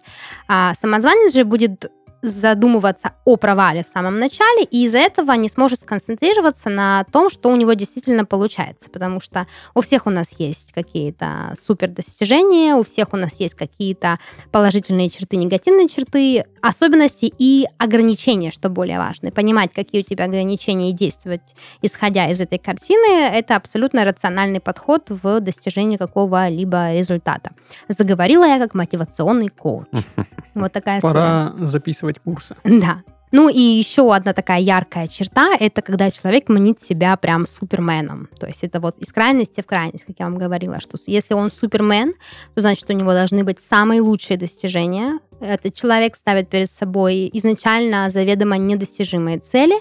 А 0.48 0.76
самозванец 0.76 1.34
же 1.34 1.46
будет 1.46 1.90
задумываться 2.24 3.12
о 3.26 3.36
провале 3.36 3.84
в 3.84 3.88
самом 3.88 4.18
начале, 4.18 4.64
и 4.64 4.86
из-за 4.86 5.00
этого 5.00 5.34
не 5.34 5.50
сможет 5.50 5.82
сконцентрироваться 5.82 6.70
на 6.70 7.04
том, 7.12 7.30
что 7.30 7.50
у 7.50 7.56
него 7.56 7.74
действительно 7.74 8.26
получается, 8.26 8.90
потому 8.90 9.20
что 9.20 9.46
у 9.76 9.82
всех 9.82 10.08
у 10.08 10.10
нас 10.10 10.34
есть 10.40 10.72
какие-то 10.72 11.54
супер 11.60 11.90
достижения, 11.90 12.76
у 12.76 12.84
всех 12.84 13.14
у 13.14 13.18
нас 13.18 13.40
есть 13.42 13.56
какие-то 13.56 14.20
положительные 14.52 15.10
черты, 15.10 15.36
негативные 15.36 15.90
черты, 15.90 16.46
особенности 16.62 17.32
и 17.38 17.66
ограничения, 17.78 18.52
что 18.52 18.70
более 18.70 19.00
важно. 19.00 19.32
Понимать, 19.32 19.74
какие 19.74 20.02
у 20.02 20.06
тебя 20.06 20.26
ограничения 20.26 20.92
и 20.92 20.94
действовать, 20.94 21.42
исходя 21.82 22.32
из 22.32 22.40
этой 22.40 22.58
картины, 22.58 23.30
это 23.34 23.58
абсолютно 23.58 24.06
рациональный 24.06 24.62
подход 24.62 25.10
в 25.10 25.42
достижении 25.42 25.98
какого-либо 25.98 26.94
результата. 26.94 27.52
Заговорила 27.90 28.46
я 28.46 28.60
как 28.60 28.74
мотивационный 28.74 29.50
коуч. 29.50 29.88
Вот 30.56 30.72
такая 30.72 31.02
Пора 31.02 31.54
записывать 31.58 32.13
курсы. 32.20 32.56
Да. 32.64 33.04
Ну 33.36 33.50
и 33.50 33.60
еще 33.60 34.14
одна 34.14 34.34
такая 34.34 34.60
яркая 34.60 35.08
черта, 35.08 35.56
это 35.60 35.82
когда 35.82 36.12
человек 36.12 36.50
манит 36.50 36.84
себя 36.84 37.18
прям 37.18 37.48
суперменом. 37.48 38.30
То 38.40 38.46
есть 38.46 38.64
это 38.64 38.80
вот 38.80 38.96
из 39.00 39.12
крайности 39.12 39.62
в 39.62 39.66
крайность, 39.66 40.06
как 40.06 40.18
я 40.20 40.26
вам 40.26 40.38
говорила, 40.38 40.80
что 40.80 41.00
если 41.08 41.34
он 41.34 41.52
супермен, 41.52 42.14
то 42.54 42.62
значит 42.62 42.88
у 42.92 42.94
него 42.94 43.12
должны 43.12 43.44
быть 43.44 43.60
самые 43.60 44.02
лучшие 44.02 44.38
достижения. 44.38 45.20
Этот 45.44 45.76
человек 45.76 46.16
ставит 46.16 46.50
перед 46.50 46.72
собой 46.72 47.30
изначально 47.34 48.10
заведомо 48.10 48.58
недостижимые 48.58 49.40
цели, 49.40 49.76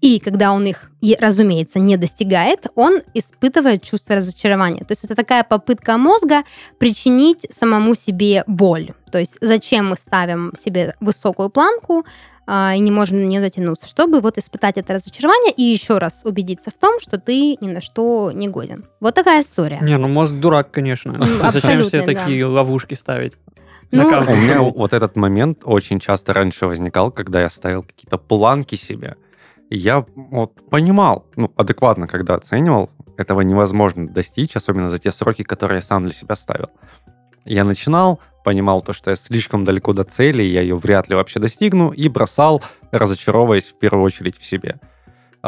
и 0.00 0.20
когда 0.20 0.52
он 0.52 0.64
их, 0.66 0.90
разумеется, 1.18 1.80
не 1.80 1.96
достигает, 1.96 2.68
он 2.76 3.02
испытывает 3.14 3.82
чувство 3.82 4.16
разочарования. 4.16 4.84
То 4.84 4.92
есть 4.92 5.04
это 5.04 5.16
такая 5.16 5.42
попытка 5.42 5.98
мозга 5.98 6.44
причинить 6.78 7.46
самому 7.50 7.96
себе 7.96 8.44
боль. 8.46 8.92
То 9.10 9.18
есть 9.18 9.38
зачем 9.40 9.88
мы 9.88 9.96
ставим 9.96 10.52
себе 10.56 10.94
высокую 11.00 11.50
планку, 11.50 12.04
а, 12.50 12.74
и 12.74 12.78
не 12.78 12.90
можем 12.90 13.20
на 13.20 13.24
нее 13.24 13.42
дотянуться, 13.42 13.88
чтобы 13.88 14.20
вот 14.20 14.38
испытать 14.38 14.78
это 14.78 14.94
разочарование 14.94 15.52
и 15.52 15.62
еще 15.64 15.98
раз 15.98 16.22
убедиться 16.24 16.70
в 16.70 16.78
том, 16.78 16.98
что 16.98 17.18
ты 17.18 17.58
ни 17.60 17.68
на 17.68 17.82
что 17.82 18.30
не 18.32 18.48
годен. 18.48 18.86
Вот 19.00 19.14
такая 19.14 19.42
история. 19.42 19.80
Не, 19.82 19.98
ну 19.98 20.08
мозг 20.08 20.32
дурак, 20.32 20.70
конечно. 20.70 21.20
Зачем 21.52 21.84
себе 21.84 22.02
такие 22.02 22.46
ловушки 22.46 22.94
ставить? 22.94 23.34
Ну, 23.90 24.06
у 24.06 24.36
меня 24.36 24.60
вот 24.60 24.92
этот 24.92 25.16
момент 25.16 25.62
очень 25.64 25.98
часто 25.98 26.32
раньше 26.32 26.66
возникал, 26.66 27.10
когда 27.10 27.40
я 27.40 27.50
ставил 27.50 27.82
какие-то 27.82 28.18
планки 28.18 28.74
себе. 28.74 29.16
И 29.70 29.76
я 29.76 30.04
вот 30.14 30.68
понимал, 30.70 31.26
ну, 31.36 31.52
адекватно, 31.56 32.06
когда 32.06 32.34
оценивал, 32.34 32.90
этого 33.16 33.40
невозможно 33.40 34.08
достичь, 34.08 34.56
особенно 34.56 34.90
за 34.90 34.98
те 34.98 35.12
сроки, 35.12 35.42
которые 35.42 35.76
я 35.76 35.82
сам 35.82 36.04
для 36.04 36.12
себя 36.12 36.36
ставил. 36.36 36.70
Я 37.44 37.64
начинал, 37.64 38.20
понимал 38.44 38.82
то, 38.82 38.92
что 38.92 39.10
я 39.10 39.16
слишком 39.16 39.64
далеко 39.64 39.92
до 39.92 40.04
цели, 40.04 40.42
я 40.42 40.60
ее 40.60 40.76
вряд 40.76 41.08
ли 41.08 41.14
вообще 41.14 41.40
достигну, 41.40 41.90
и 41.90 42.08
бросал, 42.08 42.62
разочаровываясь 42.90 43.64
в 43.64 43.78
первую 43.78 44.04
очередь 44.04 44.38
в 44.38 44.44
себе. 44.44 44.76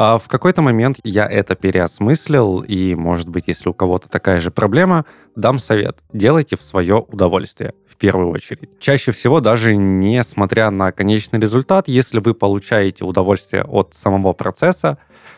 А 0.03 0.17
в 0.17 0.27
какой-то 0.27 0.63
момент 0.63 0.97
я 1.03 1.27
это 1.27 1.53
переосмыслил, 1.53 2.61
и, 2.61 2.95
может 2.95 3.29
быть, 3.29 3.43
если 3.45 3.69
у 3.69 3.73
кого-то 3.75 4.09
такая 4.09 4.41
же 4.41 4.49
проблема, 4.49 5.05
дам 5.35 5.59
совет. 5.59 5.99
Делайте 6.11 6.57
в 6.57 6.63
свое 6.63 6.95
удовольствие, 6.95 7.75
в 7.87 7.97
первую 7.97 8.29
очередь. 8.29 8.71
Чаще 8.79 9.11
всего, 9.11 9.41
даже 9.41 9.75
несмотря 9.75 10.71
на 10.71 10.91
конечный 10.91 11.39
результат, 11.39 11.87
если 11.87 12.17
вы 12.17 12.33
получаете 12.33 13.05
удовольствие 13.05 13.63
от 13.63 13.93
самого 13.93 14.33
процесса, 14.33 14.97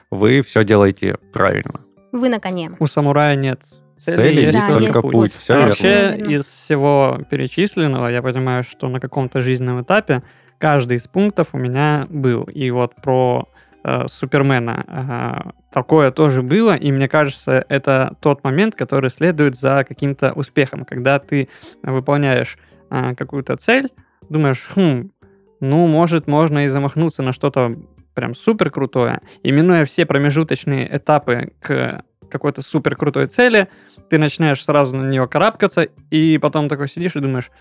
вы 0.09 0.41
все 0.41 0.63
делаете 0.63 1.17
правильно. 1.33 1.81
Вы 2.13 2.29
на 2.29 2.39
коне. 2.39 2.71
У 2.79 2.87
самурая 2.87 3.35
нет 3.35 3.59
цели, 3.97 4.15
цели 4.15 4.41
есть 4.43 4.59
да, 4.59 4.67
только 4.69 4.99
есть 4.99 5.11
путь. 5.11 5.33
Все 5.35 5.59
Вообще, 5.59 6.15
верно. 6.15 6.31
из 6.35 6.45
всего 6.45 7.19
перечисленного, 7.29 8.07
я 8.07 8.21
понимаю, 8.21 8.63
что 8.63 8.87
на 8.87 9.01
каком-то 9.01 9.41
жизненном 9.41 9.81
этапе 9.81 10.23
каждый 10.57 10.95
из 10.95 11.07
пунктов 11.09 11.49
у 11.51 11.57
меня 11.57 12.07
был. 12.09 12.43
И 12.43 12.71
вот 12.71 12.95
про 12.95 13.49
э, 13.83 14.07
Супермена. 14.07 15.53
Такое 15.71 16.11
тоже 16.11 16.41
было, 16.41 16.75
и 16.75 16.91
мне 16.91 17.07
кажется, 17.07 17.65
это 17.67 18.15
тот 18.19 18.43
момент, 18.43 18.75
который 18.75 19.09
следует 19.09 19.55
за 19.55 19.83
каким-то 19.87 20.33
успехом, 20.33 20.85
когда 20.85 21.19
ты 21.19 21.49
выполняешь 21.81 22.57
э, 22.89 23.15
какую-то 23.15 23.57
цель, 23.57 23.89
думаешь, 24.29 24.69
хм, 24.75 25.11
ну, 25.59 25.87
может, 25.87 26.27
можно 26.27 26.65
и 26.65 26.67
замахнуться 26.67 27.23
на 27.23 27.31
что-то 27.31 27.75
прям 28.13 28.35
супер 28.35 28.69
крутое, 28.69 29.21
и 29.41 29.51
минуя 29.51 29.85
все 29.85 30.05
промежуточные 30.05 30.97
этапы 30.97 31.53
к 31.59 32.03
какой-то 32.29 32.61
супер 32.61 32.95
крутой 32.95 33.27
цели, 33.27 33.67
ты 34.09 34.17
начинаешь 34.17 34.63
сразу 34.63 34.97
на 34.97 35.09
нее 35.09 35.27
карабкаться, 35.27 35.87
и 36.09 36.37
потом 36.37 36.67
такой 36.67 36.87
сидишь 36.87 37.15
и 37.15 37.19
думаешь, 37.19 37.51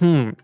хм, 0.00 0.34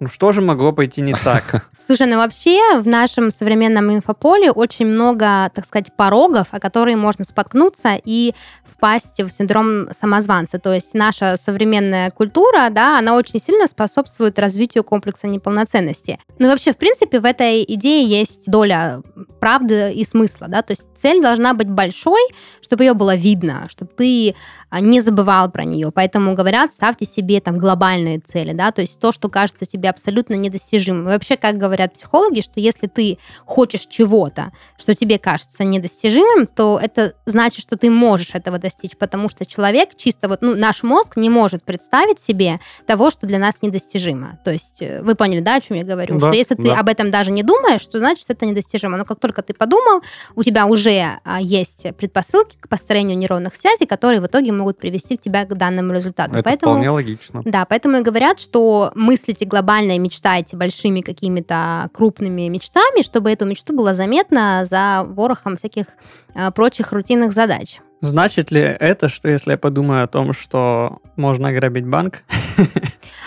ну 0.00 0.08
что 0.08 0.32
же 0.32 0.40
могло 0.40 0.72
пойти 0.72 1.02
не 1.02 1.12
так? 1.12 1.66
Слушай, 1.86 2.06
ну 2.06 2.16
вообще 2.16 2.80
в 2.80 2.88
нашем 2.88 3.30
современном 3.30 3.92
инфополе 3.92 4.50
очень 4.50 4.86
много, 4.86 5.50
так 5.54 5.66
сказать, 5.66 5.94
порогов, 5.94 6.48
о 6.52 6.58
которые 6.58 6.96
можно 6.96 7.24
споткнуться 7.24 8.00
и 8.02 8.34
впасть 8.64 9.20
в 9.20 9.30
синдром 9.30 9.92
самозванца. 9.92 10.58
То 10.58 10.72
есть 10.72 10.94
наша 10.94 11.36
современная 11.36 12.10
культура, 12.10 12.70
да, 12.70 12.98
она 12.98 13.14
очень 13.14 13.38
сильно 13.38 13.66
способствует 13.66 14.38
развитию 14.38 14.84
комплекса 14.84 15.26
неполноценности. 15.26 16.18
Ну 16.38 16.46
и 16.46 16.50
вообще, 16.50 16.72
в 16.72 16.78
принципе, 16.78 17.20
в 17.20 17.26
этой 17.26 17.62
идее 17.62 18.08
есть 18.08 18.46
доля 18.46 19.02
правды 19.38 19.92
и 19.92 20.04
смысла, 20.06 20.48
да, 20.48 20.62
то 20.62 20.72
есть 20.72 20.88
цель 20.96 21.20
должна 21.20 21.52
быть 21.52 21.68
большой, 21.68 22.22
чтобы 22.62 22.84
ее 22.84 22.94
было 22.94 23.14
видно, 23.16 23.66
чтобы 23.68 23.90
ты 23.94 24.34
не 24.78 25.00
забывал 25.00 25.50
про 25.50 25.64
нее. 25.64 25.90
Поэтому 25.92 26.34
говорят, 26.34 26.72
ставьте 26.72 27.04
себе 27.04 27.40
там 27.40 27.58
глобальные 27.58 28.20
цели, 28.20 28.52
да, 28.52 28.70
то 28.70 28.80
есть 28.80 29.00
то, 29.00 29.12
что 29.12 29.28
кажется 29.28 29.66
тебе 29.66 29.90
абсолютно 29.90 30.34
недостижимым. 30.34 31.08
И 31.08 31.12
вообще, 31.12 31.36
как 31.36 31.58
говорят 31.58 31.94
психологи, 31.94 32.40
что 32.40 32.60
если 32.60 32.86
ты 32.86 33.18
хочешь 33.44 33.86
чего-то, 33.86 34.52
что 34.78 34.94
тебе 34.94 35.18
кажется 35.18 35.64
недостижимым, 35.64 36.46
то 36.46 36.78
это 36.80 37.14
значит, 37.26 37.62
что 37.62 37.76
ты 37.76 37.90
можешь 37.90 38.30
этого 38.34 38.58
достичь, 38.58 38.96
потому 38.96 39.28
что 39.28 39.44
человек 39.44 39.96
чисто 39.96 40.28
вот, 40.28 40.42
ну, 40.42 40.54
наш 40.54 40.82
мозг 40.82 41.16
не 41.16 41.30
может 41.30 41.64
представить 41.64 42.20
себе 42.20 42.60
того, 42.86 43.10
что 43.10 43.26
для 43.26 43.38
нас 43.38 43.62
недостижимо. 43.62 44.38
То 44.44 44.52
есть 44.52 44.82
э, 44.82 45.02
вы 45.02 45.14
поняли, 45.14 45.40
да, 45.40 45.56
о 45.56 45.60
чем 45.60 45.76
я 45.76 45.84
говорю? 45.84 46.18
Да, 46.18 46.28
что 46.28 46.36
если 46.36 46.54
да. 46.54 46.62
ты 46.62 46.70
об 46.70 46.88
этом 46.88 47.10
даже 47.10 47.32
не 47.32 47.42
думаешь, 47.42 47.84
то 47.86 47.98
значит, 47.98 48.26
это 48.28 48.46
недостижимо. 48.46 48.96
Но 48.96 49.04
как 49.04 49.18
только 49.18 49.42
ты 49.42 49.54
подумал, 49.54 50.02
у 50.36 50.44
тебя 50.44 50.66
уже 50.66 51.18
а, 51.24 51.40
есть 51.40 51.86
предпосылки 51.96 52.56
к 52.60 52.68
построению 52.68 53.16
нейронных 53.16 53.56
связей, 53.56 53.86
которые 53.86 54.20
в 54.20 54.26
итоге 54.26 54.52
могут 54.60 54.78
привести 54.78 55.16
тебя 55.16 55.44
к 55.44 55.56
данному 55.56 55.92
результату. 55.92 56.32
Это 56.32 56.42
поэтому, 56.42 56.74
вполне 56.74 56.90
логично. 56.90 57.42
Да, 57.44 57.64
поэтому 57.64 57.98
и 57.98 58.02
говорят, 58.02 58.38
что 58.38 58.92
мыслите 58.94 59.46
глобально 59.46 59.92
и 59.92 59.98
мечтайте 59.98 60.56
большими 60.56 61.00
какими-то 61.00 61.88
крупными 61.92 62.48
мечтами, 62.48 63.02
чтобы 63.02 63.30
эту 63.30 63.46
мечту 63.46 63.74
было 63.74 63.94
заметно 63.94 64.64
за 64.70 65.04
ворохом 65.04 65.56
всяких 65.56 65.86
э, 66.34 66.50
прочих 66.52 66.92
рутинных 66.92 67.32
задач. 67.32 67.80
Значит 68.02 68.50
ли 68.50 68.60
это, 68.60 69.08
что 69.08 69.28
если 69.28 69.52
я 69.52 69.58
подумаю 69.58 70.04
о 70.04 70.06
том, 70.06 70.32
что 70.32 71.00
можно 71.16 71.48
ограбить 71.48 71.86
банк, 71.86 72.22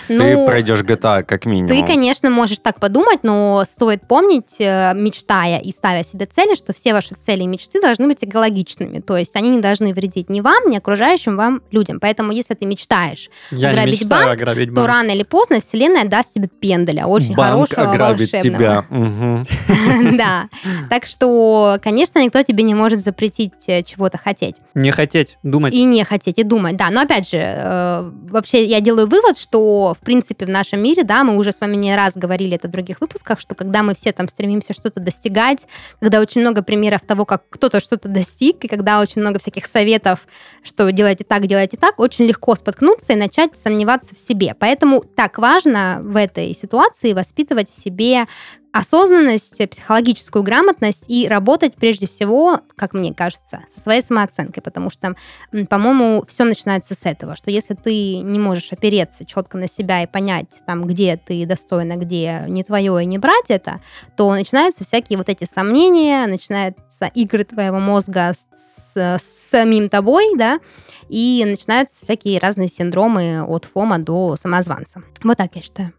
Ты 0.07 0.15
Ну, 0.17 0.45
пройдешь 0.45 0.81
GTA 0.81 1.23
как 1.23 1.45
минимум. 1.45 1.69
Ты, 1.69 1.85
конечно, 1.85 2.29
можешь 2.29 2.59
так 2.59 2.79
подумать, 2.81 3.19
но 3.23 3.63
стоит 3.65 4.05
помнить, 4.05 4.55
э, 4.59 4.93
мечтая 4.93 5.59
и 5.59 5.71
ставя 5.71 6.03
себе 6.03 6.25
цели, 6.25 6.55
что 6.55 6.73
все 6.73 6.91
ваши 6.93 7.15
цели 7.15 7.43
и 7.43 7.47
мечты 7.47 7.79
должны 7.79 8.07
быть 8.07 8.17
экологичными. 8.21 8.99
То 8.99 9.15
есть 9.15 9.33
они 9.37 9.49
не 9.49 9.61
должны 9.61 9.93
вредить 9.93 10.29
ни 10.29 10.41
вам, 10.41 10.69
ни 10.69 10.75
окружающим 10.75 11.37
вам 11.37 11.61
людям. 11.71 12.01
Поэтому 12.01 12.33
если 12.33 12.53
ты 12.53 12.65
мечтаешь, 12.65 13.29
я 13.51 13.69
Ограбить 13.69 14.01
мечтаю 14.01 14.25
банк, 14.25 14.41
ограбить 14.41 14.69
то 14.69 14.75
банк. 14.75 14.87
рано 14.89 15.11
или 15.11 15.23
поздно 15.23 15.61
Вселенная 15.61 16.03
даст 16.05 16.33
тебе 16.33 16.49
пенделя, 16.49 17.05
очень 17.05 17.33
Банк 17.33 17.69
хорошего, 17.73 17.91
ограбит 17.93 18.31
волшебного. 18.33 18.57
тебя. 18.57 18.85
Да. 20.17 20.49
Так 20.89 21.05
что, 21.05 21.77
конечно, 21.81 22.19
никто 22.19 22.41
тебе 22.43 22.63
не 22.63 22.75
может 22.75 22.99
запретить 23.01 23.53
э, 23.67 23.83
чего-то 23.83 24.17
хотеть. 24.17 24.57
Не 24.75 24.91
хотеть, 24.91 25.37
думать. 25.43 25.73
И 25.73 25.83
не 25.85 26.03
хотеть, 26.03 26.39
и 26.39 26.43
думать, 26.43 26.75
да. 26.75 26.89
Но 26.89 27.01
опять 27.01 27.29
же, 27.29 27.37
э, 27.37 28.11
вообще 28.29 28.63
я 28.65 28.81
делаю 28.81 29.07
вывод, 29.07 29.22
что, 29.37 29.95
в 29.99 30.03
принципе, 30.03 30.45
в 30.45 30.49
нашем 30.49 30.81
мире, 30.81 31.03
да, 31.03 31.23
мы 31.23 31.37
уже 31.37 31.51
с 31.51 31.59
вами 31.59 31.75
не 31.75 31.95
раз 31.95 32.13
говорили 32.15 32.55
это 32.55 32.67
в 32.67 32.71
других 32.71 33.01
выпусках, 33.01 33.39
что 33.39 33.55
когда 33.55 33.83
мы 33.83 33.95
все 33.95 34.11
там 34.11 34.27
стремимся 34.27 34.73
что-то 34.73 34.99
достигать, 34.99 35.65
когда 35.99 36.19
очень 36.19 36.41
много 36.41 36.63
примеров 36.63 37.01
того, 37.01 37.25
как 37.25 37.43
кто-то 37.49 37.79
что-то 37.79 38.09
достиг, 38.09 38.63
и 38.63 38.67
когда 38.67 39.01
очень 39.01 39.21
много 39.21 39.39
всяких 39.39 39.65
советов, 39.65 40.27
что 40.63 40.91
делайте 40.91 41.23
так, 41.23 41.47
делайте 41.47 41.77
так, 41.77 41.99
очень 41.99 42.25
легко 42.25 42.55
споткнуться 42.55 43.13
и 43.13 43.15
начать 43.15 43.55
сомневаться 43.55 44.15
в 44.15 44.27
себе. 44.27 44.55
Поэтому 44.59 45.03
так 45.03 45.37
важно 45.37 45.99
в 46.01 46.15
этой 46.15 46.53
ситуации 46.55 47.13
воспитывать 47.13 47.71
в 47.71 47.81
себе 47.81 48.27
осознанность, 48.73 49.69
психологическую 49.69 50.43
грамотность 50.43 51.03
и 51.07 51.27
работать 51.27 51.75
прежде 51.75 52.07
всего, 52.07 52.59
как 52.75 52.93
мне 52.93 53.13
кажется, 53.13 53.61
со 53.69 53.79
своей 53.79 54.01
самооценкой, 54.01 54.63
потому 54.63 54.89
что, 54.89 55.15
по-моему, 55.69 56.25
все 56.27 56.43
начинается 56.43 56.95
с 56.95 57.05
этого, 57.05 57.35
что 57.35 57.51
если 57.51 57.75
ты 57.75 58.17
не 58.17 58.39
можешь 58.39 58.73
опереться 58.73 59.25
четко 59.25 59.59
на 59.59 59.69
себя 59.69 60.01
и 60.01 60.07
понять, 60.07 60.63
там, 60.65 60.87
где 60.87 61.17
ты 61.17 61.45
достойна, 61.45 61.97
где 61.97 62.45
не 62.47 62.63
твое 62.63 63.03
и 63.03 63.05
не 63.05 63.19
брать 63.19 63.45
это, 63.49 63.79
то 64.17 64.31
начинаются 64.33 64.83
всякие 64.83 65.19
вот 65.19 65.29
эти 65.29 65.45
сомнения, 65.45 66.25
начинаются 66.25 67.11
игры 67.13 67.43
твоего 67.43 67.79
мозга 67.79 68.33
с, 68.33 68.95
с 68.95 69.49
самим 69.51 69.87
тобой, 69.87 70.35
да, 70.35 70.59
и 71.09 71.43
начинаются 71.45 72.03
всякие 72.03 72.39
разные 72.39 72.69
синдромы 72.69 73.43
от 73.43 73.65
фома 73.65 73.99
до 73.99 74.35
самозванца. 74.35 75.03
Вот 75.23 75.37
так 75.37 75.55
я 75.55 75.61
считаю. 75.61 75.93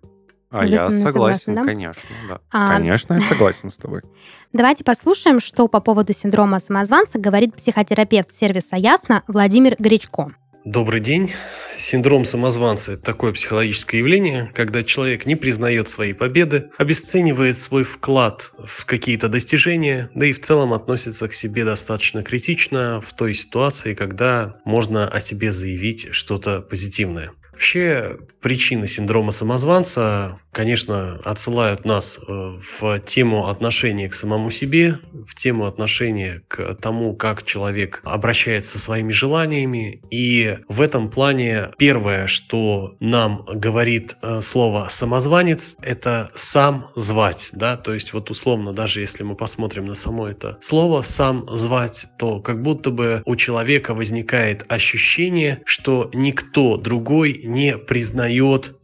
А 0.54 0.60
Вы 0.60 0.66
я 0.68 0.88
согласен, 0.88 1.56
да? 1.56 1.64
конечно, 1.64 2.00
да. 2.28 2.40
А- 2.52 2.76
Конечно, 2.76 3.14
я 3.14 3.20
согласен 3.20 3.70
с 3.70 3.76
тобой. 3.76 4.02
Давайте 4.52 4.84
послушаем, 4.84 5.40
что 5.40 5.66
по 5.66 5.80
поводу 5.80 6.12
синдрома 6.12 6.60
самозванца 6.60 7.18
говорит 7.18 7.56
психотерапевт 7.56 8.32
сервиса 8.32 8.76
«Ясно» 8.76 9.24
Владимир 9.26 9.74
Гречко. 9.80 10.30
Добрый 10.64 11.00
день. 11.00 11.32
Синдром 11.76 12.24
самозванца– 12.24 12.92
это 12.94 13.02
такое 13.02 13.32
психологическое 13.32 13.98
явление, 13.98 14.52
когда 14.54 14.84
человек 14.84 15.26
не 15.26 15.34
признает 15.34 15.88
свои 15.88 16.12
победы, 16.12 16.70
обесценивает 16.78 17.58
свой 17.58 17.82
вклад 17.82 18.52
в 18.64 18.86
какие-то 18.86 19.28
достижения, 19.28 20.08
да 20.14 20.26
и 20.26 20.32
в 20.32 20.40
целом 20.40 20.72
относится 20.72 21.26
к 21.26 21.34
себе 21.34 21.64
достаточно 21.64 22.22
критично 22.22 23.00
в 23.00 23.12
той 23.12 23.34
ситуации, 23.34 23.94
когда 23.94 24.54
можно 24.64 25.08
о 25.08 25.18
себе 25.20 25.52
заявить 25.52 26.10
что-то 26.12 26.60
позитивное. 26.60 27.32
Вообще, 27.54 28.18
причины 28.44 28.86
синдрома 28.86 29.32
самозванца, 29.32 30.38
конечно, 30.52 31.18
отсылают 31.24 31.86
нас 31.86 32.18
э, 32.18 32.58
в 32.78 32.98
тему 33.00 33.48
отношения 33.48 34.06
к 34.10 34.12
самому 34.12 34.50
себе, 34.50 34.98
в 35.26 35.34
тему 35.34 35.64
отношения 35.64 36.42
к 36.46 36.74
тому, 36.74 37.16
как 37.16 37.44
человек 37.44 38.02
обращается 38.04 38.72
со 38.72 38.84
своими 38.84 39.12
желаниями. 39.12 40.02
И 40.10 40.58
в 40.68 40.82
этом 40.82 41.10
плане 41.10 41.70
первое, 41.78 42.26
что 42.26 42.96
нам 43.00 43.46
говорит 43.46 44.14
э, 44.20 44.42
слово 44.42 44.88
«самозванец», 44.90 45.76
это 45.80 46.30
«сам 46.34 46.88
звать». 46.96 47.48
Да? 47.52 47.78
То 47.78 47.94
есть 47.94 48.12
вот 48.12 48.30
условно, 48.30 48.74
даже 48.74 49.00
если 49.00 49.22
мы 49.22 49.36
посмотрим 49.36 49.86
на 49.86 49.94
само 49.94 50.28
это 50.28 50.58
слово 50.60 51.00
«сам 51.00 51.46
звать», 51.48 52.08
то 52.18 52.40
как 52.40 52.60
будто 52.60 52.90
бы 52.90 53.22
у 53.24 53.36
человека 53.36 53.94
возникает 53.94 54.66
ощущение, 54.68 55.62
что 55.64 56.10
никто 56.12 56.76
другой 56.76 57.40
не 57.44 57.78
признает 57.78 58.33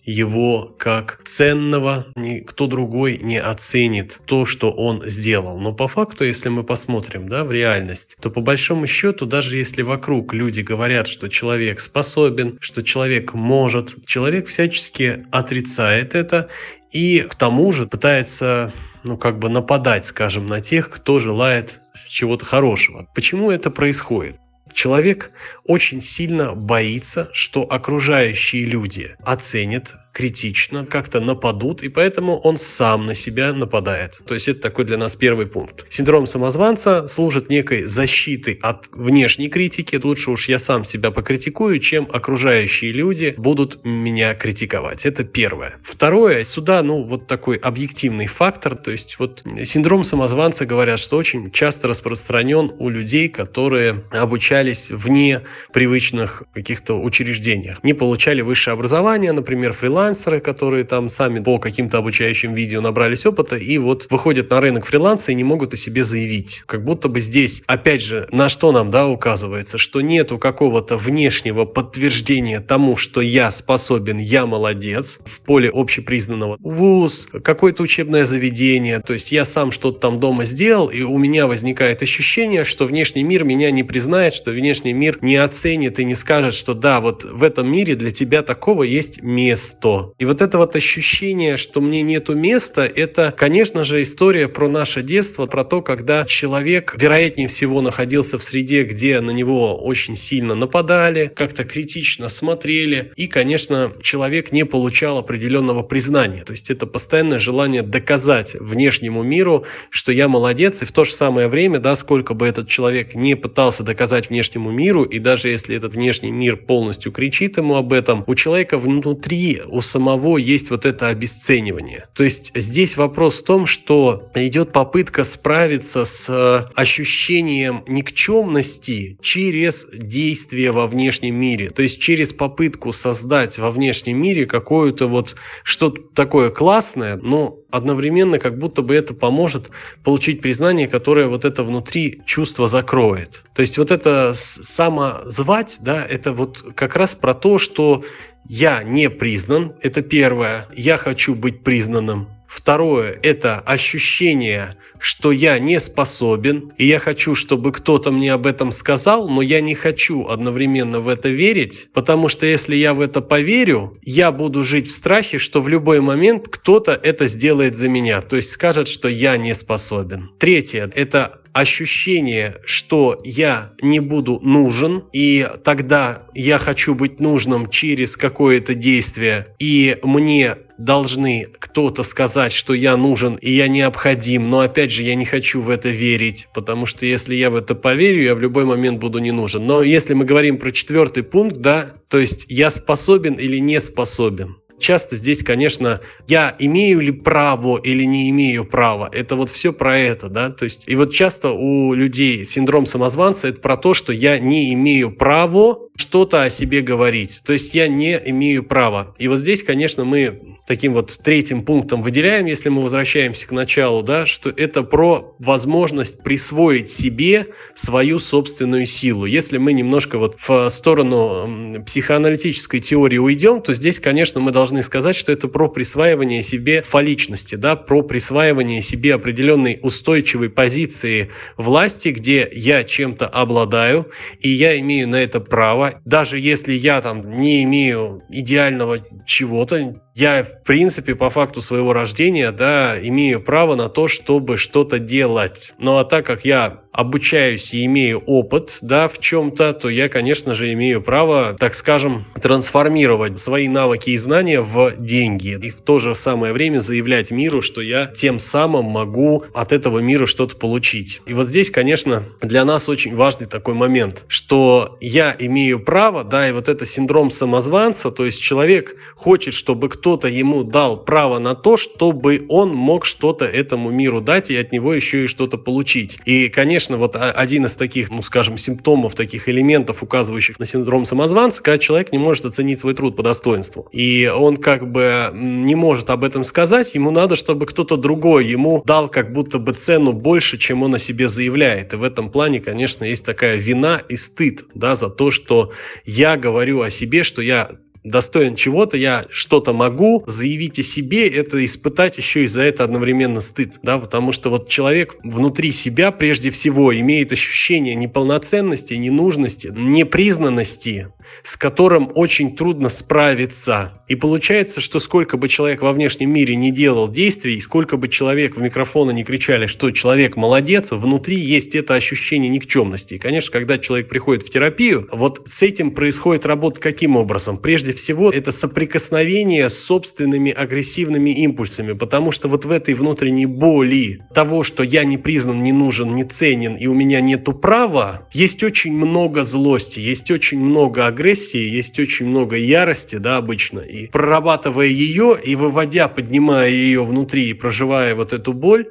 его 0.05 0.75
как 0.79 1.21
ценного, 1.25 2.07
никто 2.17 2.67
другой 2.67 3.19
не 3.19 3.41
оценит 3.41 4.19
то, 4.27 4.47
что 4.47 4.71
он 4.71 5.03
сделал. 5.09 5.59
Но 5.59 5.73
по 5.73 5.89
факту, 5.89 6.25
если 6.25 6.49
мы 6.49 6.65
посмотрим 6.65 7.29
да, 7.29 7.45
в 7.45 7.53
реальность, 7.53 8.17
то 8.21 8.31
по 8.31 8.41
большому 8.41 8.87
счету, 8.87 9.27
даже 9.27 9.57
если 9.57 9.83
вокруг 9.83 10.33
люди 10.33 10.61
говорят, 10.61 11.07
что 11.07 11.29
человек 11.29 11.81
способен, 11.81 12.59
что 12.61 12.83
человек 12.83 13.35
может, 13.35 14.05
человек 14.07 14.49
всячески 14.49 15.27
отрицает 15.31 16.15
это 16.15 16.49
и 16.93 17.21
к 17.21 17.35
тому 17.35 17.73
же 17.73 17.87
пытается 17.87 18.73
ну, 19.05 19.17
как 19.17 19.39
бы 19.39 19.49
нападать, 19.49 20.07
скажем, 20.07 20.47
на 20.47 20.61
тех, 20.61 20.91
кто 20.91 21.21
желает 21.21 21.81
чего-то 22.09 22.45
хорошего. 22.45 23.09
Почему 23.15 23.51
это 23.51 23.71
происходит? 23.71 24.37
Человек 24.72 25.33
очень 25.64 26.00
сильно 26.00 26.54
боится, 26.54 27.28
что 27.33 27.62
окружающие 27.62 28.64
люди 28.64 29.16
оценят 29.22 29.94
критично, 30.12 30.85
как-то 30.85 31.20
нападут, 31.20 31.83
и 31.83 31.88
поэтому 31.88 32.38
он 32.38 32.59
сам 32.59 33.07
на 33.07 33.14
себя 33.14 33.53
нападает. 33.53 34.20
То 34.27 34.35
есть 34.35 34.49
это 34.49 34.61
такой 34.61 34.85
для 34.85 34.96
нас 34.96 35.16
первый 35.16 35.46
пункт. 35.46 35.87
Синдром 35.90 36.27
самозванца 36.27 37.07
служит 37.07 37.49
некой 37.49 37.85
защитой 37.85 38.59
от 38.62 38.88
внешней 38.92 39.49
критики. 39.49 40.01
Лучше 40.03 40.31
уж 40.31 40.49
я 40.49 40.59
сам 40.59 40.85
себя 40.85 41.11
покритикую, 41.11 41.79
чем 41.79 42.09
окружающие 42.12 42.92
люди 42.92 43.35
будут 43.37 43.85
меня 43.85 44.35
критиковать. 44.35 45.07
Это 45.07 45.25
первое. 45.25 45.75
Второе, 45.83 46.44
сюда, 46.44 46.83
ну, 46.83 47.05
вот 47.05 47.27
такой 47.27 47.57
объективный 47.57 48.27
фактор, 48.27 48.77
то 48.77 48.90
есть 48.90 49.18
вот 49.18 49.44
синдром 49.64 50.05
самозванца 50.05 50.66
говорят, 50.66 50.99
что 51.01 51.16
очень 51.16 51.51
часто 51.51 51.88
распространен 51.88 52.73
у 52.79 52.88
людей, 52.88 53.29
которые 53.29 54.05
обучались 54.11 54.90
вне 54.90 55.42
привычных 55.73 56.42
каких-то 56.53 57.01
учреждениях, 57.01 57.83
не 57.83 57.92
получали 57.92 58.40
высшее 58.40 58.75
образование, 58.75 59.33
например, 59.33 59.73
фрилансеры, 60.01 60.41
которые 60.41 60.85
там 60.85 61.11
сами 61.11 61.41
по 61.41 61.59
каким-то 61.59 61.99
обучающим 61.99 62.55
видео 62.55 62.81
набрались 62.81 63.27
опыта 63.27 63.57
и 63.57 63.77
вот 63.77 64.07
выходят 64.09 64.51
на 64.51 64.59
рынок 64.59 64.87
фриланса 64.87 65.31
и 65.33 65.35
не 65.35 65.45
могут 65.45 65.75
о 65.75 65.77
себе 65.77 66.05
заявить. 66.05 66.63
Как 66.65 66.83
будто 66.83 67.09
бы 67.09 67.21
здесь, 67.21 67.63
опять 67.67 68.01
же, 68.01 68.27
на 68.33 68.49
что 68.49 68.73
нам, 68.73 68.91
да, 68.91 69.07
указывается, 69.07 69.77
что 69.77 70.01
нету 70.01 70.39
какого-то 70.39 70.97
внешнего 70.97 71.67
подтверждения 71.67 72.61
тому, 72.61 72.97
что 72.97 73.21
я 73.21 73.51
способен, 73.51 74.17
я 74.17 74.47
молодец, 74.47 75.19
в 75.27 75.41
поле 75.41 75.71
общепризнанного. 75.73 76.57
Вуз, 76.61 77.29
какое-то 77.45 77.83
учебное 77.83 78.25
заведение, 78.25 79.01
то 79.01 79.13
есть 79.13 79.33
я 79.33 79.45
сам 79.45 79.71
что-то 79.71 80.01
там 80.01 80.19
дома 80.19 80.47
сделал, 80.47 80.89
и 80.89 81.03
у 81.03 81.19
меня 81.19 81.47
возникает 81.47 82.03
ощущение, 82.03 82.65
что 82.65 82.87
внешний 82.87 83.23
мир 83.23 83.45
меня 83.45 83.71
не 83.71 83.83
признает, 83.83 84.33
что 84.33 84.51
внешний 84.51 84.95
мир 84.95 85.19
не 85.21 85.37
оценит 85.37 85.99
и 85.99 86.07
не 86.07 86.15
скажет, 86.15 86.55
что 86.55 86.73
да, 86.73 87.01
вот 87.01 87.25
в 87.25 87.43
этом 87.43 87.71
мире 87.71 87.97
для 87.97 88.13
тебя 88.13 88.43
такого 88.43 88.85
есть 88.85 89.23
место. 89.23 89.89
И 90.18 90.24
вот 90.24 90.42
это 90.42 90.59
вот 90.59 90.76
ощущение, 90.76 91.57
что 91.57 91.81
мне 91.81 92.03
нету 92.03 92.35
места, 92.35 92.83
это, 92.83 93.35
конечно 93.37 93.85
же, 93.85 94.03
история 94.03 94.48
про 94.48 94.68
наше 94.68 95.03
детство, 95.03 95.46
про 95.46 95.64
то, 95.64 95.83
когда 95.83 96.24
человек, 96.24 96.94
вероятнее 96.98 97.48
всего, 97.48 97.81
находился 97.81 98.38
в 98.38 98.44
среде, 98.44 98.85
где 98.85 99.20
на 99.20 99.31
него 99.31 99.76
очень 99.76 100.16
сильно 100.16 100.55
нападали, 100.55 101.31
как-то 101.35 101.64
критично 101.64 102.29
смотрели, 102.29 103.12
и, 103.16 103.26
конечно, 103.26 103.92
человек 104.03 104.53
не 104.53 104.64
получал 104.64 105.18
определенного 105.18 105.83
признания. 105.83 106.44
То 106.44 106.53
есть 106.53 106.70
это 106.70 106.87
постоянное 106.87 107.38
желание 107.38 107.83
доказать 107.83 108.55
внешнему 108.55 109.22
миру, 109.22 109.64
что 109.90 110.12
я 110.12 110.29
молодец, 110.29 110.83
и 110.83 110.85
в 110.85 110.92
то 110.92 111.05
же 111.05 111.12
самое 111.12 111.48
время, 111.48 111.79
да, 111.79 111.96
сколько 111.96 112.35
бы 112.35 112.46
этот 112.46 112.68
человек 112.68 113.14
не 113.14 113.35
пытался 113.35 113.83
доказать 113.83 114.31
внешнему 114.31 114.70
миру, 114.70 115.05
и 115.05 115.18
даже 115.18 115.48
если 115.48 115.76
этот 115.76 115.94
внешний 115.94 116.31
мир 116.31 116.57
полностью 116.57 117.12
кричит 117.12 117.57
ему 117.57 117.76
об 117.76 117.92
этом, 117.92 118.24
у 118.26 118.35
человека 118.35 118.79
внутри, 118.79 119.62
у 119.66 119.80
самого 119.81 120.37
есть 120.38 120.71
вот 120.71 120.87
это 120.87 121.09
обесценивание. 121.09 122.09
То 122.14 122.25
есть 122.25 122.53
здесь 122.55 122.97
вопрос 122.97 123.40
в 123.40 123.45
том, 123.45 123.66
что 123.66 124.31
идет 124.35 124.73
попытка 124.73 125.25
справиться 125.25 126.05
с 126.05 126.71
ощущением 126.75 127.85
никчемности 127.87 129.19
через 129.23 129.87
действие 129.93 130.73
во 130.73 130.87
внешнем 130.87 131.35
мире. 131.35 131.71
То 131.71 131.83
есть 131.83 132.01
через 132.01 132.33
попытку 132.33 132.93
создать 132.93 133.59
во 133.59 133.71
внешнем 133.71 134.21
мире 134.21 134.47
какое-то 134.47 135.07
вот 135.07 135.37
что-то 135.62 136.01
такое 136.14 136.51
классное, 136.51 137.16
но 137.16 137.61
одновременно 137.71 138.38
как 138.38 138.59
будто 138.59 138.83
бы 138.83 138.95
это 138.95 139.14
поможет 139.14 139.71
получить 140.05 140.40
признание, 140.40 140.88
которое 140.88 141.27
вот 141.29 141.45
это 141.45 141.62
внутри 141.62 142.21
чувство 142.27 142.69
закроет. 142.69 143.43
То 143.55 143.62
есть 143.62 143.79
вот 143.79 143.90
это 143.90 144.33
самозвать, 144.35 145.79
да, 145.81 146.05
это 146.05 146.33
вот 146.33 146.62
как 146.75 146.97
раз 146.97 147.14
про 147.14 147.35
то, 147.35 147.59
что 147.59 148.05
я 148.48 148.83
не 148.83 149.11
признан, 149.11 149.74
это 149.81 150.03
первое. 150.03 150.68
Я 150.74 150.96
хочу 150.96 151.35
быть 151.35 151.62
признанным. 151.62 152.29
Второе– 152.50 153.16
это 153.22 153.61
ощущение, 153.61 154.74
что 154.98 155.31
я 155.31 155.61
не 155.61 155.79
способен, 155.79 156.72
и 156.79 156.85
я 156.85 156.98
хочу, 156.98 157.37
чтобы 157.37 157.70
кто-то 157.70 158.11
мне 158.11 158.33
об 158.33 158.44
этом 158.44 158.72
сказал, 158.72 159.29
но 159.29 159.40
я 159.40 159.61
не 159.61 159.76
хочу 159.76 160.26
одновременно 160.26 160.98
в 160.98 161.07
это 161.07 161.29
верить, 161.29 161.87
потому 161.92 162.29
что 162.29 162.46
если 162.46 162.74
я 162.74 162.92
в 162.92 163.00
это 163.00 163.20
поверю, 163.20 163.96
я 164.03 164.33
буду 164.33 164.64
жить 164.64 164.88
в 164.88 164.90
страхе, 164.90 165.38
что 165.38 165.62
в 165.62 165.68
любой 165.68 166.00
момент 166.00 166.48
кто-то 166.48 166.90
это 166.90 167.29
сделает 167.29 167.76
за 167.76 167.88
меня, 167.88 168.20
то 168.20 168.35
есть 168.35 168.50
скажет, 168.50 168.88
что 168.88 169.07
я 169.07 169.37
не 169.37 169.55
способен. 169.55 170.31
Третье– 170.40 170.90
это 170.96 171.39
ощущение, 171.53 172.57
что 172.65 173.21
я 173.25 173.73
не 173.83 174.01
буду 174.01 174.39
нужен, 174.43 175.05
и 175.13 175.49
тогда 175.65 176.23
я 176.35 176.59
хочу 176.59 176.95
быть 176.95 177.21
нужным 177.21 177.69
через 177.69 178.17
какое-то 178.17 178.75
действие, 178.75 179.49
и 179.59 179.99
мне 180.03 180.57
должны 180.81 181.49
кто-то 181.59 182.03
сказать, 182.03 182.53
что 182.53 182.73
я 182.73 182.97
нужен 182.97 183.35
и 183.35 183.53
я 183.53 183.69
необходим, 183.69 184.49
но 184.49 184.61
опять 184.61 184.91
же 184.91 185.03
я 185.03 185.15
не 185.15 185.27
хочу 185.27 185.61
в 185.61 185.69
это 185.69 185.91
верить, 185.91 186.49
потому 186.55 186.87
что 186.87 187.05
если 187.05 187.35
я 187.35 187.51
в 187.51 187.57
это 187.57 187.75
поверю, 187.75 188.23
я 188.23 188.35
в 188.35 188.41
любой 188.41 188.65
момент 188.65 188.99
буду 188.99 189.19
не 189.19 189.31
нужен. 189.31 189.67
Но 189.67 189.83
если 189.83 190.15
мы 190.15 190.25
говорим 190.25 190.57
про 190.57 190.73
четвертый 190.73 191.23
пункт, 191.23 191.59
да, 191.59 191.91
то 192.09 192.19
есть 192.19 192.47
я 192.49 192.71
способен 192.71 193.35
или 193.35 193.59
не 193.59 193.81
способен, 193.81 194.57
часто 194.81 195.16
здесь, 195.16 195.43
конечно, 195.43 196.01
я 196.27 196.55
имею 196.59 197.01
ли 197.01 197.12
право 197.12 197.79
или 197.79 198.05
не 198.05 198.31
имею 198.31 198.64
права. 198.64 199.09
Это 199.12 199.37
вот 199.37 199.51
все 199.51 199.73
про 199.73 199.99
это, 199.99 200.29
да. 200.29 200.51
То 200.51 200.64
есть, 200.64 200.85
и 200.87 200.97
вот 200.97 201.12
часто 201.12 201.51
у 201.51 201.95
людей 201.95 202.45
синдром 202.45 202.87
самозванца 202.87 203.49
это 203.49 203.61
про 203.61 203.77
то, 203.77 203.95
что 203.95 204.12
я 204.12 204.38
не 204.38 204.73
имею 204.75 205.12
права 205.12 205.79
что-то 205.97 206.43
о 206.43 206.51
себе 206.51 206.81
говорить. 206.81 207.43
То 207.45 207.53
есть 207.53 207.75
я 207.75 207.87
не 207.88 208.21
имею 208.27 208.64
права. 208.64 209.14
И 209.19 209.29
вот 209.29 209.38
здесь, 209.38 209.62
конечно, 209.62 210.05
мы 210.05 210.59
таким 210.66 210.95
вот 210.95 211.19
третьим 211.23 211.64
пунктом 211.64 212.01
выделяем, 212.01 212.47
если 212.47 212.69
мы 212.69 212.83
возвращаемся 212.83 213.47
к 213.47 213.51
началу, 213.51 214.03
да, 214.03 214.25
что 214.25 214.51
это 214.51 214.83
про 214.83 215.35
возможность 215.38 216.23
присвоить 216.23 216.90
себе 216.90 217.49
свою 217.75 218.19
собственную 218.19 218.87
силу. 218.87 219.27
Если 219.27 219.59
мы 219.59 219.73
немножко 219.73 220.19
вот 220.19 220.37
в 220.38 220.69
сторону 220.71 221.83
психоаналитической 221.85 222.81
теории 222.81 223.19
уйдем, 223.19 223.61
то 223.61 223.75
здесь, 223.75 224.01
конечно, 224.01 224.40
мы 224.40 224.53
должны 224.53 224.69
сказать, 224.83 225.16
что 225.16 225.33
это 225.33 225.48
про 225.48 225.68
присваивание 225.68 226.42
себе 226.42 226.83
фаличности, 226.83 227.54
да, 227.54 227.76
про 227.76 228.02
присваивание 228.02 228.83
себе 228.83 229.14
определенной 229.14 229.78
устойчивой 229.83 230.50
позиции 230.50 231.30
власти, 231.56 232.09
где 232.09 232.48
я 232.52 232.85
чем-то 232.85 233.26
обладаю, 233.26 234.11
и 234.40 234.48
я 234.48 234.78
имею 234.78 235.09
на 235.09 235.16
это 235.16 235.40
право, 235.40 236.00
даже 236.04 236.38
если 236.38 236.72
я 236.72 237.00
там 237.00 237.40
не 237.40 237.64
имею 237.64 238.22
идеального 238.30 238.98
чего-то, 239.26 240.00
я, 240.14 240.42
в 240.42 240.62
принципе, 240.64 241.14
по 241.14 241.31
факту 241.31 241.62
своего 241.62 241.92
рождения, 241.92 242.53
да, 242.53 242.99
имею 243.01 243.40
право 243.40 243.75
на 243.75 243.88
то, 243.88 244.09
чтобы 244.09 244.57
что-то 244.57 244.99
делать. 244.99 245.73
Ну 245.79 245.99
а 245.99 246.05
так 246.05 246.27
как 246.27 246.44
я 246.44 246.81
обучаюсь 246.92 247.73
и 247.73 247.85
имею 247.85 248.18
опыт, 248.18 248.79
да, 248.83 249.07
в 249.09 249.20
чем-то, 249.20 249.73
то 249.75 249.88
я, 249.88 250.09
конечно 250.09 250.55
же, 250.55 250.73
имею 250.73 251.03
право, 251.03 251.57
так 251.59 251.75
скажем, 251.75 252.27
трансформировать 252.40 253.38
свои 253.38 253.68
навыки 253.68 254.11
и 254.11 254.16
знания 254.16 254.61
в 254.61 254.94
деньги. 254.99 255.59
И 255.62 255.70
в 255.70 255.81
то 255.83 256.01
же 256.01 256.14
самое 256.14 256.53
время 256.53 256.81
заявлять 256.81 257.31
миру, 257.31 257.62
что 257.62 257.81
я 257.81 258.07
тем 258.07 258.38
самым 258.38 258.87
могу 258.87 259.44
от 259.55 259.73
этого 259.73 260.01
мира 260.01 260.27
что-то 260.27 260.57
получить. 260.57 261.23
И 261.27 261.33
вот 261.33 261.49
здесь, 261.49 261.70
конечно, 261.70 262.25
для 262.40 262.64
нас 262.64 262.88
очень 262.88 263.14
важный 263.14 263.46
такой 263.46 263.75
момент, 263.75 264.25
что 264.27 264.99
я 265.01 265.35
имею 265.38 265.81
право, 265.81 266.25
да, 266.25 266.49
и 266.49 266.53
вот 266.53 266.68
это 266.68 266.87
синдром 266.87 267.31
самозванца, 267.31 268.11
то 268.11 268.27
есть 268.27 268.42
человек 268.42 268.96
хочет, 269.14 269.55
чтобы 269.55 269.88
кто 269.88 270.10
кто-то 270.11 270.27
ему 270.27 270.64
дал 270.64 270.96
право 270.96 271.38
на 271.38 271.55
то, 271.55 271.77
чтобы 271.77 272.44
он 272.49 272.75
мог 272.75 273.05
что-то 273.05 273.44
этому 273.44 273.90
миру 273.90 274.20
дать 274.20 274.51
и 274.51 274.57
от 274.57 274.73
него 274.73 274.92
еще 274.92 275.23
и 275.23 275.27
что-то 275.29 275.57
получить. 275.57 276.18
И, 276.25 276.49
конечно, 276.49 276.96
вот 276.96 277.14
один 277.14 277.66
из 277.66 277.77
таких, 277.77 278.11
ну, 278.11 278.20
скажем, 278.23 278.59
симптомов, 278.59 279.14
таких 279.14 279.49
элементов, 279.49 280.03
указывающих 280.03 280.59
на 280.59 280.66
синдром 280.66 281.05
самозванца, 281.05 281.62
когда 281.62 281.79
человек 281.79 282.11
не 282.11 282.18
может 282.18 282.44
оценить 282.44 282.81
свой 282.81 282.94
труд 282.94 283.14
по 283.14 283.23
достоинству. 283.23 283.87
И 283.92 284.27
он 284.27 284.57
как 284.57 284.90
бы 284.90 285.31
не 285.33 285.77
может 285.77 286.11
об 286.11 286.25
этом 286.25 286.42
сказать, 286.42 286.92
ему 286.96 287.12
надо, 287.12 287.37
чтобы 287.37 287.66
кто-то 287.66 287.96
другой 287.96 288.46
ему 288.46 288.83
дал 288.85 289.09
как 289.09 289.33
будто 289.33 289.61
бы 289.61 289.75
цену 289.75 290.12
больше, 290.12 290.59
чем 290.59 290.83
он 290.83 290.96
о 290.96 290.99
себе 290.99 291.29
заявляет. 291.29 291.92
И 291.92 291.96
в 291.96 292.03
этом 292.03 292.31
плане, 292.31 292.59
конечно, 292.59 293.05
есть 293.05 293.25
такая 293.25 293.55
вина 293.59 294.03
и 294.09 294.16
стыд, 294.16 294.64
да, 294.75 294.96
за 294.96 295.09
то, 295.09 295.31
что 295.31 295.70
я 296.05 296.37
говорю 296.37 296.83
о 296.83 296.90
себе, 296.90 297.23
что 297.23 297.42
я 297.42 297.70
достоин 298.05 298.57
чего-то, 298.57 298.97
я 298.97 299.27
что-то 299.31 299.73
могу, 299.73 300.25
заявить 300.27 300.79
о 300.79 300.83
себе, 300.83 301.29
это 301.29 301.65
испытать 301.65 302.19
еще 302.19 302.45
и 302.45 302.47
за 302.47 302.63
это 302.63 302.85
одновременно 302.85 303.41
стыд, 303.41 303.75
да, 303.83 303.99
потому 303.99 304.33
что 304.33 304.51
вот 304.51 304.69
человек 304.69 305.17
внутри 305.23 305.73
себя 305.73 306.11
прежде 306.11 306.51
всего 306.51 306.97
имеет 306.99 307.33
ощущение 307.33 307.95
неполноценности, 307.95 308.95
ненужности, 308.95 309.69
непризнанности, 309.73 311.09
с 311.43 311.57
которым 311.57 312.11
очень 312.15 312.57
трудно 312.57 312.89
справиться. 312.89 314.03
И 314.09 314.17
получается, 314.17 314.81
что 314.81 314.99
сколько 314.99 315.37
бы 315.37 315.49
человек 315.49 315.83
во 315.83 315.93
внешнем 315.93 316.33
мире 316.33 316.57
не 316.57 316.73
делал 316.73 317.09
действий, 317.09 317.61
сколько 317.61 317.97
бы 317.97 318.09
человек 318.09 318.57
в 318.57 318.61
микрофоны 318.61 319.13
не 319.13 319.25
кричали, 319.25 319.67
что 319.67 319.91
человек 319.91 320.37
молодец, 320.37 320.91
внутри 320.91 321.39
есть 321.39 321.75
это 321.75 321.95
ощущение 321.95 322.49
никчемности. 322.49 323.15
И, 323.15 323.19
конечно, 323.19 323.53
когда 323.53 323.79
человек 323.79 324.09
приходит 324.09 324.43
в 324.43 324.51
терапию, 324.51 325.09
вот 325.13 325.43
с 325.47 325.63
этим 325.63 325.93
происходит 325.93 326.47
работа 326.47 326.81
каким 326.81 327.17
образом? 327.17 327.59
Прежде 327.59 327.89
всего, 327.92 328.31
это 328.31 328.53
соприкосновение 328.53 329.68
с 329.70 329.79
собственными 329.79 330.53
агрессивными 330.53 331.31
импульсами, 331.31 331.92
потому 331.92 332.33
что 332.33 332.48
вот 332.48 332.64
в 332.64 332.70
этой 332.70 332.94
внутренней 332.94 333.46
боли 333.46 334.22
того, 334.35 334.64
что 334.64 334.83
я 334.83 335.05
не 335.05 335.18
признан, 335.18 335.62
не 335.62 335.72
нужен, 335.72 336.14
не 336.14 336.24
ценен, 336.24 336.74
и 336.74 336.87
у 336.87 336.94
меня 336.94 337.20
нету 337.20 337.53
права, 337.53 338.29
есть 338.33 338.62
очень 338.62 338.92
много 338.92 339.44
злости, 339.44 340.00
есть 340.00 340.31
очень 340.31 340.61
много 340.61 341.07
агрессии 341.07 341.70
есть 341.70 341.98
очень 341.98 342.26
много 342.26 342.57
ярости, 342.57 343.16
да, 343.16 343.37
обычно. 343.37 343.81
И 343.81 344.07
прорабатывая 344.07 344.87
ее 344.87 345.38
и 345.42 345.55
выводя, 345.57 346.09
поднимая 346.09 346.68
ее 346.70 347.05
внутри 347.05 347.50
и 347.50 347.55
проживая 347.55 348.14
вот 348.14 348.33
эту 348.33 348.53
боль, 348.53 348.87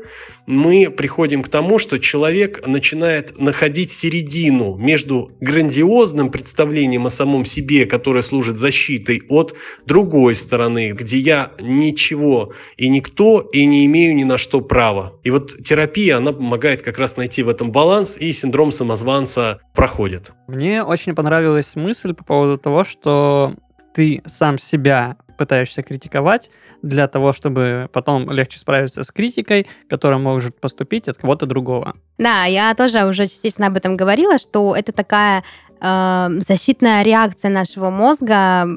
мы 0.49 0.89
приходим 0.89 1.43
к 1.43 1.47
тому, 1.47 1.77
что 1.77 1.99
человек 1.99 2.65
начинает 2.65 3.39
находить 3.39 3.91
середину 3.91 4.75
между 4.77 5.31
грандиозным 5.39 6.31
представлением 6.31 7.05
о 7.05 7.11
самом 7.11 7.45
себе, 7.45 7.85
которое 7.85 8.23
служит 8.23 8.57
защитой, 8.57 9.21
от 9.29 9.53
другой 9.85 10.35
стороны, 10.35 10.93
где 10.93 11.19
я 11.19 11.51
ничего 11.61 12.53
и 12.77 12.89
никто, 12.89 13.41
и 13.41 13.63
не 13.67 13.85
имею 13.85 14.15
ни 14.15 14.23
на 14.23 14.39
что 14.39 14.61
права. 14.61 15.13
И 15.23 15.29
вот 15.29 15.63
терапия, 15.63 16.17
она 16.17 16.33
помогает 16.33 16.81
как 16.81 16.97
раз 16.97 17.15
найти 17.15 17.43
в 17.43 17.49
этом 17.49 17.71
баланс, 17.71 18.17
и 18.17 18.33
синдром 18.33 18.71
самозванца 18.71 19.59
проходит. 19.75 20.31
Мне 20.47 20.83
очень 20.83 21.13
понравилась 21.13 21.75
мысль 21.75 22.15
по 22.15 22.23
поводу 22.23 22.57
того, 22.57 22.85
что 22.85 23.53
ты 23.93 24.23
сам 24.25 24.57
себя 24.57 25.17
пытаешься 25.39 25.83
критиковать 25.83 26.51
для 26.81 27.07
того, 27.07 27.31
чтобы 27.31 27.89
потом 27.93 28.29
легче 28.29 28.59
справиться 28.59 29.03
с 29.03 29.11
критикой, 29.11 29.67
которая 29.89 30.19
может 30.19 30.59
поступить 30.59 31.07
от 31.07 31.17
кого-то 31.17 31.45
другого. 31.45 31.93
Да, 32.17 32.43
я 32.43 32.75
тоже 32.75 33.05
уже 33.05 33.25
частично 33.25 33.67
об 33.67 33.77
этом 33.77 33.95
говорила, 33.95 34.37
что 34.37 34.75
это 34.75 34.91
такая 34.91 35.43
э, 35.79 36.27
защитная 36.45 37.03
реакция 37.03 37.51
нашего 37.51 37.89
мозга 37.89 38.67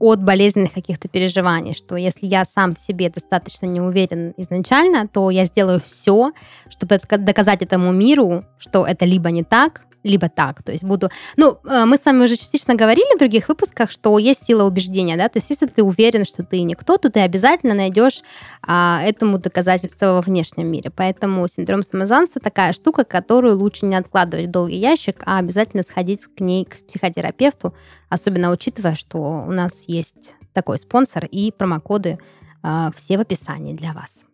от 0.00 0.24
болезненных 0.24 0.72
каких-то 0.72 1.08
переживаний, 1.08 1.72
что 1.72 1.94
если 1.94 2.26
я 2.26 2.44
сам 2.44 2.74
в 2.74 2.80
себе 2.80 3.08
достаточно 3.08 3.66
не 3.66 3.80
уверен 3.80 4.34
изначально, 4.36 5.06
то 5.06 5.30
я 5.30 5.44
сделаю 5.44 5.80
все, 5.80 6.32
чтобы 6.68 6.98
доказать 7.18 7.62
этому 7.62 7.92
миру, 7.92 8.44
что 8.58 8.84
это 8.84 9.04
либо 9.04 9.30
не 9.30 9.44
так, 9.44 9.86
либо 10.06 10.28
так. 10.28 10.62
То 10.62 10.72
есть 10.72 10.84
буду... 10.84 11.10
Ну, 11.36 11.58
э, 11.64 11.84
мы 11.84 11.96
с 11.96 12.04
вами 12.04 12.24
уже 12.24 12.36
частично 12.36 12.74
говорили 12.74 13.16
в 13.16 13.18
других 13.18 13.48
выпусках, 13.48 13.90
что 13.90 14.18
есть 14.18 14.44
сила 14.44 14.64
убеждения, 14.64 15.16
да, 15.16 15.28
то 15.28 15.38
есть 15.38 15.50
если 15.50 15.66
ты 15.66 15.82
уверен, 15.82 16.24
что 16.24 16.42
ты 16.42 16.62
никто, 16.62 16.96
то 16.96 17.10
ты 17.10 17.20
обязательно 17.20 17.74
найдешь 17.74 18.22
а, 18.62 19.02
этому 19.02 19.38
доказательство 19.38 20.06
во 20.14 20.20
внешнем 20.20 20.68
мире. 20.68 20.90
Поэтому 20.90 21.46
синдром 21.48 21.82
самозванца 21.82 22.40
такая 22.40 22.72
штука, 22.72 23.04
которую 23.04 23.56
лучше 23.56 23.86
не 23.86 23.96
откладывать 23.96 24.46
в 24.46 24.50
долгий 24.50 24.78
ящик, 24.78 25.22
а 25.26 25.38
обязательно 25.38 25.82
сходить 25.82 26.24
к 26.24 26.40
ней 26.40 26.64
к 26.64 26.86
психотерапевту, 26.86 27.74
особенно 28.08 28.50
учитывая, 28.50 28.94
что 28.94 29.18
у 29.18 29.50
нас 29.50 29.84
есть 29.88 30.34
такой 30.52 30.78
спонсор 30.78 31.26
и 31.26 31.52
промокоды 31.52 32.18
а, 32.62 32.90
все 32.96 33.18
в 33.18 33.20
описании 33.20 33.74
для 33.74 33.92
вас. 33.92 34.24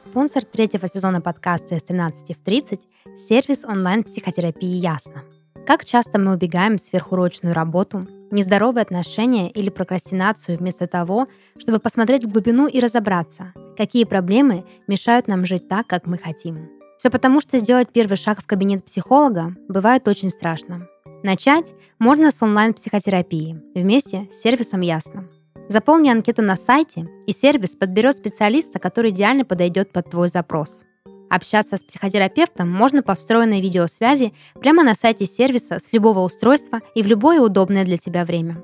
Спонсор 0.00 0.46
третьего 0.46 0.88
сезона 0.88 1.20
подкаста 1.20 1.78
с 1.78 1.82
13 1.82 2.34
в 2.34 2.42
30– 2.42 2.80
сервис 3.18 3.66
онлайн-психотерапии 3.66 4.78
«Ясно». 4.78 5.24
Как 5.66 5.84
часто 5.84 6.18
мы 6.18 6.32
убегаем 6.32 6.78
в 6.78 6.80
сверхурочную 6.80 7.54
работу, 7.54 8.06
нездоровые 8.30 8.80
отношения 8.80 9.50
или 9.50 9.68
прокрастинацию 9.68 10.56
вместо 10.56 10.86
того, 10.86 11.26
чтобы 11.58 11.80
посмотреть 11.80 12.24
в 12.24 12.32
глубину 12.32 12.66
и 12.66 12.80
разобраться, 12.80 13.52
какие 13.76 14.04
проблемы 14.04 14.64
мешают 14.88 15.28
нам 15.28 15.44
жить 15.44 15.68
так, 15.68 15.86
как 15.86 16.06
мы 16.06 16.16
хотим. 16.16 16.70
Все 16.96 17.10
потому, 17.10 17.42
что 17.42 17.58
сделать 17.58 17.90
первый 17.92 18.16
шаг 18.16 18.42
в 18.42 18.46
кабинет 18.46 18.82
психолога 18.86 19.54
бывает 19.68 20.08
очень 20.08 20.30
страшно. 20.30 20.88
Начать 21.22 21.74
можно 21.98 22.30
с 22.30 22.42
онлайн-психотерапии 22.42 23.60
вместе 23.74 24.30
с 24.32 24.40
сервисом 24.40 24.80
«Ясно». 24.80 25.28
Заполни 25.70 26.10
анкету 26.10 26.42
на 26.42 26.56
сайте, 26.56 27.06
и 27.28 27.32
сервис 27.32 27.76
подберет 27.76 28.16
специалиста, 28.16 28.80
который 28.80 29.12
идеально 29.12 29.44
подойдет 29.44 29.92
под 29.92 30.10
твой 30.10 30.26
запрос. 30.26 30.82
Общаться 31.30 31.76
с 31.76 31.84
психотерапевтом 31.84 32.68
можно 32.68 33.04
по 33.04 33.14
встроенной 33.14 33.60
видеосвязи 33.60 34.32
прямо 34.60 34.82
на 34.82 34.96
сайте 34.96 35.26
сервиса 35.26 35.78
с 35.78 35.92
любого 35.92 36.22
устройства 36.22 36.80
и 36.96 37.04
в 37.04 37.06
любое 37.06 37.40
удобное 37.40 37.84
для 37.84 37.98
тебя 37.98 38.24
время. 38.24 38.60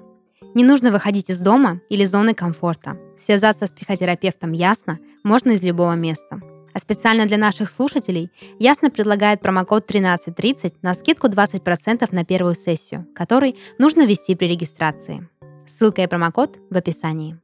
Не 0.55 0.65
нужно 0.65 0.91
выходить 0.91 1.31
из 1.31 1.39
дома 1.39 1.81
или 1.89 2.05
зоны 2.05 2.35
комфорта. 2.35 2.99
Связаться 3.17 3.69
с 3.69 3.71
психотерапевтом 3.71 4.51
ясно 4.51 4.99
можно 5.23 5.53
из 5.53 5.63
любого 5.63 5.93
места. 5.93 6.41
А 6.75 6.79
специально 6.81 7.25
для 7.27 7.39
наших 7.39 7.71
слушателей 7.71 8.33
Ясно 8.59 8.91
предлагает 8.91 9.41
промокод 9.41 9.85
1330 9.85 10.83
на 10.83 10.93
скидку 10.93 11.29
20% 11.29 12.09
на 12.11 12.25
первую 12.25 12.57
сессию, 12.57 13.07
который 13.15 13.57
нужно 13.79 14.07
ввести 14.07 14.35
при 14.35 14.47
регистрации. 14.47 15.29
Ссылка 15.67 16.03
и 16.03 16.07
промокод 16.07 16.59
в 16.71 16.77
описании. 16.77 17.39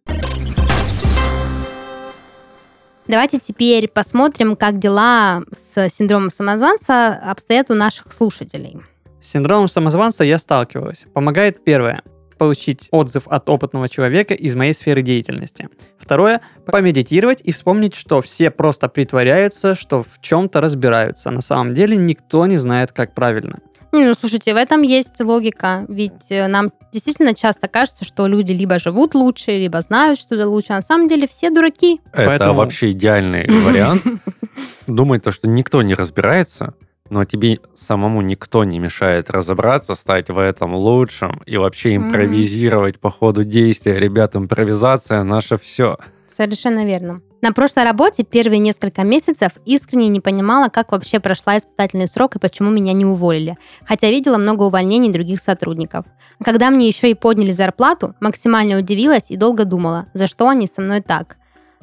Давайте 3.09 3.39
теперь 3.41 3.89
посмотрим, 3.89 4.55
как 4.57 4.79
дела 4.79 5.43
с 5.51 5.91
синдромом 5.91 6.31
самозванца 6.31 7.15
обстоят 7.15 7.71
у 7.71 7.75
наших 7.75 8.13
слушателей. 8.13 8.81
С 9.21 9.31
синдромом 9.31 9.69
самозванца 9.69 10.25
я 10.25 10.39
сталкивалась. 10.39 11.05
Помогает 11.13 11.65
первое 11.65 12.03
получить 12.43 12.89
отзыв 12.91 13.29
от 13.29 13.49
опытного 13.49 13.89
человека 13.89 14.35
из 14.35 14.57
моей 14.57 14.75
сферы 14.75 15.03
деятельности. 15.03 15.69
Второе– 15.97 16.41
помедитировать 16.67 17.41
и 17.41 17.53
вспомнить, 17.53 17.95
что 17.95 18.21
все 18.21 18.51
просто 18.51 18.89
притворяются, 18.89 19.77
что 19.77 20.03
в 20.03 20.21
чем-то 20.21 20.61
разбираются. 20.61 21.31
На 21.31 21.41
самом 21.41 21.73
деле 21.77 21.97
никто 21.97 22.45
не 22.47 22.57
знает, 22.57 22.91
как 22.91 23.15
правильно. 23.15 23.61
Не, 23.93 24.07
ну, 24.07 24.15
слушайте, 24.15 24.55
в 24.55 24.57
этом 24.57 24.81
есть 24.81 25.21
логика, 25.21 25.85
ведь 25.87 26.31
э, 26.31 26.47
нам 26.47 26.71
действительно 26.93 27.35
часто 27.35 27.69
кажется, 27.69 28.07
что 28.07 28.27
люди 28.27 28.53
либо 28.53 28.79
живут 28.79 29.15
лучше, 29.15 29.51
либо 29.59 29.83
знают 29.83 30.19
что-то 30.19 30.49
лучше, 30.49 30.73
а 30.73 30.77
на 30.77 30.83
самом 30.83 31.09
деле 31.09 31.29
все 31.29 31.51
дураки. 31.51 32.01
Это 32.13 32.27
Поэтому- 32.27 32.55
вообще 32.55 32.93
идеальный 32.93 33.47
вариант. 33.49 34.03
Думать 34.87 35.23
то, 35.23 35.31
что 35.31 35.47
никто 35.47 35.83
не 35.83 35.93
разбирается, 35.95 36.73
но 37.11 37.27
тебе 37.27 37.59
самому 37.75 38.23
никто 38.23 38.65
не 38.65 38.79
мешает 38.79 39.29
разобраться, 39.29 39.95
стать 39.95 40.31
в 40.31 40.39
этом 40.39 40.75
лучшим 40.75 41.43
и 41.45 41.59
вообще 41.59 41.95
импровизировать 41.97 42.99
по 42.99 43.11
ходу 43.11 43.45
действия. 43.45 43.99
Ребят, 44.01 44.35
импровизация 44.37 45.23
наше 45.23 45.59
все. 45.59 45.99
Совершенно 46.31 46.87
верно. 46.87 47.21
На 47.43 47.53
прошлой 47.53 47.83
работе 47.83 48.23
первые 48.23 48.61
несколько 48.61 49.03
месяцев 49.03 49.51
искренне 49.67 50.07
не 50.07 50.21
понимала, 50.21 50.69
как 50.69 50.93
вообще 50.93 51.19
прошла 51.19 51.59
испытательный 51.59 52.07
срок 52.07 52.37
и 52.37 52.39
почему 52.39 52.71
меня 52.71 52.93
не 52.93 53.05
уволили, 53.05 53.59
хотя 53.85 54.09
видела 54.11 54.39
много 54.39 54.63
увольнений 54.63 55.13
других 55.13 55.41
сотрудников. 55.41 56.07
Когда 56.45 56.71
мне 56.71 56.87
еще 56.87 57.11
и 57.11 57.15
подняли 57.15 57.51
зарплату, 57.51 58.15
максимально 58.21 58.79
удивилась 58.79 59.25
и 59.29 59.37
долго 59.37 59.65
думала, 59.65 60.07
за 60.15 60.29
что 60.29 60.49
они 60.49 60.69
со 60.69 60.81
мной 60.83 61.01
так. 61.01 61.37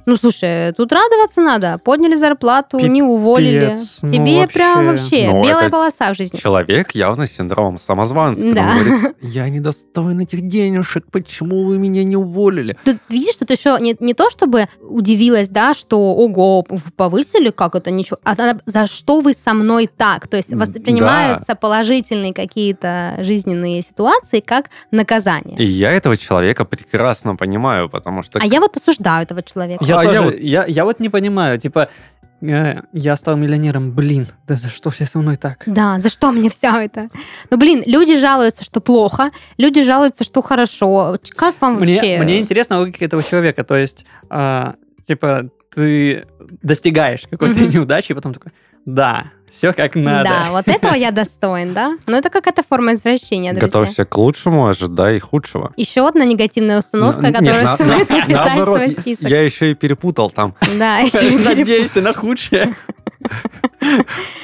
Ну, 0.10 0.16
слушай, 0.16 0.74
тут 0.74 0.92
радоваться 0.92 1.40
надо. 1.40 1.78
Подняли 1.78 2.16
зарплату, 2.16 2.80
не 2.80 3.04
уволили. 3.04 3.76
Пипец, 3.76 4.00
ну 4.02 4.10
Тебе 4.10 4.48
прям 4.48 4.88
вообще. 4.88 5.04
вообще 5.04 5.32
Ну, 5.32 5.44
белая 5.44 5.70
полоса 5.70 6.12
в 6.12 6.18
жизни. 6.18 6.38
Человек 6.38 6.96
явно 6.96 7.28
с 7.28 7.32
синдромом 7.32 7.78
самозванца. 7.78 8.42
Да. 8.54 8.74
говорит, 8.74 9.16
я 9.22 9.48
недостоин 9.50 10.20
этих 10.20 10.48
денежек, 10.48 11.06
почему 11.12 11.66
вы 11.66 11.78
меня 11.78 12.04
не 12.04 12.16
уволили? 12.16 12.76
Тут 12.84 12.98
видишь, 13.08 13.38
тут 13.38 13.52
еще 13.52 13.78
не, 13.80 13.96
не 14.00 14.16
то, 14.16 14.32
чтобы 14.32 14.68
удивилась, 14.82 15.50
да, 15.50 15.76
что 15.76 16.00
ого, 16.00 16.66
повысили, 16.96 17.52
как 17.52 17.76
это 17.76 17.92
ничего, 17.92 18.18
а 18.24 18.36
за 18.66 18.88
что 18.88 19.22
вы 19.22 19.34
со 19.34 19.54
мной 19.54 19.88
так? 19.96 20.28
То 20.28 20.38
есть 20.38 20.52
воспринимаются 20.52 21.54
положительные 21.54 22.34
какие-то 22.34 23.18
жизненные 23.20 23.84
ситуации 23.84 24.40
как 24.40 24.72
наказание. 24.90 25.56
И 25.60 25.66
я 25.66 25.92
этого 25.92 26.18
человека 26.18 26.66
прекрасно 26.66 27.36
понимаю, 27.36 27.90
потому 27.90 28.24
что... 28.24 28.40
А 28.40 28.46
я 28.46 28.60
вот 28.60 28.76
осуждаю 28.76 29.24
этого 29.24 29.44
человека. 29.44 29.86
Я 29.86 29.99
А 30.00 30.04
я 30.04 30.10
тоже, 30.10 30.22
вот- 30.24 30.40
я, 30.40 30.66
я 30.66 30.86
вот 30.86 31.00
не 31.00 31.10
понимаю, 31.10 31.60
типа, 31.60 31.90
э, 32.42 32.82
я 32.94 33.16
стал 33.16 33.38
миллионером, 33.38 33.92
блин, 33.92 34.28
да 34.48 34.56
за 34.56 34.70
что 34.70 34.90
все 34.90 35.06
со 35.06 35.20
мной 35.20 35.38
так? 35.38 35.64
Да, 35.66 36.00
за 36.00 36.10
что 36.10 36.32
мне 36.32 36.50
все 36.50 36.68
это? 36.70 37.10
Ну, 37.50 37.58
блин, 37.58 37.84
люди 37.86 38.18
жалуются, 38.18 38.64
что 38.64 38.82
плохо, 38.82 39.32
люди 39.58 39.84
жалуются, 39.84 40.24
что 40.24 40.42
хорошо. 40.42 41.18
Как 41.36 41.56
вам 41.62 41.80
Мне, 41.80 41.96
вообще? 41.96 42.20
мне 42.24 42.40
интересна 42.40 42.80
логика 42.80 43.06
этого 43.06 43.24
человека, 43.24 43.64
то 43.64 43.78
есть, 43.78 44.06
а, 44.30 44.76
типа, 45.08 45.50
ты 45.74 46.26
достигаешь 46.62 47.24
какой-то 47.30 47.60
неудачи, 47.68 48.12
и 48.12 48.16
потом 48.16 48.34
такой, 48.34 48.52
да, 48.86 49.26
все 49.52 49.74
как 49.74 49.96
надо. 49.96 50.30
Да, 50.30 50.48
вот 50.52 50.68
этого 50.68 50.94
я 50.94 51.12
достоин, 51.12 51.74
да? 51.74 51.98
Но 52.08 52.18
это 52.18 52.30
какая-то 52.30 52.64
форма 52.68 52.94
извращения, 52.94 53.52
друзья. 53.52 53.68
Готовься 53.68 54.06
к 54.06 54.18
лучшему, 54.18 54.68
ожидай 54.68 55.20
худшего. 55.20 55.72
Еще 55.78 56.08
одна 56.08 56.26
негативная 56.26 56.80
установка, 56.80 57.28
Н- 57.28 57.34
которую 57.34 57.56
нет, 57.56 57.66
на- 57.66 57.76
стоит 57.76 57.90
на- 58.10 58.16
записать 58.16 58.26
в 58.28 58.30
наоборот, 58.46 58.78
свой 58.78 58.90
список. 58.92 59.30
Я 59.30 59.42
еще 59.42 59.72
и 59.72 59.74
перепутал 59.76 60.30
там. 60.32 60.56
Да, 60.78 60.98
еще 61.00 61.30
и 61.30 61.38
переп- 61.38 61.46
Надейся 61.60 62.02
на 62.02 62.14
худшее. 62.14 62.76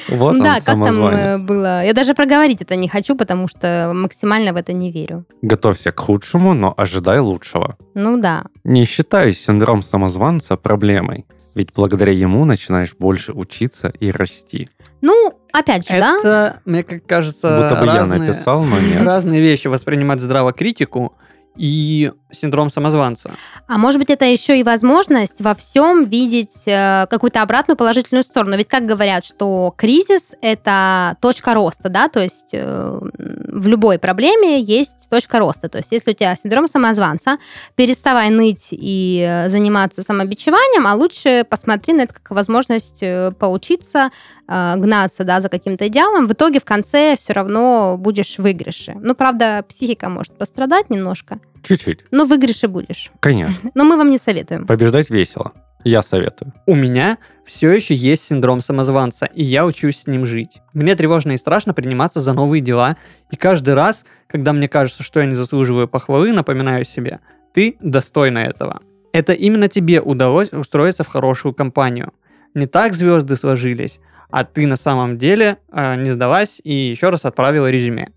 Вот 0.08 0.38
Да, 0.38 0.54
как 0.56 0.64
там 0.64 1.06
э, 1.06 1.38
было? 1.38 1.84
Я 1.84 1.92
даже 1.92 2.14
проговорить 2.14 2.62
это 2.62 2.76
не 2.76 2.88
хочу, 2.88 3.16
потому 3.16 3.48
что 3.48 3.90
максимально 3.94 4.52
в 4.52 4.56
это 4.56 4.72
не 4.72 4.90
верю. 4.92 5.24
Готовься 5.42 5.92
к 5.92 5.98
худшему, 6.00 6.54
но 6.54 6.72
ожидай 6.76 7.18
лучшего. 7.18 7.76
Ну 7.94 8.16
да. 8.18 8.44
Не 8.64 8.84
считаю 8.84 9.32
синдром 9.32 9.82
самозванца 9.82 10.56
проблемой, 10.56 11.26
ведь 11.56 11.72
благодаря 11.74 12.12
ему 12.12 12.44
начинаешь 12.44 12.94
больше 12.96 13.32
учиться 13.32 13.88
и 13.98 14.10
расти. 14.12 14.68
Ну, 15.00 15.32
опять 15.52 15.88
же, 15.88 15.98
да? 15.98 16.18
Это, 16.18 16.60
мне 16.66 16.84
как 16.84 17.06
кажется, 17.06 17.62
Будто 17.62 17.80
бы 17.80 17.86
я 17.86 17.98
разные, 17.98 18.20
написал, 18.20 18.62
но 18.62 18.78
нет. 18.78 19.02
разные 19.02 19.40
вещи 19.40 19.66
воспринимать 19.66 20.20
здраво 20.20 20.52
критику 20.52 21.16
и 21.56 22.12
синдром 22.32 22.68
самозванца. 22.70 23.30
А 23.66 23.78
может 23.78 23.98
быть, 23.98 24.10
это 24.10 24.24
еще 24.24 24.58
и 24.58 24.62
возможность 24.62 25.40
во 25.40 25.54
всем 25.54 26.04
видеть 26.04 26.66
э, 26.66 27.06
какую-то 27.08 27.42
обратную 27.42 27.76
положительную 27.76 28.22
сторону. 28.22 28.56
Ведь 28.56 28.68
как 28.68 28.84
говорят, 28.84 29.24
что 29.24 29.72
кризис— 29.76 30.34
это 30.40 31.16
точка 31.20 31.54
роста, 31.54 31.88
да, 31.88 32.08
то 32.08 32.20
есть 32.20 32.50
э, 32.52 33.00
в 33.18 33.68
любой 33.68 33.98
проблеме 33.98 34.60
есть 34.60 35.08
точка 35.08 35.38
роста. 35.38 35.68
То 35.68 35.78
есть 35.78 35.92
если 35.92 36.10
у 36.10 36.14
тебя 36.14 36.36
синдром 36.36 36.68
самозванца, 36.68 37.38
переставай 37.74 38.30
ныть 38.30 38.68
и 38.70 39.24
э, 39.26 39.48
заниматься 39.48 40.02
самобичеванием, 40.02 40.86
а 40.86 40.94
лучше 40.94 41.46
посмотри 41.48 41.94
на 41.94 42.02
это 42.02 42.14
как 42.14 42.30
возможность 42.30 43.02
поучиться, 43.38 44.10
гнаться, 44.48 45.24
да, 45.24 45.40
за 45.40 45.48
каким-то 45.48 45.88
идеалом. 45.88 46.26
В 46.28 46.32
итоге 46.32 46.60
в 46.60 46.64
конце 46.64 47.16
все 47.18 47.32
равно 47.32 47.96
будешь 47.98 48.36
в 48.36 48.42
выигрыше. 48.42 48.96
Ну, 49.00 49.14
правда, 49.14 49.64
психика 49.68 50.08
может 50.08 50.36
пострадать 50.38 50.90
немножко, 50.90 51.40
Чуть-чуть, 51.62 52.04
но 52.10 52.24
в 52.26 52.28
выигрыше 52.28 52.68
будешь. 52.68 53.10
конечно. 53.20 53.70
Но 53.74 53.84
мы 53.84 53.96
вам 53.96 54.10
не 54.10 54.18
советуем. 54.18 54.66
Побеждать 54.66 55.10
весело. 55.10 55.52
Я 55.84 56.02
советую. 56.02 56.52
У 56.66 56.74
меня 56.74 57.18
все 57.44 57.70
еще 57.70 57.94
есть 57.94 58.24
синдром 58.24 58.60
самозванца, 58.60 59.26
и 59.26 59.44
я 59.44 59.64
учусь 59.64 60.00
с 60.00 60.06
ним 60.08 60.26
жить. 60.26 60.58
Мне 60.74 60.96
тревожно 60.96 61.32
и 61.32 61.36
страшно 61.36 61.74
приниматься 61.74 62.18
за 62.18 62.32
новые 62.32 62.60
дела, 62.60 62.96
и 63.30 63.36
каждый 63.36 63.74
раз, 63.74 64.04
когда 64.26 64.52
мне 64.52 64.68
кажется, 64.68 65.04
что 65.04 65.20
я 65.20 65.26
не 65.26 65.34
заслуживаю 65.34 65.86
похвалы, 65.86 66.32
напоминаю 66.32 66.84
себе, 66.84 67.20
ты 67.54 67.76
достойна 67.80 68.38
этого. 68.40 68.80
Это 69.12 69.32
именно 69.32 69.68
тебе 69.68 70.00
удалось 70.00 70.52
устроиться 70.52 71.04
в 71.04 71.08
хорошую 71.08 71.54
компанию. 71.54 72.12
Не 72.54 72.66
так 72.66 72.92
звезды 72.94 73.36
сложились, 73.36 74.00
а 74.30 74.44
ты 74.44 74.66
на 74.66 74.76
самом 74.76 75.18
деле 75.18 75.58
э, 75.72 75.96
не 75.96 76.10
сдалась 76.10 76.60
и 76.62 76.72
еще 76.72 77.10
раз 77.10 77.24
отправила 77.24 77.70
резюме. 77.70 78.08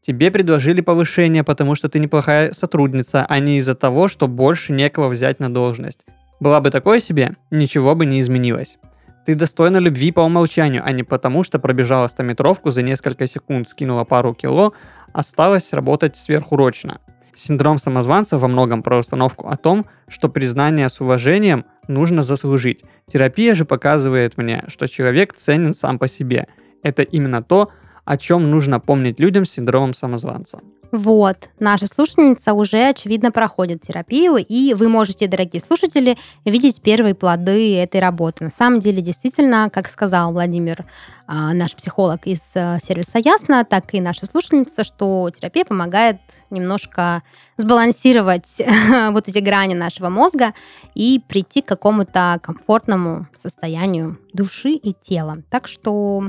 Тебе 0.00 0.30
предложили 0.30 0.82
повышение, 0.82 1.44
потому 1.44 1.74
что 1.74 1.88
ты 1.88 1.98
неплохая 1.98 2.52
сотрудница, 2.52 3.24
а 3.26 3.38
не 3.38 3.56
из-за 3.56 3.74
того, 3.74 4.08
что 4.08 4.28
больше 4.28 4.72
некого 4.72 5.08
взять 5.08 5.40
на 5.40 5.52
должность. 5.52 6.04
Была 6.40 6.60
бы 6.60 6.70
такой 6.70 7.00
себе, 7.00 7.36
ничего 7.50 7.94
бы 7.94 8.04
не 8.04 8.20
изменилось. 8.20 8.76
Ты 9.24 9.34
достойна 9.34 9.78
любви 9.78 10.12
по 10.12 10.20
умолчанию, 10.20 10.82
а 10.84 10.92
не 10.92 11.02
потому, 11.02 11.44
что 11.44 11.58
пробежала 11.58 12.08
стометровку 12.08 12.70
за 12.70 12.82
несколько 12.82 13.26
секунд, 13.26 13.68
скинула 13.68 14.04
пару 14.04 14.34
кило, 14.34 14.74
осталось 15.14 15.72
работать 15.72 16.16
сверхурочно. 16.16 16.98
Синдром 17.34 17.78
самозванца 17.78 18.38
во 18.38 18.48
многом 18.48 18.82
про 18.82 18.98
установку 18.98 19.48
о 19.48 19.56
том, 19.56 19.86
что 20.08 20.28
признание 20.28 20.88
с 20.88 21.00
уважением 21.00 21.64
нужно 21.88 22.22
заслужить. 22.22 22.84
Терапия 23.10 23.54
же 23.54 23.64
показывает 23.64 24.36
мне, 24.36 24.64
что 24.68 24.88
человек 24.88 25.34
ценен 25.34 25.74
сам 25.74 25.98
по 25.98 26.08
себе. 26.08 26.46
Это 26.82 27.02
именно 27.02 27.42
то, 27.42 27.70
о 28.04 28.16
чем 28.16 28.50
нужно 28.50 28.80
помнить 28.80 29.18
людям 29.18 29.44
с 29.44 29.50
синдромом 29.50 29.94
самозванца. 29.94 30.60
Вот, 30.94 31.48
наша 31.58 31.88
слушательница 31.88 32.52
уже, 32.52 32.90
очевидно, 32.90 33.32
проходит 33.32 33.82
терапию, 33.82 34.36
и 34.36 34.74
вы 34.74 34.88
можете, 34.88 35.26
дорогие 35.26 35.60
слушатели, 35.60 36.16
видеть 36.44 36.80
первые 36.82 37.16
плоды 37.16 37.76
этой 37.78 38.00
работы. 38.00 38.44
На 38.44 38.52
самом 38.52 38.78
деле, 38.78 39.02
действительно, 39.02 39.70
как 39.72 39.90
сказал 39.90 40.32
Владимир, 40.32 40.84
а, 41.26 41.52
наш 41.52 41.74
психолог 41.74 42.28
из 42.28 42.42
э, 42.54 42.78
сервиса 42.80 43.18
Ясно, 43.18 43.64
так 43.64 43.92
и 43.92 44.00
наша 44.00 44.26
слушательница, 44.26 44.84
что 44.84 45.28
терапия 45.36 45.64
помогает 45.64 46.18
немножко 46.50 47.24
сбалансировать 47.56 48.62
вот 49.10 49.26
эти 49.26 49.38
грани 49.38 49.74
нашего 49.74 50.10
мозга 50.10 50.54
и 50.94 51.20
прийти 51.26 51.60
к 51.60 51.66
какому-то 51.66 52.38
комфортному 52.40 53.26
состоянию 53.36 54.16
души 54.32 54.70
и 54.70 54.92
тела. 54.92 55.42
Так 55.50 55.66
что 55.66 56.22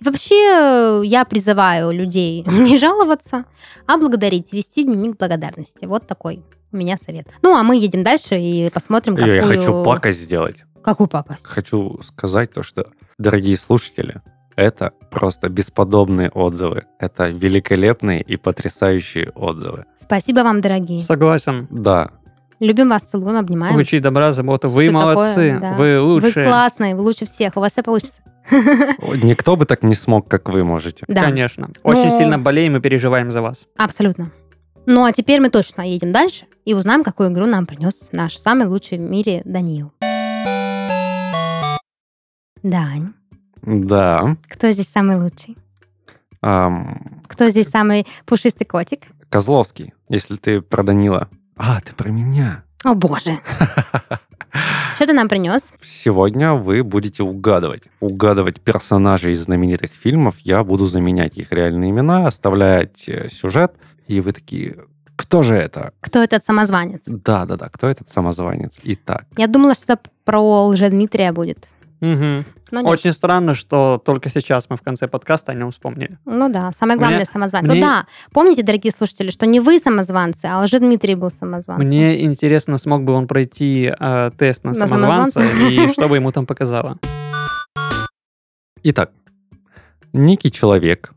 и 0.00 0.04
вообще 0.04 1.02
я 1.04 1.24
призываю 1.24 1.90
людей 1.92 2.42
не 2.46 2.78
жаловаться, 2.78 3.44
а 3.86 3.96
благодарить, 4.08 4.52
вести 4.52 4.84
дневник 4.84 5.16
благодарности. 5.18 5.86
Вот 5.86 6.06
такой 6.06 6.42
у 6.72 6.76
меня 6.76 6.96
совет. 6.96 7.28
Ну, 7.42 7.54
а 7.54 7.62
мы 7.62 7.76
едем 7.76 8.02
дальше 8.02 8.38
и 8.38 8.70
посмотрим, 8.70 9.16
какую... 9.16 9.36
Я 9.36 9.42
хочу 9.42 9.84
пакость 9.84 10.20
сделать. 10.20 10.64
Какую 10.82 11.08
пакость? 11.08 11.46
Хочу 11.46 12.00
сказать 12.02 12.52
то, 12.52 12.62
что, 12.62 12.86
дорогие 13.18 13.56
слушатели, 13.56 14.20
это 14.56 14.92
просто 15.10 15.48
бесподобные 15.48 16.28
отзывы. 16.30 16.84
Это 16.98 17.28
великолепные 17.28 18.20
и 18.20 18.36
потрясающие 18.36 19.30
отзывы. 19.30 19.84
Спасибо 19.96 20.40
вам, 20.40 20.60
дорогие. 20.60 21.00
Согласен. 21.00 21.68
Да, 21.70 22.10
Любим 22.62 22.88
вас, 22.90 23.02
целуем, 23.02 23.36
обнимаем. 23.38 23.74
Лучи 23.74 23.98
добра, 23.98 24.30
забота. 24.30 24.68
Вы 24.68 24.86
такое, 24.86 25.00
молодцы. 25.04 25.58
да. 25.60 25.72
Вы 25.74 26.00
Вы 26.00 26.00
лучшие. 26.00 26.46
классные, 26.46 26.94
вы 26.94 27.02
лучше 27.02 27.26
всех, 27.26 27.56
у 27.56 27.60
вас 27.60 27.72
все 27.72 27.82
получится. 27.82 28.22
никто 28.52 29.56
бы 29.56 29.66
так 29.66 29.82
не 29.82 29.96
смог, 29.96 30.28
как 30.28 30.48
вы 30.48 30.62
можете. 30.62 31.04
Да, 31.08 31.22
Конечно. 31.22 31.70
Очень 31.82 32.10
Но- 32.10 32.18
сильно 32.18 32.38
болеем 32.38 32.76
и 32.76 32.80
переживаем 32.80 33.32
за 33.32 33.42
вас. 33.42 33.66
абсолютно. 33.76 34.30
Ну, 34.86 35.04
а 35.04 35.10
теперь 35.12 35.40
мы 35.40 35.50
точно 35.50 35.82
едем 35.82 36.12
дальше 36.12 36.46
и 36.64 36.72
узнаем, 36.74 37.02
какую 37.02 37.32
игру 37.32 37.46
нам 37.46 37.66
принес 37.66 38.10
наш 38.12 38.36
самый 38.36 38.68
лучший 38.68 38.98
в 38.98 39.00
мире 39.00 39.42
Даниил. 39.44 39.92
Дань, 42.62 43.12
Да. 43.62 44.36
кто 44.48 44.70
здесь 44.70 44.88
самый 44.88 45.16
лучший? 45.20 45.56
ам, 46.42 47.20
Кто 47.26 47.48
здесь 47.48 47.68
самый 47.68 48.06
пушистый 48.24 48.66
котик? 48.68 49.02
Козловский, 49.30 49.94
если 50.08 50.36
ты 50.36 50.60
про 50.60 50.84
Данила. 50.84 51.28
А, 51.56 51.80
ты 51.80 51.94
про 51.94 52.10
меня. 52.10 52.64
О, 52.84 52.94
боже. 52.94 53.38
Что 54.94 55.06
ты 55.06 55.12
нам 55.12 55.28
принес? 55.28 55.72
Сегодня 55.82 56.52
вы 56.54 56.82
будете 56.82 57.22
угадывать. 57.22 57.84
Угадывать 58.00 58.60
персонажей 58.60 59.32
из 59.32 59.44
знаменитых 59.44 59.90
фильмов. 59.92 60.36
Я 60.40 60.64
буду 60.64 60.86
заменять 60.86 61.36
их 61.38 61.52
реальные 61.52 61.90
имена, 61.90 62.26
оставлять 62.26 63.08
э, 63.08 63.28
сюжет. 63.28 63.74
И 64.06 64.20
вы 64.20 64.32
такие, 64.32 64.76
кто 65.16 65.42
же 65.42 65.54
это? 65.54 65.92
Кто 66.00 66.22
этот 66.22 66.44
самозванец? 66.44 67.02
Да-да-да, 67.06 67.68
кто 67.68 67.86
этот 67.86 68.08
самозванец? 68.08 68.78
Итак, 68.82 69.26
Я 69.36 69.46
думала, 69.46 69.74
что 69.74 69.94
это 69.94 70.02
про 70.24 70.66
лже-Дмитрия 70.66 71.32
будет. 71.32 71.68
Но 72.02 72.80
нет. 72.80 72.90
Очень 72.90 73.12
странно, 73.12 73.54
что 73.54 74.00
только 74.04 74.28
сейчас 74.28 74.68
мы 74.68 74.76
в 74.76 74.82
конце 74.82 75.06
подкаста 75.06 75.52
о 75.52 75.54
нем 75.54 75.70
вспомнили. 75.70 76.18
Ну 76.24 76.48
да, 76.52 76.72
самое 76.72 76.98
главное 76.98 77.18
Мне- 77.18 77.26
самозванец. 77.26 77.68
мне- 77.70 77.80
Ну 77.80 77.86
да, 77.86 78.06
помните, 78.32 78.62
дорогие 78.62 78.92
слушатели, 78.92 79.30
что 79.30 79.46
не 79.46 79.60
вы 79.60 79.78
самозванцы, 79.78 80.46
а 80.46 80.58
лже-Дмитрий 80.64 81.14
был 81.14 81.30
самозванцем. 81.30 81.86
Мне 81.86 82.24
интересно, 82.24 82.78
смог 82.78 83.04
бы 83.04 83.12
он 83.12 83.28
пройти 83.28 83.92
э, 83.98 84.30
тест 84.36 84.64
на, 84.64 84.70
На 84.70 84.88
самозванца, 84.88 85.40
самозванца? 85.40 85.68
и 85.72 85.88
что 85.92 86.08
бы 86.08 86.16
ему 86.16 86.32
там 86.32 86.44
показало. 86.46 86.98
итак, 88.82 89.12
некий 90.12 90.50
человек 90.50 91.12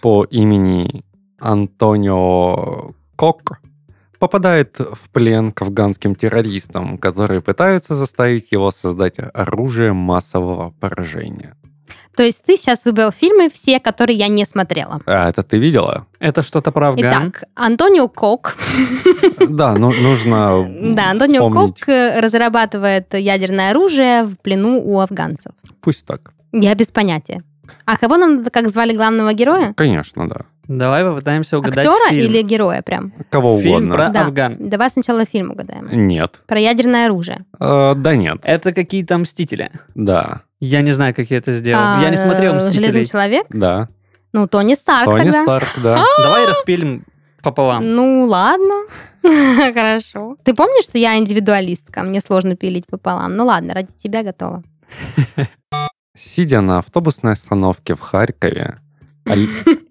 по 0.00 0.24
имени 0.30 1.02
Антонио 1.40 2.92
Кок 3.16 3.58
попадает 4.24 4.78
в 4.78 5.10
плен 5.12 5.52
к 5.52 5.60
афганским 5.60 6.14
террористам, 6.14 6.96
которые 6.96 7.42
пытаются 7.42 7.94
заставить 7.94 8.52
его 8.52 8.70
создать 8.70 9.16
оружие 9.34 9.92
массового 9.92 10.72
поражения. 10.80 11.54
То 12.16 12.22
есть 12.22 12.42
ты 12.46 12.56
сейчас 12.56 12.86
выбрал 12.86 13.10
фильмы, 13.12 13.50
все, 13.52 13.80
которые 13.80 14.16
я 14.16 14.28
не 14.28 14.46
смотрела. 14.46 15.02
А 15.04 15.28
это 15.28 15.42
ты 15.42 15.58
видела? 15.58 16.06
Это 16.20 16.42
что-то 16.42 16.72
про 16.72 16.88
Афган. 16.88 17.28
Итак, 17.28 17.44
Антонио 17.54 18.08
Кок. 18.08 18.56
Да, 19.46 19.74
ну 19.74 19.92
нужно 19.92 20.66
Да, 20.94 21.10
Антонио. 21.10 21.50
Кок 21.50 21.86
э, 21.86 22.20
разрабатывает 22.20 23.12
ядерное 23.12 23.72
оружие 23.72 24.24
в 24.24 24.36
плену 24.36 24.80
у 24.82 25.00
афганцев. 25.00 25.52
Пусть 25.82 26.06
так. 26.06 26.32
Я 26.52 26.74
без 26.74 26.86
понятия. 26.86 27.42
А 27.84 27.98
кого 27.98 28.16
нам 28.16 28.42
как 28.44 28.70
звали 28.70 28.96
главного 28.96 29.34
героя? 29.34 29.74
Конечно, 29.74 30.26
да. 30.26 30.46
Давай 30.68 31.04
попытаемся 31.04 31.58
угадать 31.58 31.78
Актера 31.84 32.08
фильм. 32.10 32.24
или 32.24 32.42
героя 32.42 32.82
прям? 32.82 33.12
Кого 33.30 33.58
Фильм 33.58 33.70
угодно. 33.74 33.94
про 33.94 34.08
Да. 34.08 34.22
Афган. 34.22 34.56
Давай 34.58 34.88
сначала 34.90 35.24
фильм 35.24 35.50
угадаем. 35.50 35.88
Нет. 36.06 36.40
Про 36.46 36.58
ядерное 36.58 37.06
оружие. 37.06 37.44
Э, 37.60 37.94
да 37.94 38.14
нет. 38.16 38.38
Это 38.44 38.72
какие-то 38.72 39.18
Мстители. 39.18 39.70
Да. 39.94 40.42
Я 40.60 40.80
не 40.82 40.92
знаю, 40.92 41.14
как 41.14 41.30
я 41.30 41.38
это 41.38 41.54
сделал. 41.54 42.00
я 42.00 42.08
не 42.10 42.16
А, 42.16 42.18
смотрел 42.18 42.54
э, 42.54 42.60
Железный 42.60 42.80
Мстителей. 43.02 43.06
человек? 43.06 43.46
Да. 43.50 43.88
Ну, 44.32 44.48
Тони 44.48 44.74
Старк 44.74 45.04
Тони 45.04 45.24
тогда. 45.24 45.42
Старк, 45.42 45.68
да. 45.82 46.04
Давай 46.22 46.46
распилим 46.46 47.04
пополам. 47.42 47.94
Ну, 47.94 48.24
ладно. 48.24 48.84
Хорошо. 49.22 50.36
Ты 50.44 50.54
помнишь, 50.54 50.84
что 50.84 50.98
я 50.98 51.16
индивидуалистка? 51.18 52.02
Мне 52.02 52.20
сложно 52.20 52.56
пилить 52.56 52.86
пополам. 52.86 53.36
Ну 53.36 53.44
ладно, 53.44 53.74
ради 53.74 53.92
тебя 53.96 54.22
готова. 54.22 54.62
Сидя 56.16 56.60
на 56.60 56.78
автобусной 56.78 57.32
остановке 57.32 57.94
в 57.94 58.00
Харькове, 58.00 58.76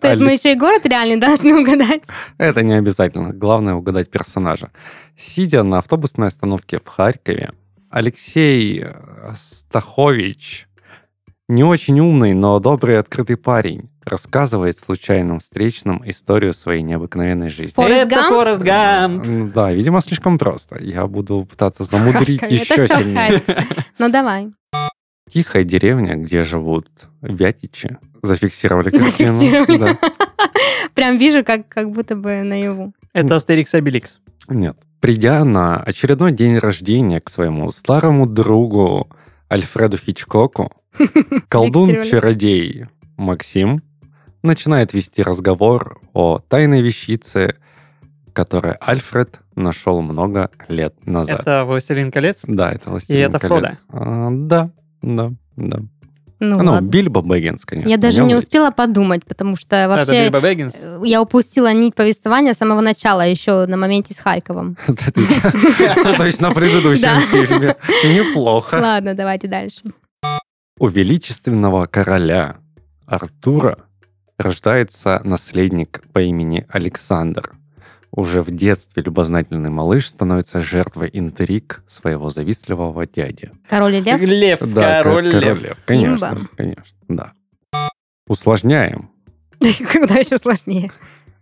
То 0.00 0.08
есть 0.08 0.20
мы 0.20 0.32
еще 0.32 0.52
и 0.52 0.56
город 0.56 0.84
реальный 0.84 1.16
должны 1.16 1.56
угадать. 1.60 2.02
Это 2.38 2.62
не 2.62 2.74
обязательно. 2.74 3.32
Главное 3.32 3.74
угадать 3.74 4.10
персонажа. 4.10 4.70
Сидя 5.16 5.62
на 5.62 5.78
автобусной 5.78 6.28
остановке 6.28 6.80
в 6.84 6.88
Харькове, 6.88 7.52
Алексей 7.90 8.82
э, 8.84 8.94
Стахович, 9.38 10.68
не 11.48 11.64
очень 11.64 11.98
умный, 11.98 12.32
но 12.32 12.60
добрый 12.60 12.94
и 12.94 12.98
открытый 12.98 13.36
парень, 13.36 13.90
рассказывает 14.04 14.78
случайным 14.78 15.40
встречным 15.40 16.00
историю 16.08 16.52
своей 16.52 16.82
необыкновенной 16.82 17.50
жизни. 17.50 17.74
Форест 17.74 18.06
это 18.06 18.14
Гамп? 18.14 18.28
Форест 18.28 18.60
Гамп. 18.60 19.52
Да, 19.52 19.72
видимо, 19.72 20.00
слишком 20.00 20.38
просто. 20.38 20.80
Я 20.80 21.06
буду 21.06 21.44
пытаться 21.44 21.82
замудрить 21.84 22.40
Харьков, 22.40 22.60
еще 22.60 22.86
сильнее. 22.86 23.42
Ну 23.98 24.08
давай. 24.08 24.52
Тихая 25.32 25.62
деревня, 25.62 26.16
где 26.16 26.44
живут 26.44 26.88
вятичи, 27.22 27.98
зафиксировали 28.22 28.90
картину. 28.90 29.38
Зафиксировали. 29.38 29.78
Да. 29.78 29.98
Прям 30.94 31.18
вижу, 31.18 31.44
как, 31.44 31.68
как 31.68 31.92
будто 31.92 32.16
бы 32.16 32.42
наяву. 32.42 32.92
Это 33.12 33.36
Астерикс 33.36 33.72
и 33.74 33.76
Обеликс. 33.76 34.18
Нет. 34.48 34.76
Придя 35.00 35.44
на 35.44 35.76
очередной 35.76 36.32
день 36.32 36.58
рождения 36.58 37.20
к 37.20 37.30
своему 37.30 37.70
старому 37.70 38.26
другу 38.26 39.08
Альфреду 39.50 39.96
Хичкоку, 39.98 40.72
колдун-чародей 41.48 42.86
Максим 43.16 43.82
начинает 44.42 44.92
вести 44.92 45.22
разговор 45.22 46.00
о 46.12 46.38
тайной 46.40 46.82
вещице, 46.82 47.56
которую 48.32 48.76
Альфред 48.80 49.40
нашел 49.54 50.02
много 50.02 50.50
лет 50.68 50.94
назад. 51.06 51.40
Это 51.40 51.64
«Властелин 51.64 52.10
колец». 52.10 52.40
Да, 52.46 52.72
это 52.72 52.90
«Властелин 52.90 53.28
это 53.28 53.38
колец». 53.38 53.78
А, 53.90 54.28
да, 54.30 54.70
да, 55.02 55.32
да. 55.56 55.78
Ну, 56.42 56.56
Ну, 56.62 56.72
ладно. 56.72 56.88
Бильбо 56.88 57.20
Бэггинс, 57.20 57.66
конечно. 57.66 57.90
Я 57.90 57.98
даже 57.98 58.24
не 58.24 58.34
успела 58.34 58.70
подумать, 58.70 59.26
потому 59.26 59.56
что 59.56 59.76
Это 59.76 59.88
вообще 59.90 60.22
Бильбо 60.24 60.40
Бэггинс. 60.40 60.74
э, 60.80 61.00
я 61.04 61.20
упустила 61.20 61.70
нить 61.74 61.94
повествования 61.94 62.54
с 62.54 62.56
самого 62.56 62.80
начала, 62.80 63.20
еще 63.26 63.66
на 63.66 63.76
моменте 63.76 64.14
с 64.14 64.18
Харьковом. 64.18 64.76
То 64.86 66.24
есть 66.24 66.40
на 66.40 66.52
предыдущем 66.52 67.02
Да. 67.02 67.20
фильме. 67.20 67.76
Неплохо. 68.04 68.76
Ладно, 68.80 69.12
давайте 69.14 69.48
дальше. 69.48 69.82
У 70.78 70.88
величественного 70.88 71.84
короля 71.86 72.56
Артура 73.04 73.76
рождается 74.38 75.20
наследник 75.24 76.02
по 76.14 76.20
имени 76.22 76.64
Александр. 76.70 77.50
Уже 78.12 78.42
в 78.42 78.50
детстве 78.50 79.02
любознательный 79.04 79.70
малыш 79.70 80.08
становится 80.08 80.62
жертвой 80.62 81.10
интриг 81.12 81.82
своего 81.86 82.30
завистливого 82.30 83.06
дяди. 83.06 83.50
Король 83.68 83.96
и 83.96 84.00
лев? 84.00 84.20
Лев, 84.20 84.58
Да, 84.60 85.02
король 85.02 85.30
король 85.30 85.44
лев. 85.44 85.62
лев. 85.62 85.78
Конечно, 85.86 86.28
Симба. 86.30 86.48
конечно, 86.56 86.98
да. 87.08 87.32
Усложняем. 88.26 89.10
Куда 89.92 90.14
еще 90.16 90.38
сложнее? 90.38 90.90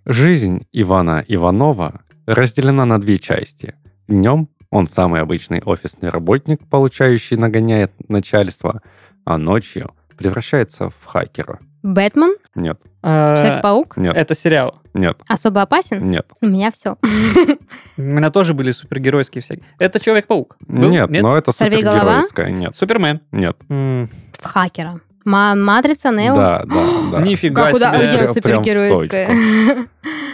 Жизнь 0.04 0.66
Ивана 0.72 1.24
Иванова 1.26 2.02
разделена 2.26 2.84
на 2.84 3.00
две 3.00 3.18
части. 3.18 3.74
Днем 4.06 4.48
он 4.70 4.86
самый 4.86 5.20
обычный 5.22 5.62
офисный 5.64 6.10
работник, 6.10 6.66
получающий 6.68 7.36
нагоняет 7.36 7.92
начальство, 8.08 8.82
а 9.24 9.38
ночью 9.38 9.92
превращается 10.16 10.90
в 10.90 11.04
хакера. 11.06 11.58
Бэтмен? 11.82 12.36
Нет, 12.54 12.80
Человек-паук? 13.02 13.96
нет, 13.96 14.16
Это 14.16 14.34
сериал. 14.34 14.80
нет, 14.94 15.18
Особо 15.28 15.62
опасен? 15.62 16.08
нет. 16.10 16.26
У 16.40 16.46
меня 16.46 16.70
все. 16.72 16.96
У 17.96 18.02
меня 18.02 18.30
тоже 18.30 18.54
были 18.54 18.72
супергеройские 18.72 19.42
всякие. 19.42 19.64
Это 19.78 20.00
Человек-паук. 20.00 20.56
Нет, 20.66 21.08
но 21.10 21.36
это 21.36 21.52
супергеройская. 21.52 22.50
Нет, 22.50 22.74
Супермен. 22.76 23.20
нет. 23.32 23.56
В 23.68 24.08
хакера. 24.42 25.00
Ма- 25.24 25.54
Матрица, 25.54 26.10
Нео? 26.10 26.34
Да, 26.34 26.62
да, 26.64 26.84
да. 27.12 27.20
Нифига 27.20 27.64
Как 27.64 27.72
куда 27.74 27.92
себе. 27.94 28.26
в 28.26 28.32
супергеройская? 28.32 29.30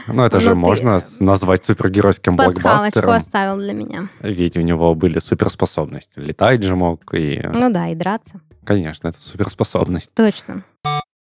Ну, 0.07 0.23
это 0.23 0.39
же 0.39 0.49
Ну, 0.51 0.53
ты 0.53 0.59
можно 0.59 1.01
назвать 1.21 1.65
супергеройским 1.65 2.37
Пасхалочку 2.37 2.61
блокбастером. 2.69 3.11
оставил 3.11 3.57
для 3.57 3.73
меня. 3.73 4.09
Ведь 4.21 4.55
у 4.59 4.61
него 4.61 4.95
были 4.95 5.19
суперспособности. 5.19 6.19
Летать 6.19 6.63
же 6.63 6.77
мог, 6.77 7.15
и, 7.15 7.41
Ну 7.55 7.71
да, 7.73 7.89
и 7.89 7.95
драться. 7.95 8.41
конечно, 8.65 9.09
это 9.09 9.23
суперспособность. 9.23 10.13
Точно. 10.15 10.63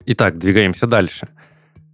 Итак, 0.07 0.39
двигаемся 0.39 0.87
дальше. 0.87 1.29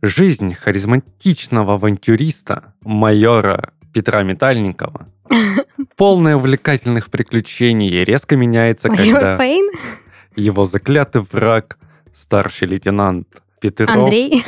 Жизнь 0.02 0.54
харизматичного 0.54 1.74
авантюриста, 1.74 2.74
майора 2.82 3.72
Петра 3.94 4.22
Метальникова, 4.22 5.06
полная 5.96 6.36
увлекательных 6.36 7.10
приключений, 7.10 8.04
резко 8.04 8.36
меняется, 8.36 8.88
Майор 8.88 9.04
когда 9.20 9.36
Пейн? 9.36 9.70
его 10.36 10.64
заклятый 10.64 11.22
враг, 11.22 11.78
старший 12.14 12.68
лейтенант 12.68 13.28
Петров, 13.60 13.90
Андрей? 13.90 14.44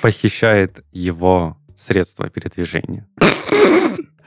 похищает 0.00 0.84
его 0.92 1.56
средства 1.76 2.28
передвижения. 2.28 3.06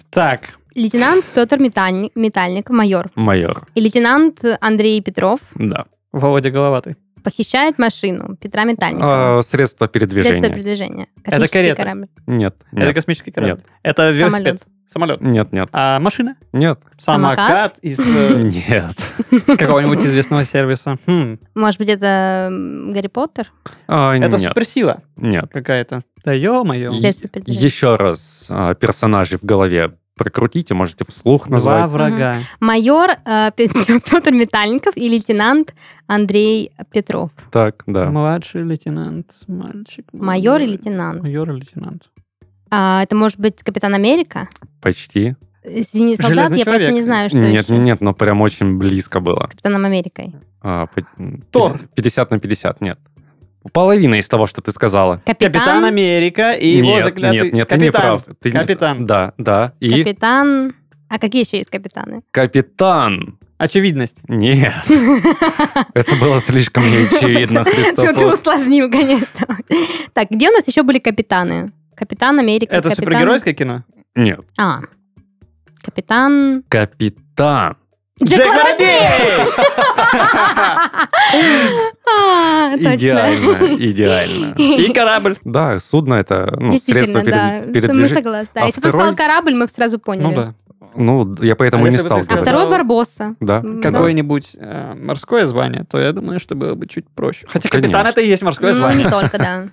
Так, 0.09 0.53
Лейтенант 0.73 1.25
Петр 1.35 1.59
Метальник, 1.59 2.15
Метальник, 2.15 2.69
майор. 2.69 3.11
Майор. 3.15 3.67
И 3.75 3.81
лейтенант 3.81 4.39
Андрей 4.61 5.01
Петров 5.01 5.39
Да. 5.55 5.85
Володя 6.11 6.49
Головатый. 6.49 6.95
Похищает 7.27 7.77
машину 7.77 8.37
Петра 8.37 8.63
Метальникова. 8.63 9.39
А, 9.39 9.41
средство 9.43 9.89
передвижения. 9.89 10.39
Средство 10.39 10.53
передвижения. 10.55 11.07
Космический 11.25 11.57
карета. 11.57 11.75
корабль. 11.75 12.07
Нет. 12.25 12.55
Это 12.71 12.85
Нет. 12.85 12.95
космический 12.95 13.31
корабль. 13.31 13.51
Нет. 13.57 13.65
Это 13.83 14.01
Самолет. 14.03 14.17
велосипед. 14.17 14.61
Самолет. 14.87 15.19
Нет, 15.19 15.51
нет. 15.51 15.67
А 15.73 15.99
машина? 15.99 16.37
Нет. 16.53 16.79
Самокат? 16.97 17.35
Самокат 17.37 17.79
из 17.81 17.99
э, 17.99 18.49
Нет. 18.69 19.57
какого-нибудь 19.59 20.05
известного 20.05 20.45
сервиса. 20.45 20.97
Хм, 21.05 21.37
Может 21.53 21.79
быть, 21.79 21.89
это 21.89 22.47
Гарри 22.49 23.07
Поттер? 23.07 23.51
А, 23.89 24.15
Это 24.15 24.37
нет. 24.37 24.47
суперсила 24.49 25.01
Нет. 25.17 25.49
какая-то. 25.51 26.03
Да 26.23 26.31
ё-моё. 26.31 26.91
Е- 26.91 26.97
Средство 26.97 27.27
передвижения. 27.27 27.65
Еще 27.67 27.95
раз 27.97 28.45
а, 28.49 28.73
персонажей 28.73 29.37
в 29.37 29.43
голове 29.43 29.91
прокрутите, 30.17 30.73
можете 30.73 31.05
вслух 31.07 31.47
Два 31.47 31.55
назвать. 31.55 31.89
врага. 31.91 32.35
Майор 32.59 33.11
э, 33.25 33.51
Петр 33.55 34.31
Метальников 34.31 34.97
и 34.97 35.07
лейтенант 35.09 35.73
Андрей 36.07 36.71
Петров. 36.91 37.31
Так, 37.51 37.83
да. 37.87 38.09
Младший 38.09 38.63
лейтенант, 38.63 39.31
мальчик. 39.47 40.05
Майор 40.11 40.61
и 40.61 40.65
лейтенант. 40.65 41.21
Майор 41.21 41.49
и 41.51 41.53
лейтенант. 41.53 42.03
А, 42.69 43.03
это 43.03 43.15
может 43.15 43.39
быть 43.39 43.63
Капитан 43.63 43.93
Америка? 43.93 44.49
Почти. 44.81 45.35
Синий 45.63 46.15
солдат? 46.15 46.35
Железный 46.49 46.57
Я 46.59 46.65
просто 46.65 46.79
человек. 46.85 46.95
не 46.95 47.01
знаю, 47.01 47.29
что 47.29 47.39
Нет, 47.39 47.63
еще. 47.65 47.73
нет, 47.73 47.83
нет, 47.83 48.01
но 48.01 48.13
прям 48.13 48.41
очень 48.41 48.77
близко 48.77 49.19
было. 49.19 49.43
С 49.43 49.51
Капитаном 49.51 49.85
Америкой. 49.85 50.35
А, 50.61 50.87
по- 50.87 51.05
Тор. 51.51 51.81
50 51.95 52.31
на 52.31 52.39
50, 52.39 52.81
нет. 52.81 52.99
Половина 53.73 54.15
из 54.15 54.27
того, 54.27 54.45
что 54.47 54.61
ты 54.61 54.71
сказала. 54.71 55.21
Капитан, 55.25 55.51
Капитан 55.51 55.85
Америка 55.85 56.51
и 56.53 56.67
его 56.77 56.87
нет, 56.89 57.03
заклятый... 57.03 57.41
нет, 57.41 57.53
нет, 57.53 57.67
ты 57.67 57.75
не 57.77 57.91
Капитан. 57.91 58.01
прав. 58.01 58.23
Ты 58.41 58.51
не- 58.51 58.59
Капитан. 58.59 59.05
Да, 59.05 59.33
да. 59.37 59.73
И 59.79 60.03
Капитан... 60.03 60.73
А 61.09 61.19
какие 61.19 61.45
еще 61.45 61.57
есть 61.57 61.69
капитаны? 61.69 62.21
капитан. 62.31 63.37
Очевидность. 63.57 64.17
Нет. 64.27 64.73
Это 65.93 66.15
было 66.17 66.39
слишком 66.41 66.83
неочевидно, 66.83 67.63
Ты 67.65 68.25
усложнил, 68.25 68.91
конечно. 68.91 69.47
Так, 70.13 70.29
где 70.29 70.49
у 70.49 70.53
нас 70.53 70.67
еще 70.67 70.83
были 70.83 70.99
капитаны? 70.99 71.71
Капитан 71.95 72.37
Америка, 72.39 72.75
Это 72.75 72.89
капитан... 72.89 73.05
супергеройское 73.05 73.53
кино? 73.55 73.83
Нет. 74.15 74.41
А, 74.59 74.81
капитан... 75.81 76.63
Капитан. 76.69 77.77
Джек 78.23 78.45
Воробей! 78.45 79.01
Точно. 82.77 82.95
Идеально, 82.95 83.83
идеально. 83.83 84.55
И 84.57 84.91
корабль. 84.93 85.37
Да, 85.43 85.79
судно 85.79 86.15
это 86.15 86.55
ну, 86.59 86.71
средство 86.71 87.21
Действительно, 87.21 87.23
да. 87.23 87.49
перед- 87.61 87.65
Мы 87.67 87.73
передвижения. 87.73 88.15
согласны. 88.15 88.49
А 88.55 88.65
если 88.65 88.81
бы 88.81 88.89
сказал 88.89 89.15
корабль, 89.15 89.53
мы 89.53 89.65
бы 89.65 89.71
сразу 89.71 89.99
поняли. 89.99 90.23
Ну 90.23 90.33
да. 90.33 90.53
Ну, 90.95 91.35
я 91.41 91.55
поэтому 91.55 91.85
А 91.85 91.89
не 91.89 91.97
ты 91.97 92.07
А 92.07 92.21
второй 92.21 92.69
Барбосса. 92.69 93.35
Да. 93.39 93.61
Какое-нибудь 93.81 94.55
э, 94.59 94.93
морское 94.95 95.45
звание, 95.45 95.85
то 95.89 95.99
я 95.99 96.11
думаю, 96.11 96.39
что 96.39 96.55
было 96.55 96.75
бы 96.75 96.87
чуть 96.87 97.07
проще. 97.09 97.45
Хотя 97.47 97.69
капитан 97.69 97.91
Конечно. 97.91 98.09
это 98.09 98.21
и 98.21 98.27
есть 98.27 98.41
морское 98.41 98.73
Ну, 98.73 98.79
звание. 98.79 99.05
не 99.05 99.09
только, 99.11 99.37
да. 99.37 99.65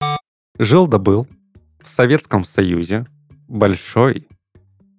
Жил 0.58 0.86
да 0.86 0.98
был 0.98 1.26
в 1.82 1.88
Советском 1.88 2.44
Союзе 2.44 3.04
большой, 3.46 4.26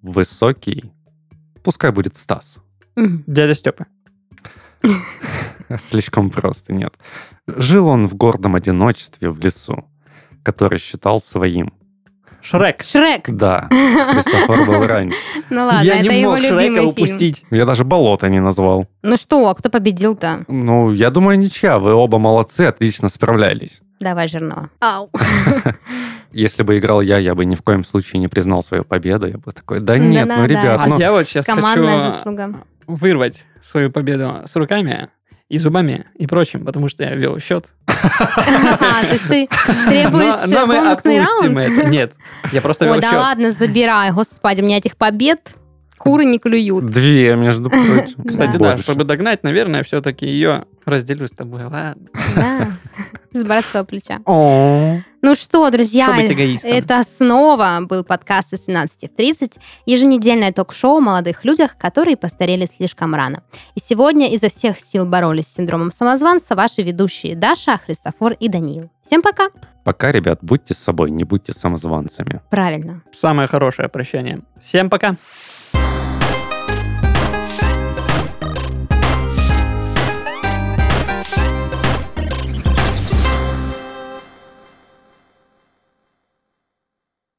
высокий, 0.02 0.92
пускай 1.70 1.92
будет 1.92 2.16
Стас. 2.16 2.58
Дядя 2.96 3.54
Степа. 3.54 3.86
Слишком 5.78 6.32
просто, 6.32 6.74
нет. 6.74 6.96
Жил 7.46 7.88
он 7.88 8.08
в 8.08 8.16
гордом 8.16 8.56
одиночестве 8.56 9.30
в 9.30 9.40
лесу, 9.40 9.86
который 10.42 10.80
считал 10.80 11.20
своим. 11.20 11.72
Шрек. 12.42 12.82
Шрек. 12.84 13.30
Да, 13.30 13.68
Христофор 13.70 14.66
был 14.66 14.88
раньше. 14.88 15.16
Ну 15.52 15.66
ладно, 15.66 15.82
я 15.84 16.00
это 16.00 16.10
не 16.10 16.22
его 16.22 16.32
мог 16.32 16.40
Шрека 16.42 16.56
любимый 16.56 16.80
фильм. 16.80 16.90
упустить. 16.90 17.46
Я 17.52 17.66
даже 17.66 17.84
болото 17.84 18.30
не 18.30 18.40
назвал. 18.40 18.88
Ну 19.04 19.16
что, 19.18 19.54
кто 19.54 19.70
победил-то? 19.70 20.46
Ну, 20.48 20.92
я 20.92 21.12
думаю, 21.12 21.38
ничья. 21.38 21.78
Вы 21.78 21.94
оба 21.94 22.18
молодцы, 22.18 22.62
отлично 22.62 23.10
справлялись. 23.10 23.82
Давай, 24.00 24.28
жирного. 24.28 24.70
Ау. 24.80 25.10
Если 26.32 26.64
бы 26.64 26.78
играл 26.78 27.02
я, 27.02 27.18
я 27.18 27.34
бы 27.36 27.46
ни 27.46 27.56
в 27.56 27.62
коем 27.62 27.84
случае 27.84 28.20
не 28.20 28.28
признал 28.28 28.62
свою 28.64 28.84
победу. 28.84 29.28
Я 29.28 29.38
бы 29.38 29.52
такой, 29.52 29.80
да 29.80 29.94
Да, 29.94 29.98
нет, 30.00 30.28
да, 30.28 30.36
ну, 30.38 30.42
да. 30.44 30.48
ребят, 30.48 30.80
А 30.82 30.88
ну... 30.88 31.00
я 31.00 31.12
вот 31.12 31.28
сейчас 31.28 31.46
Командная 31.46 32.02
хочу 32.02 32.12
заслуга. 32.16 32.56
вырвать 32.88 33.44
свою 33.62 33.92
победу 33.92 34.42
с 34.46 34.56
руками 34.56 35.10
и 35.50 35.58
зубами 35.58 36.06
и 36.16 36.28
прочим, 36.28 36.64
потому 36.66 36.88
что 36.88 37.04
я 37.04 37.16
вел 37.16 37.40
счет. 37.40 37.74
Ага, 37.88 39.02
То 39.02 39.12
есть 39.14 39.28
ты 39.28 39.48
требуешь 39.90 40.34
Но- 40.48 40.60
но 40.62 40.66
мы 40.68 40.76
бонусный 40.76 41.20
раунд? 41.20 41.58
это. 41.58 41.90
Нет, 41.90 42.14
я 42.52 42.62
просто 42.62 42.86
вел 42.86 42.94
Ой, 42.94 43.02
да 43.02 43.10
счет. 43.10 43.20
ладно, 43.20 43.52
забирай. 43.52 44.12
Господи, 44.12 44.62
у 44.62 44.66
меня 44.66 44.78
этих 44.78 44.96
побед 44.96 45.56
куры 46.00 46.26
не 46.26 46.40
клюют. 46.40 46.86
Две, 46.86 47.36
между 47.36 47.70
прочим. 47.70 48.24
Кстати, 48.26 48.58
Да. 48.58 48.78
чтобы 48.78 49.04
догнать, 49.04 49.44
наверное, 49.44 49.84
все-таки 49.84 50.26
ее 50.26 50.66
разделю 50.86 51.28
с 51.28 51.32
тобой. 51.32 51.66
Ладно. 51.66 52.08
Да, 52.36 52.72
с 53.34 53.44
барского 53.44 53.84
плеча. 53.84 54.20
О, 54.26 55.00
Ну 55.22 55.36
что, 55.36 55.70
друзья, 55.70 56.18
это 56.64 57.02
снова 57.04 57.80
был 57.82 58.04
подкаст 58.04 58.54
из 58.54 58.66
17 58.66 59.12
в 59.12 59.16
30, 59.16 59.60
еженедельное 59.86 60.52
ток-шоу 60.54 60.98
о 60.98 61.02
молодых 61.02 61.44
людях, 61.44 61.78
которые 61.78 62.16
постарели 62.16 62.66
слишком 62.66 63.14
рано. 63.14 63.44
И 63.76 63.80
сегодня 63.82 64.34
изо 64.34 64.48
всех 64.50 64.80
сил 64.80 65.06
боролись 65.06 65.46
с 65.46 65.56
синдромом 65.56 65.92
самозванца 65.92 66.56
ваши 66.56 66.82
ведущие 66.82 67.36
Даша, 67.36 67.78
Христофор 67.86 68.34
и 68.40 68.48
Даниил. 68.48 68.90
Всем 69.06 69.22
пока! 69.22 69.50
Пока, 69.84 70.12
ребят, 70.12 70.40
будьте 70.42 70.74
с 70.74 70.78
собой, 70.78 71.10
не 71.12 71.24
будьте 71.24 71.52
самозванцами. 71.52 72.42
Правильно. 72.50 73.02
Самое 73.12 73.48
хорошее 73.48 73.90
прощание. 73.90 74.42
Всем 74.62 74.90
пока. 74.90 75.16